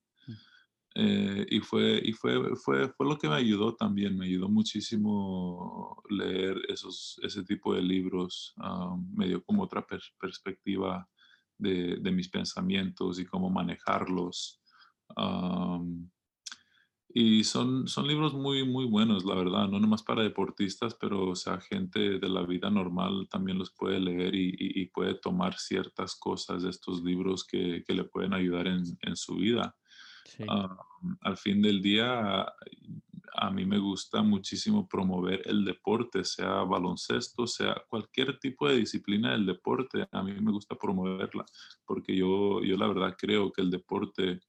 Eh, 0.96 1.46
y 1.50 1.60
fue, 1.60 2.02
y 2.04 2.14
fue, 2.14 2.56
fue, 2.56 2.90
fue 2.90 3.06
lo 3.06 3.18
que 3.18 3.30
me 3.30 3.36
ayudó 3.36 3.76
también, 3.76 4.18
me 4.18 4.26
ayudó 4.26 4.50
muchísimo 4.50 6.02
leer 6.10 6.58
esos, 6.68 7.20
ese 7.24 7.44
tipo 7.44 7.76
de 7.76 7.82
libros, 7.82 8.54
ah, 8.58 8.98
me 9.14 9.28
dio 9.28 9.44
como 9.44 9.64
otra 9.64 9.86
perspectiva 10.20 11.08
de, 11.58 11.98
de, 11.98 12.12
mis 12.12 12.30
pensamientos 12.30 13.20
y 13.20 13.26
cómo 13.26 13.50
manejarlos. 13.50 14.62
y 17.14 17.44
son, 17.44 17.88
son 17.88 18.08
libros 18.08 18.34
muy, 18.34 18.66
muy 18.66 18.86
buenos, 18.86 19.26
la 19.26 19.36
verdad, 19.36 19.68
no 19.68 19.80
nomás 19.80 20.04
para 20.04 20.24
deportistas, 20.24 20.96
pero 21.00 21.30
o 21.30 21.36
sea, 21.36 21.60
gente 21.60 22.20
de 22.20 22.30
la 22.30 22.44
vida 22.44 22.70
normal 22.70 23.28
también 23.30 23.58
los 23.58 23.72
puede 23.72 24.00
leer 24.00 24.36
y, 24.36 24.56
y, 24.58 24.86
puede 24.88 25.16
tomar 25.16 25.56
ciertas 25.58 26.16
cosas 26.16 26.64
de 26.64 26.70
estos 26.70 27.04
libros 27.04 27.46
que, 27.46 27.84
que 27.86 27.94
le 27.94 28.04
pueden 28.06 28.34
ayudar 28.34 28.68
en, 28.68 28.84
en 29.02 29.16
su 29.16 29.36
vida. 29.36 29.76
Ah, 30.48 30.78
al 31.22 31.38
fin 31.38 31.62
del 31.62 31.82
día, 31.82 32.46
a 33.34 33.52
mí 33.52 33.66
me 33.66 33.78
gusta 33.78 34.22
muchísimo 34.22 34.88
promover 34.88 35.42
el 35.46 35.64
deporte, 35.64 36.24
sea 36.24 36.64
baloncesto, 36.64 37.48
sea 37.48 37.76
cualquier 37.90 38.38
tipo 38.40 38.68
de 38.68 38.78
disciplina 38.78 39.32
del 39.32 39.46
deporte, 39.46 40.08
a 40.12 40.24
mí 40.24 40.34
me 40.34 40.52
gusta 40.52 40.76
promoverla, 40.76 41.46
porque 41.86 42.16
yo, 42.16 42.62
yo 42.64 42.76
la 42.78 42.88
verdad 42.88 43.16
creo 43.18 43.52
que 43.52 43.62
el 43.62 43.72
deporte 43.72 44.42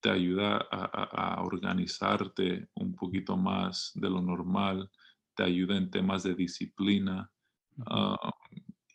te 0.00 0.10
ayuda 0.10 0.66
a, 0.70 1.42
organizarte 1.42 2.68
un 2.74 2.94
poquito 2.94 3.36
más 3.36 3.92
de 3.94 4.10
lo 4.10 4.20
normal, 4.20 4.90
te 5.34 5.44
ayuda 5.44 5.76
en 5.76 5.90
temas 5.90 6.22
de 6.22 6.34
disciplina. 6.34 7.30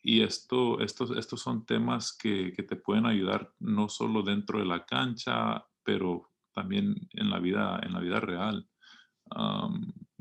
Y 0.04 0.22
esto, 0.22 0.82
estos, 0.82 1.18
estos 1.18 1.42
son 1.42 1.66
temas 1.66 2.16
que, 2.16 2.52
que, 2.52 2.64
te 2.64 2.76
pueden 2.76 3.06
ayudar 3.06 3.54
no 3.60 3.88
solo 3.88 4.22
dentro 4.22 4.60
de 4.60 4.66
la 4.66 4.86
cancha, 4.86 5.66
pero 5.82 6.30
también 6.54 6.96
en 7.12 7.30
la 7.30 7.40
vida, 7.40 7.80
en 7.84 7.94
la 7.94 8.00
vida 8.00 8.20
real. 8.20 8.68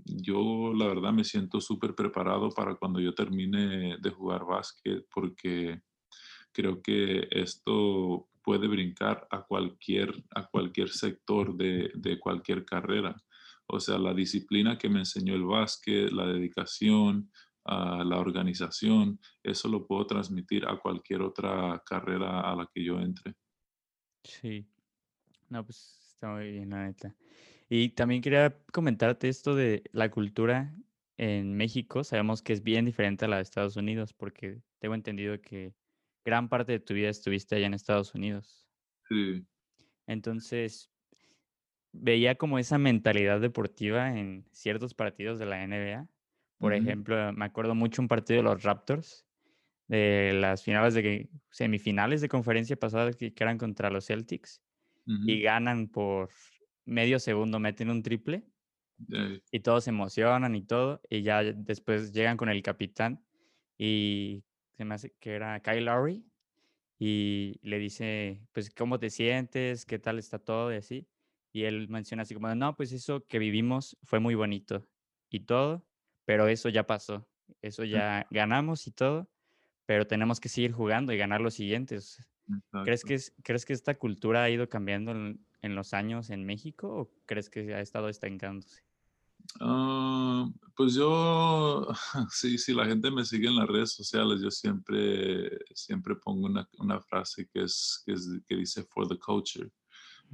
yo 0.05 0.73
la 0.75 0.87
verdad 0.87 1.13
me 1.13 1.25
siento 1.25 1.61
súper 1.61 1.95
preparado 1.95 2.51
para 2.51 2.77
cuando 2.77 3.01
yo 3.01 3.15
termine 3.15 3.97
de 3.99 4.11
jugar 4.11 4.45
básquet 4.45 5.07
porque 5.13 5.83
creo 6.53 6.81
que 6.83 7.29
esto 7.31 8.29
puede 8.43 8.67
brincar 8.69 9.27
a 9.31 9.43
cualquier, 9.43 10.25
a 10.35 10.47
cualquier 10.47 10.91
sector 10.91 11.57
de, 11.57 11.91
de 11.95 12.19
cualquier 12.19 12.65
carrera. 12.65 13.17
O 13.67 13.79
sea, 13.79 13.99
la 13.99 14.13
disciplina 14.13 14.77
que 14.77 14.89
me 14.89 15.01
enseñó 15.01 15.35
el 15.35 15.45
básquet, 15.45 16.11
la 16.11 16.27
dedicación, 16.27 17.31
a 17.65 18.03
la 18.05 18.19
organización, 18.19 19.21
eso 19.43 19.69
lo 19.69 19.87
puedo 19.87 20.07
transmitir 20.07 20.67
a 20.67 20.79
cualquier 20.79 21.23
otra 21.23 21.83
carrera 21.87 22.41
a 22.41 22.57
la 22.57 22.69
que 22.73 22.85
yo 22.85 22.99
entre. 23.01 23.35
Sí, 24.25 24.67
no, 25.49 25.65
pues 25.65 25.99
está 26.15 26.29
muy 26.29 26.53
bien, 26.53 26.71
la 26.71 26.87
neta. 26.87 27.15
Y 27.69 27.91
también 27.91 28.23
quería 28.23 28.57
comentarte 28.73 29.29
esto 29.29 29.55
de 29.55 29.83
la 29.93 30.11
cultura 30.11 30.75
en 31.17 31.57
México. 31.57 32.05
Sabemos 32.05 32.43
que 32.43 32.53
es 32.53 32.63
bien 32.63 32.85
diferente 32.85 33.25
a 33.25 33.29
la 33.29 33.37
de 33.37 33.43
Estados 33.43 33.77
Unidos, 33.77 34.13
porque 34.13 34.61
tengo 34.79 34.95
entendido 34.95 35.41
que 35.41 35.75
gran 36.25 36.49
parte 36.49 36.73
de 36.73 36.81
tu 36.81 36.95
vida 36.95 37.09
estuviste 37.09 37.57
allá 37.57 37.67
en 37.67 37.75
Estados 37.75 38.15
Unidos. 38.15 38.67
Sí. 39.09 39.47
Entonces, 40.07 40.91
veía 41.93 42.35
como 42.37 42.59
esa 42.59 42.79
mentalidad 42.79 43.41
deportiva 43.41 44.19
en 44.19 44.45
ciertos 44.51 44.95
partidos 44.95 45.39
de 45.39 45.47
la 45.47 45.67
NBA 45.67 46.09
por 46.63 46.75
ejemplo, 46.75 47.33
me 47.33 47.45
acuerdo 47.45 47.75
mucho 47.75 48.01
un 48.01 48.07
partido 48.07 48.39
de 48.39 48.45
los 48.45 48.63
Raptors, 48.63 49.27
de 49.89 50.33
las 50.33 50.63
finales 50.63 50.95
de 50.95 51.29
semifinales 51.51 52.21
de 52.21 52.29
conferencia 52.29 52.77
pasada 52.77 53.13
que, 53.13 53.35
eran 53.37 53.59
contra 53.59 53.91
los 53.91 54.07
Celtics 54.07 54.63
y 55.05 55.43
ganan 55.43 55.89
por 55.89 56.31
medio 56.85 57.19
segundo, 57.19 57.59
meten 57.59 57.91
un 57.91 58.05
triple 58.05 58.45
y 59.51 59.59
todos 59.59 59.83
se 59.83 59.91
emocionan 59.91 60.55
y 60.55 60.63
todo 60.63 61.01
y 61.11 61.23
ya 61.23 61.43
después 61.43 62.13
llegan 62.13 62.37
con 62.37 62.49
el 62.49 62.63
capitán 62.63 63.25
y 63.77 64.45
se 64.71 64.85
me 64.85 64.95
hace 64.95 65.13
que 65.19 65.33
era 65.33 65.61
Kyle 65.61 65.85
Lowry 65.85 66.25
y 67.01 67.59
le 67.63 67.81
dice, 67.81 68.47
pues, 68.53 68.71
¿cómo 68.73 69.01
te 69.01 69.11
sientes? 69.11 69.85
¿Qué 69.85 69.99
tal 69.99 70.21
está 70.21 70.39
todo? 70.39 70.73
Y 70.73 70.77
así. 70.77 71.09
Y 71.53 71.65
él 71.65 71.89
menciona 71.89 72.23
así 72.23 72.33
como, 72.33 72.55
no, 72.55 72.77
pues 72.77 72.93
eso 72.93 73.27
que 73.27 73.41
vivimos 73.41 73.99
fue 74.05 74.21
muy 74.21 74.37
bonito 74.37 74.87
y 75.29 75.41
todo, 75.41 75.85
pero 76.25 76.49
eso 76.49 76.69
ya 76.69 76.87
pasó, 76.87 77.27
eso 77.61 77.85
ya 77.85 78.27
ganamos 78.31 78.87
y 78.87 78.93
todo, 78.93 79.29
pero 79.87 80.07
tenemos 80.07 80.41
que 80.41 80.49
seguir 80.49 80.73
jugando 80.73 81.13
y 81.13 81.19
ganar 81.19 81.41
los 81.41 81.55
siguientes. 81.55 82.19
¿Crees 82.85 83.05
que, 83.05 83.19
¿Crees 83.43 83.65
que 83.65 83.73
esta 83.73 83.95
cultura 83.95 84.43
ha 84.43 84.51
ido 84.51 84.69
cambiando 84.69 85.13
en, 85.13 85.75
los 85.75 85.95
años 85.95 86.31
en 86.31 86.45
México 86.45 86.89
o 86.89 87.11
crees 87.27 87.49
que 87.49 87.75
ha 87.75 87.81
estado 87.81 88.09
estancándose? 88.09 88.83
Ah, 89.61 90.49
pues 90.77 90.95
yo, 90.95 91.89
sí, 92.31 92.59
si 92.59 92.75
la 92.75 92.87
gente 92.87 93.11
me 93.11 93.25
sigue 93.25 93.49
en 93.49 93.57
las 93.57 93.69
redes 93.69 93.93
sociales, 93.93 94.41
yo 94.41 94.51
siempre, 94.51 95.59
siempre 95.75 96.17
pongo 96.17 96.47
una, 96.47 96.69
una 96.79 97.01
frase 97.01 97.49
que, 97.53 97.63
es, 97.63 98.03
que, 98.05 98.13
es, 98.13 98.29
que 98.47 98.57
dice 98.57 98.83
for 98.85 99.09
the 99.09 99.19
culture, 99.19 99.71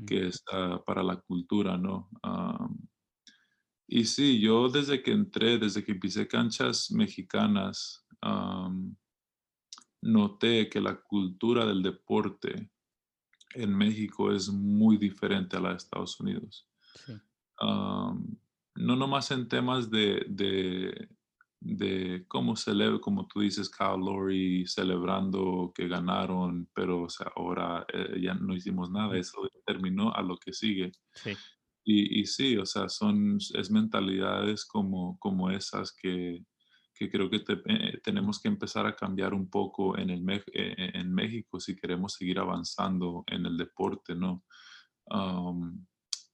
que 0.07 0.29
es 0.29 0.43
para 0.87 1.03
la 1.03 1.17
cultura, 1.17 1.77
¿no? 1.77 2.09
Y 3.91 4.05
sí, 4.05 4.39
yo 4.39 4.69
desde 4.69 5.03
que 5.03 5.13
entré, 5.13 5.59
desde 5.59 5.83
que 5.83 5.93
empecé 5.93 6.29
canchas 6.29 6.91
mexicanas, 6.91 8.07
noté 10.03 10.69
que 10.69 10.81
la 10.81 11.01
cultura 11.01 11.65
del 11.65 11.83
deporte 11.83 12.71
en 13.55 13.75
México 13.75 14.31
es 14.31 14.51
muy 14.51 14.99
diferente 14.99 15.57
a 15.57 15.61
la 15.61 15.71
de 15.71 15.77
Estados 15.77 16.21
Unidos. 16.21 16.69
no 17.61 18.95
nomás 18.95 19.31
en 19.31 19.49
temas 19.49 19.91
de, 19.91 20.23
de, 20.29 21.09
de 21.59 22.27
cómo 22.29 22.57
celebra, 22.57 23.01
como 23.01 23.27
tú 23.27 23.41
dices, 23.41 23.71
Kyle 23.71 23.99
Lowry 23.99 24.67
celebrando 24.67 25.73
que 25.75 25.89
ganaron, 25.89 26.69
pero 26.75 27.07
ahora 27.35 27.87
eh, 27.91 28.21
ya 28.21 28.35
no 28.35 28.55
hicimos 28.55 28.91
nada, 28.91 29.17
eso 29.17 29.49
terminó 29.65 30.13
a 30.13 30.21
lo 30.21 30.37
que 30.37 30.53
sigue. 30.53 30.93
Sí. 31.15 31.33
Y, 31.91 32.27
sí, 32.27 32.59
o 32.59 32.67
sea, 32.67 32.91
son, 32.91 33.39
es 33.39 33.71
mentalidades 33.71 34.67
como, 34.67 35.19
como 35.19 35.51
esas 35.51 35.91
que, 35.91 36.45
que 36.95 37.11
creo 37.11 37.31
que 37.31 37.43
eh, 37.65 37.99
tenemos 38.05 38.43
que 38.43 38.49
empezar 38.49 38.85
a 38.85 38.95
cambiar 38.95 39.33
un 39.33 39.49
poco 39.49 39.97
en, 39.97 40.11
el, 40.11 40.23
eh, 40.53 40.91
en 40.93 41.15
México 41.15 41.59
si 41.59 41.75
queremos 41.77 42.13
seguir 42.13 42.41
avanzando 42.41 43.25
en 43.27 43.47
el 43.47 43.57
deporte, 43.57 44.15
¿no? 44.15 44.45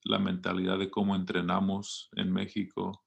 la 0.06 0.18
mentalidad 0.18 0.76
de 0.76 0.90
cómo 0.90 1.14
entrenamos 1.14 2.08
en 2.16 2.32
México, 2.32 3.04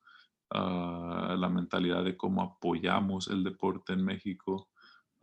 ah, 0.52 1.36
la 1.38 1.50
mentalidad 1.50 2.06
de 2.06 2.16
cómo 2.16 2.41
apoyamos 2.41 3.28
el 3.28 3.43
deporte 3.43 3.91
en 3.91 4.06
México. 4.06 4.70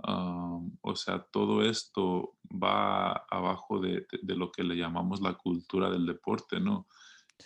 o 0.03 0.95
sea, 0.95 1.27
todo 1.33 1.63
esto 1.63 2.37
va 2.51 3.13
abajo 3.31 3.81
de, 3.81 4.07
de, 4.21 4.37
lo 4.37 4.53
que 4.53 4.63
le 4.63 4.77
llamamos 4.77 5.23
la 5.23 5.33
cultura 5.35 5.89
del 5.89 6.05
deporte, 6.05 6.61
¿no? 6.61 6.87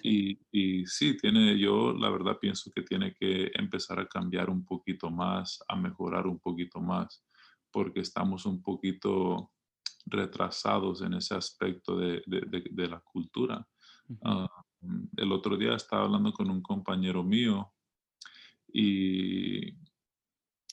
Y, 0.03 0.39
y, 0.53 0.87
sí, 0.87 1.17
tiene, 1.17 1.59
yo 1.59 1.93
la 1.93 2.11
verdad 2.11 2.39
pienso 2.41 2.71
que 2.75 2.83
tiene 2.83 3.15
que 3.15 3.51
empezar 3.55 3.99
a 4.01 4.07
cambiar 4.07 4.51
un 4.51 4.65
poquito 4.65 5.11
más, 5.11 5.63
a 5.69 5.77
mejorar 5.77 6.27
un 6.27 6.39
poquito 6.39 6.81
más, 6.81 7.25
porque 7.71 8.01
estamos 8.01 8.47
un 8.47 8.63
poquito 8.63 9.53
retrasados 10.07 11.03
en 11.03 11.15
ese 11.15 11.35
aspecto 11.35 11.97
de, 11.97 12.23
de, 12.27 12.65
de, 12.71 12.89
la 12.89 13.01
cultura. 13.01 13.67
Ah, 14.23 14.49
el 15.17 15.33
otro 15.33 15.57
día 15.57 15.75
estaba 15.75 16.05
hablando 16.05 16.33
con 16.33 16.51
un 16.51 16.63
compañero 16.63 17.23
mío 17.23 17.73
y 18.73 19.69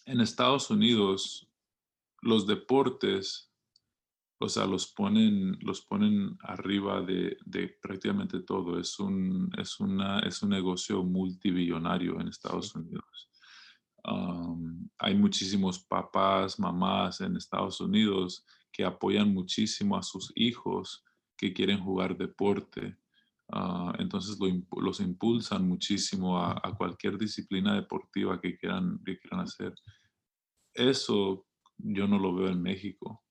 en 0.06 0.22
Estados 0.22 0.70
Unidos 0.70 1.50
los 2.22 2.46
deportes 2.46 3.52
o 4.38 4.50
sea, 4.50 4.66
los 4.66 4.88
ponen, 4.94 5.58
los 5.62 5.82
ponen 5.82 6.38
arriba 6.42 7.02
de, 7.02 7.38
prácticamente 7.82 8.42
todo. 8.42 8.80
Es 8.80 9.00
un, 9.00 9.50
es, 9.58 9.80
una, 9.80 10.20
es 10.20 10.44
un 10.44 10.50
negocio 10.50 11.04
multibillonario 11.04 12.20
en 12.20 12.28
Estados 12.28 12.76
Unidos. 12.76 13.30
hay 15.00 15.16
muchísimos 15.16 15.80
papás, 15.86 16.60
mamás 16.60 17.22
en 17.22 17.38
Estados 17.38 17.80
Unidos 17.80 18.46
que 18.72 18.84
apoyan 18.84 19.34
muchísimo 19.34 19.96
a 19.98 20.04
sus 20.04 20.32
hijos 20.36 21.04
que 21.38 21.54
quieren 21.54 21.80
jugar 21.80 22.18
deporte. 22.18 22.98
Ah, 23.50 23.94
entonces 24.00 24.38
los 24.72 25.00
impulsan 25.00 25.68
muchísimo 25.68 26.38
a, 26.40 26.76
cualquier 26.78 27.18
disciplina 27.18 27.74
deportiva 27.74 28.42
que 28.42 28.58
quieran, 28.58 29.00
que 29.06 29.18
quieran 29.18 29.42
hacer. 29.42 29.74
Eso 30.74 31.46
yo 31.78 32.08
no 32.08 32.20
lo 32.20 32.36
veo 32.36 32.50
en 32.50 32.62
México 32.62 33.24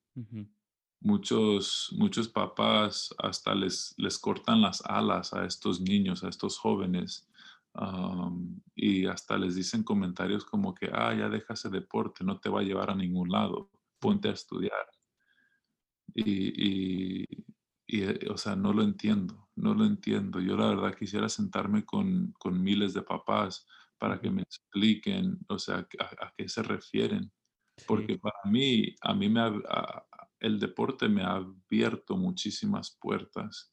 muchos, 1.04 1.90
muchos 1.96 2.28
papás 2.28 3.14
hasta 3.18 3.54
les, 3.54 3.94
les 3.98 4.18
cortan 4.18 4.60
las 4.62 4.82
alas 4.86 5.32
a 5.34 5.46
estos 5.46 5.80
niños, 5.80 6.24
a 6.24 6.28
estos 6.30 6.58
jóvenes, 6.58 7.28
y 8.74 9.06
hasta 9.06 9.36
les 9.38 9.54
dicen 9.56 9.82
comentarios 9.82 10.44
como 10.44 10.74
que, 10.74 10.90
ah, 10.92 11.14
ya 11.14 11.28
deja 11.28 11.54
ese 11.54 11.68
deporte, 11.70 12.24
no 12.24 12.38
te 12.40 12.48
va 12.48 12.60
a 12.60 12.64
llevar 12.64 12.90
a 12.90 12.94
ningún 12.94 13.30
lado, 13.30 13.70
ponte 14.00 14.28
a 14.28 14.32
estudiar. 14.32 14.86
Y, 16.14 17.24
y, 17.86 18.02
eh, 18.02 18.28
o 18.30 18.36
sea, 18.38 18.56
no 18.56 18.72
lo 18.72 18.82
entiendo, 18.82 19.48
no 19.56 19.74
lo 19.74 19.84
entiendo. 19.84 20.40
Yo 20.40 20.56
la 20.56 20.68
verdad 20.68 20.94
quisiera 20.96 21.28
sentarme 21.28 21.84
con, 21.84 22.32
con 22.38 22.62
miles 22.62 22.94
de 22.94 23.02
papás 23.02 23.66
para 23.98 24.20
que 24.20 24.30
me 24.30 24.42
expliquen, 24.42 25.38
o 25.48 25.58
sea, 25.58 25.86
a, 25.98 26.26
a 26.26 26.34
qué 26.36 26.48
se 26.48 26.62
refieren. 26.62 27.32
Porque 27.86 28.18
para 28.18 28.38
mí, 28.50 28.94
a 29.02 29.14
mí 29.14 29.28
me 29.28 29.40
a- 29.40 30.06
el 30.44 30.58
deporte 30.58 31.08
me 31.08 31.22
ha 31.22 31.34
abierto 31.36 32.16
muchísimas 32.16 32.96
puertas, 33.00 33.72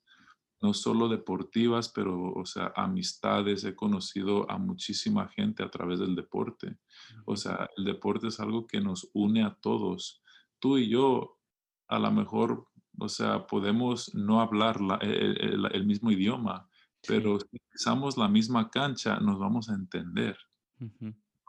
no 0.61 0.74
solo 0.74 1.07
deportivas, 1.09 1.89
pero, 1.89 2.34
o 2.34 2.45
sea, 2.45 2.72
amistades, 2.76 3.63
he 3.63 3.76
conocido 3.76 4.49
a 4.49 4.57
muchísima 4.57 5.28
gente 5.28 5.63
a 5.63 5.69
través 5.72 5.99
del 5.99 6.15
deporte. 6.15 6.78
O 7.26 7.36
sea, 7.36 7.67
el 7.78 7.84
deporte 7.86 8.28
es 8.28 8.39
algo 8.39 8.67
que 8.67 8.80
nos 8.80 9.09
une 9.13 9.43
a 9.43 9.55
todos. 9.55 10.22
Tú 10.59 10.78
y 10.78 10.88
yo, 10.88 11.39
a 11.88 11.97
lo 11.97 12.11
mejor, 12.11 12.67
o 12.99 13.09
sea, 13.09 13.47
podemos 13.47 14.13
no 14.13 14.39
hablar 14.41 14.82
la- 14.82 14.99
e- 15.01 15.09
e- 15.09 15.45
el, 15.47 15.65
el 15.74 15.86
mismo 15.86 16.11
idioma, 16.11 16.69
pero 17.07 17.39
si 17.39 17.57
pisamos 17.72 18.15
la 18.17 18.28
misma 18.28 18.69
cancha, 18.69 19.19
nos 19.19 19.39
vamos 19.39 19.67
a 19.69 19.74
entender. 19.74 20.38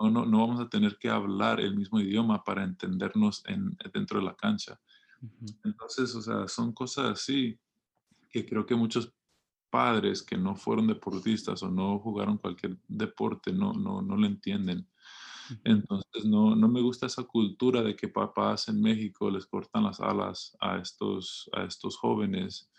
No, 0.00 0.10
no, 0.10 0.24
no 0.26 0.38
vamos 0.46 0.60
a 0.60 0.68
tener 0.68 0.96
que 0.98 1.10
hablar 1.10 1.60
el 1.60 1.76
mismo 1.76 2.00
idioma 2.00 2.42
para 2.42 2.64
entendernos 2.64 3.44
en, 3.46 3.76
dentro 3.92 4.18
de 4.18 4.24
la 4.24 4.34
cancha. 4.34 4.80
Entonces, 5.64 6.14
o 6.14 6.22
sea, 6.22 6.48
son 6.48 6.72
cosas 6.72 7.06
así 7.10 7.58
que 8.30 8.46
creo 8.46 8.66
que 8.66 8.74
muchos 8.74 9.12
padres 9.70 10.22
que 10.22 10.36
no 10.36 10.56
fueron 10.56 10.86
deportistas 10.86 11.62
o 11.62 11.70
no 11.70 11.98
jugaron 11.98 12.38
cualquier 12.38 12.78
deporte 12.88 13.52
no, 13.52 13.72
no, 13.72 14.02
no 14.02 14.16
lo 14.16 14.26
entienden. 14.26 14.88
Entonces, 15.64 16.24
no, 16.24 16.56
no 16.56 16.68
me 16.68 16.80
gusta 16.82 17.06
esa 17.06 17.24
cultura 17.24 17.82
de 17.82 17.96
que 17.96 18.08
papás 18.08 18.68
en 18.68 18.80
México 18.80 19.30
les 19.30 19.46
cortan 19.46 19.84
las 19.84 20.00
alas 20.00 20.56
a 20.60 20.78
estos, 20.78 21.50
a 21.54 21.64
estos 21.64 21.96
jóvenes 21.98 22.70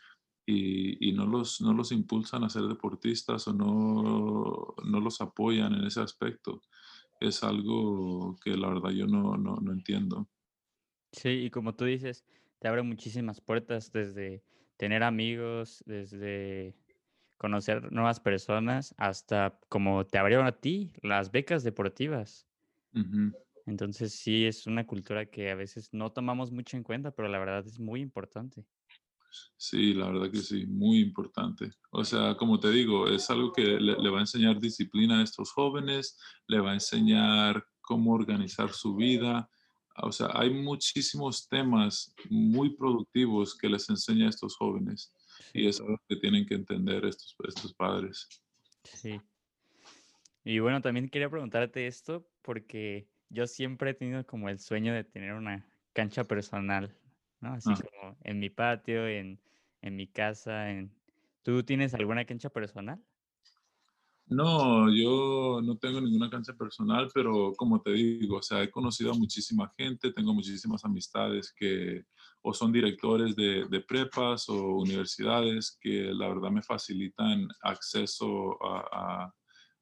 y, 0.45 1.09
y 1.09 1.13
no, 1.13 1.25
los, 1.27 1.61
no 1.61 1.73
los 1.73 1.91
impulsan 1.91 2.43
a 2.43 2.49
ser 2.49 2.63
deportistas 2.63 3.47
o 3.47 3.53
no, 3.53 4.75
no 4.83 4.99
los 4.99 5.21
apoyan 5.21 5.73
en 5.75 5.85
ese 5.85 6.01
aspecto. 6.01 6.61
Es 7.19 7.43
algo 7.43 8.35
que 8.43 8.57
la 8.57 8.69
verdad 8.69 8.91
yo 8.91 9.07
no, 9.07 9.37
no, 9.37 9.57
no 9.57 9.73
entiendo. 9.73 10.29
Sí, 11.13 11.29
y 11.45 11.49
como 11.49 11.75
tú 11.75 11.85
dices, 11.85 12.25
te 12.59 12.67
abre 12.67 12.81
muchísimas 12.81 13.39
puertas 13.39 13.91
desde 13.91 14.43
tener 14.77 15.03
amigos, 15.03 15.83
desde 15.85 16.75
conocer 17.37 17.91
nuevas 17.91 18.19
personas, 18.19 18.95
hasta 18.97 19.59
como 19.69 20.05
te 20.07 20.17
abrieron 20.19 20.47
a 20.47 20.59
ti 20.59 20.93
las 21.03 21.31
becas 21.31 21.63
deportivas. 21.63 22.47
Entonces 23.65 24.13
sí 24.13 24.45
es 24.45 24.67
una 24.67 24.87
cultura 24.87 25.25
que 25.25 25.51
a 25.51 25.55
veces 25.55 25.89
no 25.93 26.13
tomamos 26.13 26.51
mucho 26.51 26.77
en 26.77 26.83
cuenta, 26.83 27.11
pero 27.11 27.27
la 27.27 27.39
verdad 27.39 27.65
es 27.65 27.77
muy 27.77 27.99
importante. 27.99 28.65
Sí, 29.57 29.93
la 29.93 30.07
verdad 30.09 30.31
que 30.31 30.37
sí, 30.37 30.65
muy 30.67 30.99
importante. 30.99 31.71
O 31.91 32.03
sea, 32.03 32.35
como 32.37 32.59
te 32.59 32.69
digo, 32.69 33.07
es 33.07 33.29
algo 33.29 33.51
que 33.51 33.63
le, 33.63 33.97
le 33.97 34.09
va 34.09 34.17
a 34.19 34.21
enseñar 34.21 34.59
disciplina 34.59 35.19
a 35.19 35.23
estos 35.23 35.51
jóvenes, 35.51 36.19
le 36.47 36.59
va 36.59 36.71
a 36.71 36.73
enseñar 36.75 37.65
cómo 37.81 38.13
organizar 38.13 38.71
su 38.73 38.95
vida. 38.95 39.49
O 39.95 40.11
sea, 40.11 40.29
hay 40.33 40.49
muchísimos 40.49 41.47
temas 41.47 42.13
muy 42.29 42.75
productivos 42.75 43.57
que 43.57 43.69
les 43.69 43.89
enseña 43.89 44.27
a 44.27 44.29
estos 44.29 44.55
jóvenes 44.57 45.13
y 45.53 45.67
es 45.67 45.79
algo 45.79 45.97
que 46.07 46.15
tienen 46.17 46.45
que 46.45 46.55
entender 46.55 47.05
estos, 47.05 47.35
estos 47.47 47.73
padres. 47.75 48.27
sí. 48.93 49.21
Y 50.43 50.59
bueno, 50.59 50.81
también 50.81 51.09
quería 51.09 51.29
preguntarte 51.29 51.87
esto 51.87 52.27
porque 52.41 53.09
yo 53.29 53.47
siempre 53.47 53.91
he 53.91 53.93
tenido 53.93 54.25
como 54.25 54.49
el 54.49 54.59
sueño 54.59 54.93
de 54.93 55.03
tener 55.03 55.33
una 55.33 55.65
cancha 55.93 56.25
personal, 56.25 56.97
¿no? 57.39 57.53
Así 57.53 57.71
Ah, 57.71 57.79
como 57.79 58.17
en 58.21 58.39
mi 58.39 58.49
patio, 58.49 59.07
en, 59.07 59.41
en 59.81 59.95
mi 59.95 60.07
casa, 60.07 60.71
en... 60.71 60.91
¿Tú 61.43 61.63
tienes 61.63 61.93
alguna 61.93 62.25
cancha 62.25 62.49
personal? 62.49 63.03
No, 64.25 64.89
yo 64.89 65.61
no 65.61 65.77
tengo 65.77 65.99
ninguna 65.99 66.29
cancha 66.29 66.53
personal, 66.53 67.09
pero 67.13 67.53
como 67.55 67.81
te 67.81 67.91
digo, 67.91 68.37
o 68.37 68.41
sea, 68.41 68.63
he 68.63 68.71
conocido 68.71 69.11
a 69.11 69.15
muchísima 69.15 69.71
gente, 69.77 70.11
tengo 70.13 70.33
muchísimas 70.33 70.83
amistades 70.85 71.53
que 71.53 72.05
o 72.41 72.53
son 72.53 72.71
directores 72.71 73.35
de, 73.35 73.85
prepas 73.87 74.49
o 74.49 74.77
universidades 74.77 75.77
que 75.79 76.13
la 76.13 76.29
verdad 76.29 76.51
me 76.51 76.61
facilitan 76.61 77.47
acceso 77.61 78.57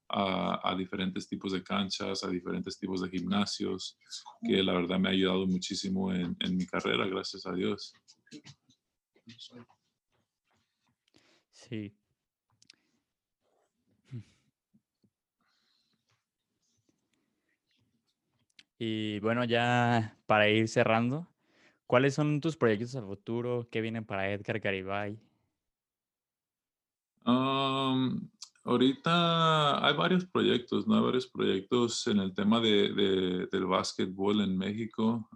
a 0.09 0.75
diferentes 0.77 1.27
tipos 1.27 1.53
de 1.53 1.63
canchas, 1.63 2.23
a 2.23 2.27
diferentes 2.27 2.77
tipos 2.77 3.01
de 3.01 3.09
gimnasios, 3.09 3.97
que 4.45 4.61
la 4.61 4.73
verdad 4.73 4.99
me 4.99 5.09
ha 5.09 5.11
ayudado 5.11 5.47
muchísimo 5.47 6.13
en, 6.13 6.35
en 6.39 6.57
mi 6.57 6.65
carrera, 6.65 7.07
gracias 7.07 7.45
a 7.45 7.53
Dios. 7.53 7.93
Sí. 11.51 11.95
Y 18.83 19.19
bueno, 19.19 19.43
ya 19.43 20.17
para 20.25 20.49
ir 20.49 20.67
cerrando, 20.67 21.27
¿cuáles 21.85 22.15
son 22.15 22.41
tus 22.41 22.57
proyectos 22.57 22.95
a 22.95 23.03
futuro? 23.03 23.67
¿Qué 23.69 23.79
vienen 23.79 24.05
para 24.05 24.31
Edgar 24.31 24.59
Garibay? 24.59 25.19
Ahorita 28.63 29.85
hay 29.85 29.95
varios 29.95 30.25
proyectos, 30.25 30.87
¿no? 30.87 30.95
Hay 30.95 31.03
varios 31.03 31.27
proyectos 31.27 32.07
en 32.07 32.21
el 32.21 32.33
tema 32.33 32.59
de, 32.59 32.91
de- 32.91 33.47
del 33.51 33.67
básquetbol 33.67 34.41
en 34.41 34.57
México. 34.57 35.29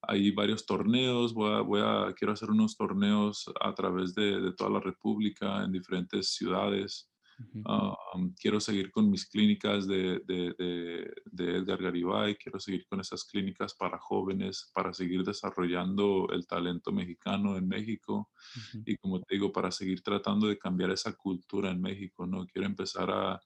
Hay 0.00 0.30
varios 0.30 0.64
torneos, 0.64 1.34
voy 1.34 1.52
a, 1.52 1.60
voy 1.60 1.82
a- 1.84 2.14
quiero 2.16 2.32
hacer 2.32 2.50
unos 2.50 2.74
torneos 2.74 3.52
a 3.60 3.74
través 3.74 4.14
de, 4.14 4.40
de 4.40 4.54
toda 4.54 4.70
la 4.70 4.80
República 4.80 5.62
en 5.62 5.72
diferentes 5.72 6.30
ciudades. 6.34 7.11
Ujú, 7.38 7.68
Um, 8.14 8.34
quiero 8.40 8.58
seguir 8.60 8.90
con 8.90 9.08
mis 9.08 9.24
clínicas 9.28 9.86
de, 9.86 10.20
de, 10.26 10.52
de- 10.58 11.14
de 11.26 11.56
Edgar 11.58 11.80
Garibay, 11.80 12.34
quiero 12.36 12.58
seguir 12.58 12.84
con 12.86 12.98
esas 13.00 13.24
clínicas 13.24 13.72
para 13.74 13.98
jóvenes, 13.98 14.68
para 14.74 14.92
seguir 14.92 15.22
desarrollando 15.22 16.26
el 16.32 16.44
talento 16.48 16.90
mexicano 16.90 17.56
en 17.56 17.68
México 17.68 18.30
ujú. 18.56 18.86
y 18.86 18.96
como 18.96 19.20
te 19.20 19.34
digo, 19.36 19.52
para 19.52 19.70
seguir 19.70 20.02
tratando 20.02 20.48
de 20.48 20.58
cambiar 20.58 20.90
esa 20.90 21.14
cultura 21.14 21.70
en 21.70 21.80
México, 21.80 22.26
¿no? 22.26 22.46
Quiero 22.46 22.66
empezar 22.66 23.10
a, 23.10 23.40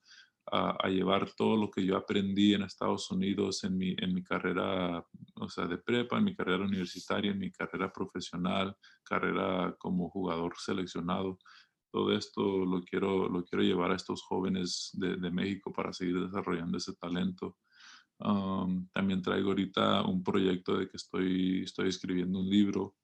a- 0.53 0.77
a 0.81 0.89
llevar 0.89 1.33
todo 1.35 1.57
lo 1.57 1.71
que 1.71 1.85
yo 1.85 1.97
aprendí 1.97 2.55
en 2.55 2.63
Estados 2.63 3.11
Unidos 3.11 3.65
en 3.65 3.77
mi, 3.77 3.95
en 3.99 4.15
mi 4.15 4.23
carrera, 4.23 5.05
o 5.35 5.49
sea, 5.49 5.67
de 5.67 5.79
prepa, 5.79 6.19
en 6.19 6.25
mi 6.25 6.37
carrera 6.37 6.65
universitaria, 6.65 7.33
en 7.33 7.39
mi 7.39 7.51
carrera 7.51 7.93
profesional, 7.93 8.77
carrera 9.03 9.75
como 9.79 10.09
jugador 10.11 10.55
seleccionado 10.59 11.39
todo 11.91 12.13
esto 12.13 12.65
lo 12.65 12.83
quiero, 12.83 13.29
lo 13.29 13.45
quiero 13.45 13.63
llevar 13.63 13.93
a 13.93 13.97
estos 13.97 14.23
jóvenes 14.23 14.91
de, 14.95 15.17
de 15.17 15.31
México 15.31 15.73
para 15.73 15.93
seguir 15.93 16.21
desarrollando 16.21 16.79
ese 16.79 16.95
talento. 16.95 17.57
Um, 18.19 18.89
también 18.93 19.21
traigo 19.21 19.51
ahorita 19.51 20.03
un 20.03 20.23
proyecto 20.23 20.79
de 20.79 20.89
que 20.89 20.97
estoy, 20.97 21.63
estoy 21.65 21.89
escribiendo 21.89 22.41
un 22.41 22.49
libro, 22.49 22.97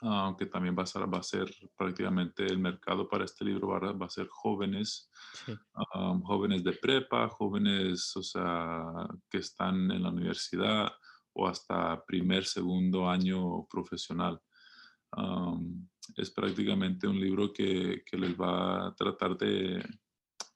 aunque 0.00 0.46
también 0.46 0.76
va 0.76 0.82
a, 0.82 0.86
ser, 0.86 1.02
va 1.12 1.18
a 1.18 1.22
ser 1.22 1.50
prácticamente 1.76 2.44
el 2.44 2.58
mercado 2.58 3.08
para 3.08 3.24
este 3.24 3.44
libro, 3.44 3.68
va 3.68 3.78
a, 3.78 3.92
va 3.92 4.06
a 4.06 4.10
ser 4.10 4.26
jóvenes, 4.28 5.10
Sí, 5.44 5.52
um, 5.94 6.22
jóvenes 6.22 6.64
de 6.64 6.72
prepa, 6.72 7.28
jóvenes, 7.28 8.14
o 8.16 8.22
sea, 8.22 8.84
que 9.30 9.38
están 9.38 9.90
en 9.90 10.02
la 10.02 10.10
universidad 10.10 10.92
o 11.32 11.46
hasta 11.46 12.04
primer, 12.04 12.44
segundo 12.44 13.08
año 13.08 13.66
profesional. 13.66 14.40
Um, 15.16 15.88
es 16.16 16.30
prácticamente 16.30 17.06
un 17.08 17.20
libro 17.20 17.52
que, 17.52 18.02
que 18.04 18.16
les 18.18 18.34
va 18.36 18.88
a 18.88 18.94
tratar 18.94 19.36
de, 19.36 19.82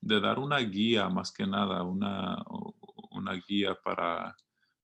de 0.00 0.20
dar 0.20 0.38
una 0.38 0.58
guía, 0.58 1.08
más 1.08 1.32
que 1.32 1.46
nada, 1.46 1.82
una, 1.82 2.42
una 3.12 3.34
guía 3.48 3.74
para, 3.82 4.36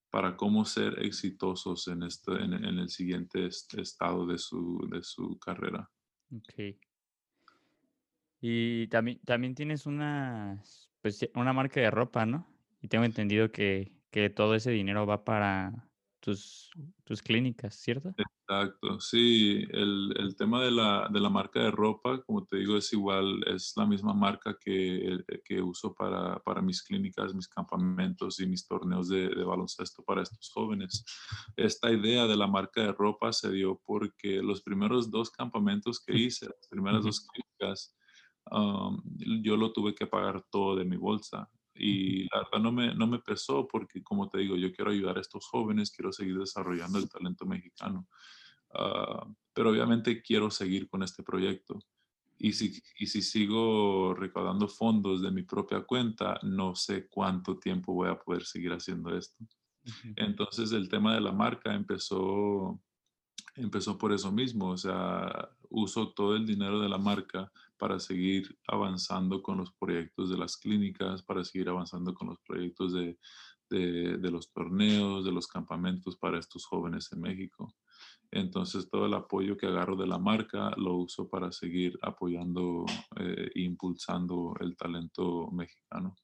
para 0.09 0.35
cómo 0.37 0.65
ser 0.65 0.99
exitosos 1.05 1.87
en, 1.87 2.03
este, 2.03 2.33
en, 2.33 2.53
el 2.53 2.89
siguiente 2.89 3.45
est- 3.47 3.73
estado 3.75 4.25
de 4.25 4.37
su, 4.37 4.87
de 4.91 5.03
su 5.03 5.37
carrera. 5.39 5.89
ok. 6.31 6.77
Y 8.39 8.87
también, 8.87 9.19
también 9.25 9.55
tienes 9.55 9.85
una, 9.85 10.61
pues, 11.01 11.27
una 11.35 11.53
marca 11.53 11.79
de 11.81 11.89
ropa, 11.91 12.25
¿no? 12.25 12.47
Y 12.81 12.87
tengo 12.87 13.03
entendido 13.05 13.51
que, 13.51 13.91
que 14.11 14.29
todo 14.29 14.55
ese 14.55 14.71
dinero 14.71 15.05
va 15.07 15.23
para 15.23 15.89
tus, 16.19 16.71
tus 17.03 17.21
clínicas, 17.21 17.75
¿cierto? 17.75 18.13
Exacto, 18.17 18.99
sí, 18.99 19.65
el, 19.71 20.13
el 20.17 20.35
tema 20.35 20.63
de 20.63 20.71
la, 20.71 21.09
de 21.11 21.19
la 21.19 21.29
marca 21.29 21.61
de 21.61 21.71
ropa, 21.71 22.21
como 22.23 22.45
te 22.45 22.57
digo, 22.57 22.77
es 22.77 22.91
igual, 22.93 23.43
es 23.47 23.73
la 23.75 23.85
misma 23.85 24.13
marca 24.13 24.57
que, 24.59 25.13
eh, 25.13 25.41
que 25.43 25.61
uso 25.61 25.93
para, 25.93 26.39
para 26.39 26.61
mis 26.61 26.81
clínicas, 26.81 27.35
mis 27.35 27.47
campamentos 27.47 28.39
y 28.39 28.47
mis 28.47 28.65
torneos 28.65 29.09
de, 29.09 29.29
de 29.29 29.43
baloncesto 29.43 30.03
para 30.03 30.23
estos 30.23 30.49
jóvenes. 30.53 31.03
Esta 31.55 31.91
idea 31.91 32.25
de 32.25 32.37
la 32.37 32.47
marca 32.47 32.81
de 32.81 32.93
ropa 32.93 33.33
se 33.33 33.51
dio 33.51 33.81
porque 33.85 34.41
los 34.41 34.61
primeros 34.61 35.11
dos 35.11 35.29
campamentos 35.29 35.99
que 35.99 36.15
hice, 36.15 36.45
las 36.45 36.67
primeras 36.69 37.03
dos 37.03 37.21
clínicas, 37.21 37.95
um, 38.51 39.01
yo 39.43 39.57
lo 39.57 39.73
tuve 39.73 39.93
que 39.93 40.07
pagar 40.07 40.43
todo 40.49 40.75
de 40.75 40.85
mi 40.85 40.97
bolsa. 40.97 41.49
Y 41.77 42.23
la 42.33 42.43
verdad 42.43 42.59
no 42.61 42.71
me, 42.71 42.93
no 42.95 43.07
me 43.07 43.19
pesó 43.19 43.67
porque, 43.67 44.03
como 44.03 44.29
te 44.29 44.39
digo, 44.39 44.55
yo 44.55 44.71
quiero 44.71 44.91
ayudar 44.91 45.17
a 45.17 45.21
estos 45.21 45.47
jóvenes, 45.47 45.91
quiero 45.91 46.11
seguir 46.11 46.37
desarrollando 46.37 46.99
el 46.99 47.09
talento 47.09 47.45
mexicano. 47.45 48.07
ah, 48.73 49.27
pero 49.53 49.71
obviamente 49.71 50.21
quiero 50.21 50.51
seguir 50.51 50.87
con 50.87 51.03
este 51.03 51.23
proyecto. 51.23 51.79
Y 52.39 52.53
si, 52.53 52.79
y 52.99 53.07
si 53.07 53.21
sigo 53.21 54.13
recaudando 54.13 54.67
fondos 54.67 55.21
de 55.21 55.31
mi 55.31 55.41
propia 55.41 55.81
cuenta, 55.81 56.39
no 56.43 56.75
sé 56.75 57.07
cuánto 57.07 57.57
tiempo 57.57 57.93
voy 57.93 58.09
a 58.09 58.19
poder 58.19 58.43
seguir 58.45 58.71
haciendo 58.71 59.15
esto. 59.15 59.43
Entonces 60.15 60.71
el 60.71 60.89
tema 60.89 61.15
de 61.15 61.21
la 61.21 61.31
marca 61.31 61.73
empezó, 61.73 62.79
empezó 63.55 63.97
por 63.97 64.13
eso 64.13 64.31
mismo, 64.31 64.69
o 64.69 64.77
sea, 64.77 65.49
uso 65.69 66.13
todo 66.13 66.35
el 66.35 66.45
dinero 66.45 66.79
de 66.79 66.89
la 66.89 66.97
marca 66.97 67.51
para 67.77 67.99
seguir 67.99 68.57
avanzando 68.67 69.41
con 69.41 69.57
los 69.57 69.71
proyectos 69.73 70.29
de 70.29 70.37
las 70.37 70.57
clínicas, 70.57 71.23
para 71.23 71.43
seguir 71.43 71.69
avanzando 71.69 72.13
con 72.13 72.29
los 72.29 72.39
proyectos 72.41 72.93
de, 72.93 73.17
de, 73.69 74.31
los 74.31 74.51
torneos, 74.51 75.25
de 75.25 75.31
los 75.31 75.47
campamentos 75.47 76.17
para 76.17 76.39
estos 76.39 76.65
jóvenes 76.65 77.11
en 77.11 77.21
México. 77.21 77.73
Entonces 78.31 78.89
todo 78.89 79.05
el 79.05 79.13
apoyo 79.13 79.57
que 79.57 79.67
agarro 79.67 79.95
de 79.95 80.07
la 80.07 80.17
marca 80.17 80.71
lo 80.77 80.95
uso 80.95 81.29
para 81.29 81.51
seguir 81.51 81.97
apoyando 82.01 82.85
e 83.15 83.61
impulsando 83.61 84.53
el 84.59 84.75
talento 84.75 85.49
mexicano. 85.51 86.15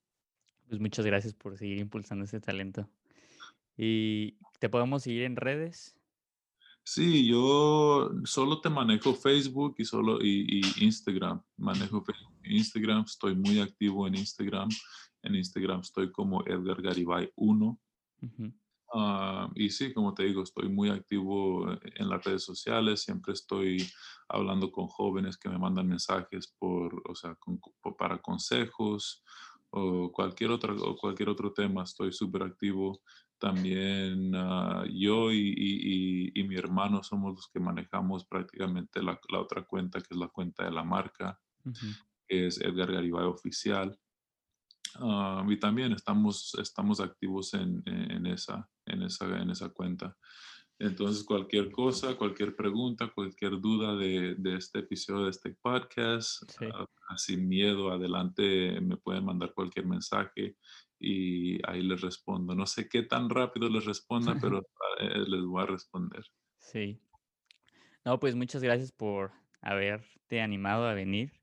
Pues 0.68 0.80
muchas 0.80 1.06
gracias 1.06 1.34
por 1.34 1.58
seguir 1.58 1.80
impulsando 1.80 2.26
ese 2.26 2.40
talento. 2.40 2.90
¿Y 3.78 4.38
te 4.60 4.70
podemos 4.70 5.04
seguir 5.04 5.24
en 5.24 5.36
redes? 5.36 5.96
Sí, 6.86 7.26
yo 7.28 8.12
solo 8.26 8.60
te 8.60 8.70
manejo 8.70 9.14
Facebook 9.14 9.76
y 9.78 9.86
solo 9.86 10.20
y, 10.22 10.62
Instagram. 10.82 11.42
Manejo 11.58 12.04
Facebook 12.04 12.38
e 12.44 12.58
Instagram, 12.58 13.06
estoy 13.06 13.36
muy 13.36 13.60
activo 13.60 14.06
en 14.06 14.16
Instagram. 14.16 14.70
En 15.22 15.36
Instagram 15.36 15.80
estoy 15.80 16.12
como 16.12 16.44
Edgar 16.46 16.82
Garibay 16.82 17.32
1. 17.36 17.80
Ah, 18.94 19.50
y 19.56 19.70
sí, 19.70 19.94
como 19.94 20.14
te 20.14 20.24
digo, 20.24 20.44
estoy 20.44 20.70
muy 20.70 20.90
activo 20.90 21.72
en 21.72 22.10
las 22.10 22.24
redes 22.24 22.44
sociales, 22.44 23.02
siempre 23.02 23.34
estoy 23.34 23.84
hablando 24.28 24.72
con 24.72 24.88
jóvenes 24.88 25.38
que 25.38 25.50
me 25.50 25.58
mandan 25.58 25.88
mensajes 25.88 26.54
por, 26.60 27.02
o 27.10 27.16
sea, 27.16 27.36
para 27.98 28.20
consejos 28.20 29.24
o 29.72 30.12
cualquier, 30.12 30.52
otra, 30.52 30.74
o 30.74 30.96
cualquier 30.96 31.30
otro 31.30 31.52
tema, 31.54 31.84
estoy 31.84 32.14
súper 32.14 32.44
activo. 32.44 33.02
También 33.44 34.34
ah, 34.36 34.86
yo 34.90 35.30
y, 35.34 36.32
mi 36.48 36.56
hermano 36.56 37.04
somos 37.04 37.36
los 37.36 37.50
que 37.50 37.60
manejamos 37.60 38.24
prácticamente 38.24 39.04
la, 39.04 39.20
otra 39.38 39.66
cuenta, 39.66 40.00
que 40.00 40.08
es 40.12 40.18
la 40.18 40.30
cuenta 40.30 40.64
de 40.64 40.72
la 40.72 40.86
marca, 40.86 41.38
que 42.26 42.48
es 42.48 42.62
Edgar 42.62 42.94
Garibay 42.94 43.26
Oficial. 43.26 44.00
Ah, 44.96 45.46
y 45.46 45.60
también 45.60 45.92
estamos, 45.92 46.56
estamos 46.56 47.02
activos 47.02 47.54
en, 47.54 47.84
esa, 48.28 48.66
en, 48.86 49.02
esa, 49.02 49.26
en 49.38 49.50
esa 49.50 49.68
cuenta. 49.68 50.16
Entonces, 50.80 51.26
cualquier 51.26 51.70
cosa, 51.70 52.16
cualquier 52.16 52.56
pregunta, 52.56 53.12
cualquier 53.14 53.60
duda 53.60 53.98
de, 53.98 54.38
este 54.56 54.80
episodio, 54.80 55.26
de 55.26 55.32
este 55.32 55.54
podcast, 55.62 56.44
ah, 56.62 56.88
sin 57.18 57.46
miedo, 57.50 57.92
adelante, 57.92 58.80
me 58.80 58.96
pueden 58.96 59.26
mandar 59.26 59.54
cualquier 59.54 59.86
mensaje 59.86 60.56
y 61.04 61.60
ahí 61.68 61.84
les 61.84 62.02
respondo. 62.02 62.56
No 62.56 62.66
sé 62.66 62.88
qué 62.88 63.04
tan 63.04 63.30
rápido 63.30 63.70
les 63.70 63.86
responda, 63.86 64.36
pero 64.42 64.66
eh, 65.00 65.24
les 65.28 65.44
voy 65.44 65.64
a 65.64 65.66
responder. 65.66 66.24
Sí. 66.58 67.00
No, 68.06 68.20
pues 68.20 68.36
muchas 68.36 68.64
gracias 68.64 68.92
por 68.92 69.32
haberte 69.62 70.42
animado 70.42 70.88
a 70.88 70.94
venir. 70.94 71.34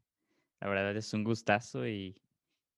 La 0.61 0.69
verdad 0.69 0.97
es 0.97 1.13
un 1.13 1.25
gustazo 1.25 1.87
y, 1.87 2.21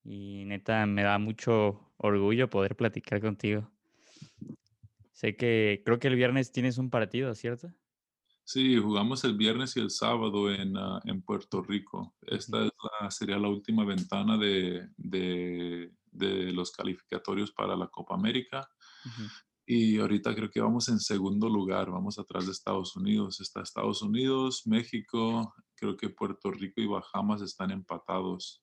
y 0.05 0.45
neta 0.47 0.85
me 0.87 1.03
da 1.03 1.19
mucho 1.19 1.93
orgullo 1.97 2.51
poder 2.51 2.77
platicar 2.77 3.21
contigo. 3.21 3.71
Sé 5.13 5.37
que 5.37 5.83
creo 5.85 6.01
que 6.01 6.09
el 6.09 6.17
viernes 6.17 6.51
tienes 6.51 6.79
un 6.79 6.91
partido, 6.91 7.35
¿cierto? 7.35 7.73
Sí, 8.45 8.77
jugamos 8.77 9.23
el 9.25 9.37
viernes 9.37 9.77
y 9.77 9.81
el 9.81 9.91
sábado 9.91 10.53
en, 10.53 10.77
ah, 10.77 11.01
en 11.05 11.23
Puerto 11.23 11.63
Rico. 11.63 12.15
Esta 12.23 12.65
es 12.65 12.73
la, 13.01 13.11
sería 13.11 13.39
la 13.39 13.49
última 13.49 13.85
ventana 13.85 14.37
de, 14.37 14.89
de, 14.97 15.93
de, 16.13 16.53
los 16.53 16.71
calificatorios 16.71 17.51
para 17.53 17.77
la 17.77 17.89
Copa 17.89 18.15
América. 18.15 18.69
Y 19.65 19.99
ahorita 19.99 20.35
creo 20.35 20.51
que 20.51 20.61
vamos 20.61 20.89
en 20.89 20.99
segundo 20.99 21.49
lugar, 21.49 21.91
vamos 21.91 22.19
atrás 22.19 22.47
de 22.47 22.53
Estados 22.53 22.97
Unidos. 22.97 23.41
Está 23.41 23.63
Estados 23.63 24.03
Unidos, 24.03 24.63
México, 24.67 25.55
creo 25.75 25.97
que 25.97 26.11
Puerto 26.11 26.51
Rico 26.51 26.81
y 26.81 26.87
Bahamas 26.87 27.43
están 27.43 27.71
empatados. 27.71 28.63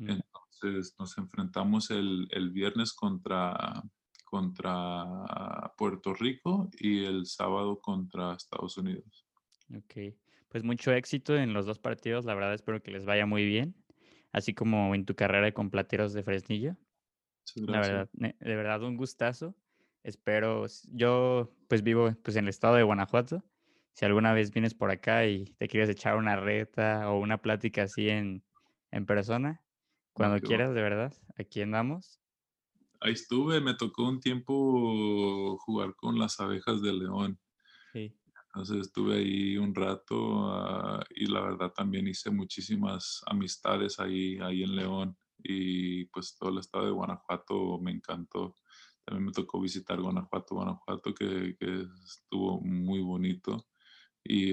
Entonces 0.00 0.94
nos 0.98 1.16
enfrentamos 1.18 1.90
el, 1.90 2.26
el 2.30 2.50
viernes 2.50 2.92
contra, 2.92 3.82
contra 4.24 5.72
Puerto 5.76 6.14
Rico 6.14 6.68
y 6.78 7.04
el 7.04 7.26
sábado 7.26 7.78
contra 7.80 8.34
Estados 8.34 8.76
Unidos. 8.76 9.26
Ok, 9.74 10.14
pues 10.48 10.64
mucho 10.64 10.92
éxito 10.92 11.36
en 11.36 11.52
los 11.52 11.66
dos 11.66 11.78
partidos, 11.78 12.24
la 12.24 12.34
verdad 12.34 12.54
espero 12.54 12.82
que 12.82 12.90
les 12.90 13.04
vaya 13.04 13.26
muy 13.26 13.44
bien, 13.44 13.74
así 14.32 14.54
como 14.54 14.94
en 14.94 15.04
tu 15.04 15.14
carrera 15.14 15.52
con 15.52 15.70
Plateros 15.70 16.12
de 16.12 16.22
Fresnillo. 16.22 16.76
La 17.56 17.80
verdad, 17.80 18.08
de 18.12 18.34
verdad 18.40 18.82
un 18.82 18.96
gustazo. 18.96 19.54
Espero, 20.02 20.66
yo 20.92 21.52
pues 21.68 21.82
vivo 21.82 22.14
pues 22.22 22.36
en 22.36 22.44
el 22.44 22.50
estado 22.50 22.76
de 22.76 22.82
Guanajuato. 22.82 23.44
Si 23.92 24.04
alguna 24.04 24.32
vez 24.32 24.52
vienes 24.52 24.74
por 24.74 24.90
acá 24.90 25.26
y 25.26 25.44
te 25.58 25.68
quieres 25.68 25.88
echar 25.88 26.16
una 26.16 26.36
reta 26.36 27.10
o 27.10 27.18
una 27.18 27.42
plática 27.42 27.82
así 27.82 28.08
en, 28.08 28.44
en 28.92 29.06
persona, 29.06 29.62
cuando 30.12 30.40
quieras, 30.40 30.72
de 30.72 30.82
verdad, 30.82 31.12
aquí 31.36 31.62
andamos 31.62 32.20
ahí 33.00 33.12
estuve, 33.12 33.60
me 33.60 33.74
tocó 33.74 34.08
un 34.08 34.20
tiempo 34.20 35.58
jugar 35.58 35.94
con 35.96 36.18
las 36.18 36.40
abejas 36.40 36.82
de 36.82 36.92
León. 36.92 37.38
Sí. 37.92 38.14
Entonces 38.34 38.86
estuve 38.86 39.18
ahí 39.18 39.56
un 39.56 39.74
rato 39.74 40.50
ah, 40.52 41.04
y 41.10 41.26
la 41.26 41.40
verdad 41.42 41.72
también 41.72 42.08
hice 42.08 42.30
muchísimas 42.30 43.22
amistades 43.26 44.00
ahí, 44.00 44.38
ahí 44.38 44.62
en 44.62 44.74
León 44.74 45.18
y 45.38 46.04
pues 46.06 46.36
todo 46.38 46.50
el 46.50 46.58
estado 46.58 46.86
de 46.86 46.92
Guanajuato 46.92 47.78
me 47.78 47.92
encantó. 47.92 48.54
También 49.04 49.26
me 49.26 49.32
tocó 49.32 49.60
visitar 49.60 50.00
Guanajuato, 50.00 50.54
Guanajuato 50.54 51.14
que, 51.14 51.56
estuvo 52.04 52.60
muy 52.60 53.00
bonito. 53.00 53.66
Y, 54.24 54.52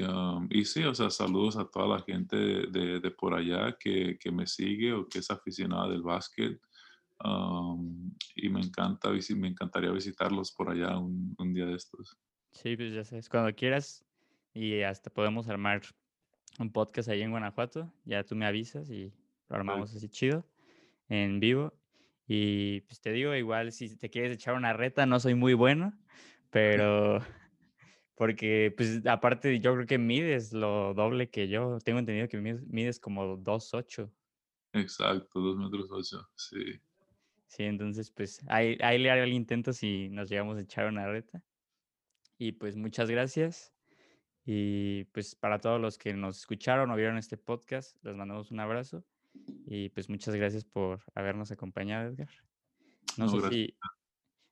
y, 0.50 0.66
sí, 0.66 0.84
o 0.84 0.96
sea, 0.96 1.10
saludos 1.10 1.58
a 1.58 1.66
toda 1.66 1.98
la 1.98 2.04
gente 2.04 2.38
de, 2.38 3.00
de 3.00 3.12
por 3.12 3.34
allá 3.34 3.76
que, 3.78 4.18
que, 4.18 4.32
me 4.32 4.48
sigue 4.48 4.94
o 4.94 5.08
que 5.10 5.20
es 5.20 5.30
aficionada 5.30 5.90
del 5.90 6.02
básquet 6.04 6.62
y 8.36 8.50
me 8.50 8.62
encanta, 8.62 9.10
me 9.36 9.48
encantaría 9.48 9.92
visitarlos 9.92 10.52
por 10.52 10.70
allá 10.70 10.98
un, 10.98 11.54
día 11.54 11.66
de 11.66 11.76
estos. 11.76 12.18
Sí, 12.52 12.76
pues 12.76 12.94
ya 12.94 13.04
sabes, 13.04 13.30
cuando 13.30 13.54
quieras 13.56 14.06
y 14.54 14.82
hasta 14.82 15.10
podemos 15.10 15.48
armar 15.48 15.82
un 16.60 16.72
podcast 16.72 17.10
ahí 17.10 17.22
en 17.22 17.32
Guanajuato, 17.32 17.92
ya 18.06 18.24
tú 18.24 18.36
me 18.36 18.46
avisas 18.46 18.90
y 18.90 19.14
lo 19.50 19.56
armamos 19.56 19.96
así 19.96 20.10
chido, 20.10 20.46
en 21.10 21.40
vivo. 21.40 21.74
Y 22.28 22.82
pues 22.82 23.02
te 23.02 23.12
digo, 23.12 23.36
igual 23.36 23.72
si 23.72 23.96
te 23.98 24.10
quieres 24.10 24.32
echar 24.32 24.56
una 24.56 24.74
reta, 24.74 25.06
no 25.06 25.20
soy 25.20 25.36
muy 25.36 25.54
bueno, 25.54 25.94
pero 26.50 27.22
porque 28.16 28.74
pues 28.76 29.06
aparte 29.06 29.60
yo 29.60 29.74
creo 29.76 29.86
que 29.86 29.98
mides 29.98 30.54
lo 30.54 30.94
doble 30.94 31.30
que 31.30 31.48
yo, 31.48 31.78
tengo 31.84 32.00
entendido 32.00 32.28
que 32.28 32.38
mides, 32.38 33.00
como 33.00 33.38
2'8". 33.38 34.12
Exacto, 34.74 35.40
2 35.40 35.58
metros 35.58 35.88
8, 35.92 36.28
sí. 36.36 36.82
Sí, 37.48 37.64
entonces 37.64 38.10
pues 38.10 38.42
ahí, 38.48 38.78
ahí 38.82 38.98
le 38.98 39.12
haré 39.12 39.24
el 39.24 39.34
intento 39.34 39.72
si 39.72 40.10
nos 40.10 40.30
llegamos 40.30 40.58
a 40.58 40.62
echar 40.62 40.88
una 40.88 41.08
reta. 41.08 41.44
Y 42.38 42.54
pues 42.54 42.76
muchas 42.76 43.10
gracias. 43.10 43.74
Y 44.46 45.06
pues 45.06 45.36
para 45.36 45.60
todos 45.60 45.80
los 45.80 45.98
que 45.98 46.14
nos 46.14 46.40
escucharon 46.40 46.92
o 46.92 46.96
vieron 46.96 47.18
este 47.18 47.38
podcast, 47.38 47.96
les 48.04 48.16
mandamos 48.16 48.52
un 48.52 48.60
abrazo. 48.60 49.06
Y 49.66 49.90
pues 49.90 50.10
muchas 50.10 50.36
gracias 50.36 50.64
por 50.64 51.04
habernos 51.16 51.52
acompañado, 51.52 52.10
Edgar. 52.10 52.30
No, 53.18 53.28
sé 53.28 53.50
si 53.50 53.78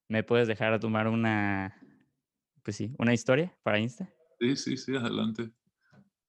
me 0.07 0.23
puedes 0.23 0.47
dejar 0.47 0.73
a 0.73 0.79
tomar 0.79 1.07
una, 1.07 1.79
pues 2.63 2.77
sí, 2.77 2.95
una 2.97 3.13
historia 3.13 3.55
para 3.63 3.79
Insta. 3.79 4.09
Sí, 4.39 4.55
sí, 4.55 4.77
sí, 4.77 4.95
adelante. 4.95 5.51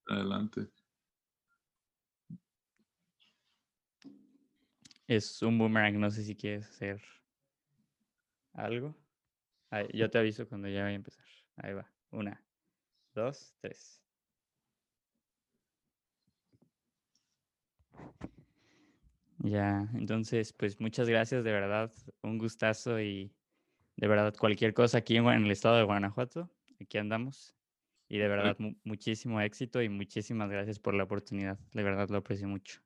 Adelante. 0.06 0.68
Es 5.06 5.42
un 5.42 5.58
boomerang, 5.58 5.98
no 5.98 6.10
sé 6.10 6.22
si 6.24 6.34
quieres 6.34 6.66
hacer 6.66 7.02
algo. 8.52 8.94
yo 9.92 10.10
te 10.10 10.18
aviso 10.18 10.48
cuando 10.48 10.68
ya 10.68 10.82
vaya 10.82 10.92
a 10.92 10.96
empezar. 10.96 11.26
Ahí 11.56 11.74
va. 11.74 11.90
Una, 12.10 12.42
dos, 13.14 13.54
tres. 13.60 14.00
Ya, 19.44 19.88
entonces, 19.94 20.52
pues 20.52 20.80
muchas 20.80 21.08
gracias, 21.08 21.44
de 21.44 21.52
verdad, 21.52 21.92
un 22.22 22.38
gustazo 22.38 23.00
y 23.00 23.30
de 23.96 24.08
verdad 24.08 24.34
cualquier 24.36 24.74
cosa 24.74 24.98
aquí 24.98 25.16
en, 25.16 25.26
el 25.26 25.50
estado 25.50 25.76
de 25.76 25.84
Guanajuato, 25.84 26.50
aquí 26.80 26.98
andamos. 26.98 27.54
Y 28.08 28.18
de 28.18 28.28
verdad, 28.28 28.56
muchísimo 28.84 29.40
éxito 29.40 29.82
y 29.82 29.88
muchísimas 29.88 30.50
gracias 30.50 30.78
por 30.78 30.94
la 30.94 31.04
oportunidad. 31.04 31.58
De 31.72 31.82
verdad 31.82 32.08
lo 32.08 32.18
aprecio 32.18 32.48
mucho 32.48 32.84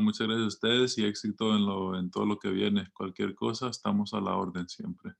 muchas 0.00 0.26
gracias 0.26 0.44
a 0.44 0.48
ustedes 0.48 0.98
y 0.98 1.04
éxito 1.04 1.54
en, 1.54 1.66
lo, 1.66 1.98
en 1.98 2.10
todo 2.10 2.26
lo 2.26 2.38
que 2.38 2.50
viene. 2.50 2.88
Cualquier 2.92 3.34
cosa, 3.34 3.68
estamos 3.68 4.14
a 4.14 4.20
la 4.20 4.36
orden 4.36 4.68
siempre. 4.68 5.12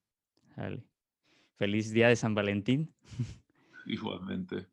Feliz 1.56 1.92
día 1.92 2.08
de 2.08 2.16
San 2.16 2.34
Valentín. 2.34 2.94
Igualmente. 3.86 4.66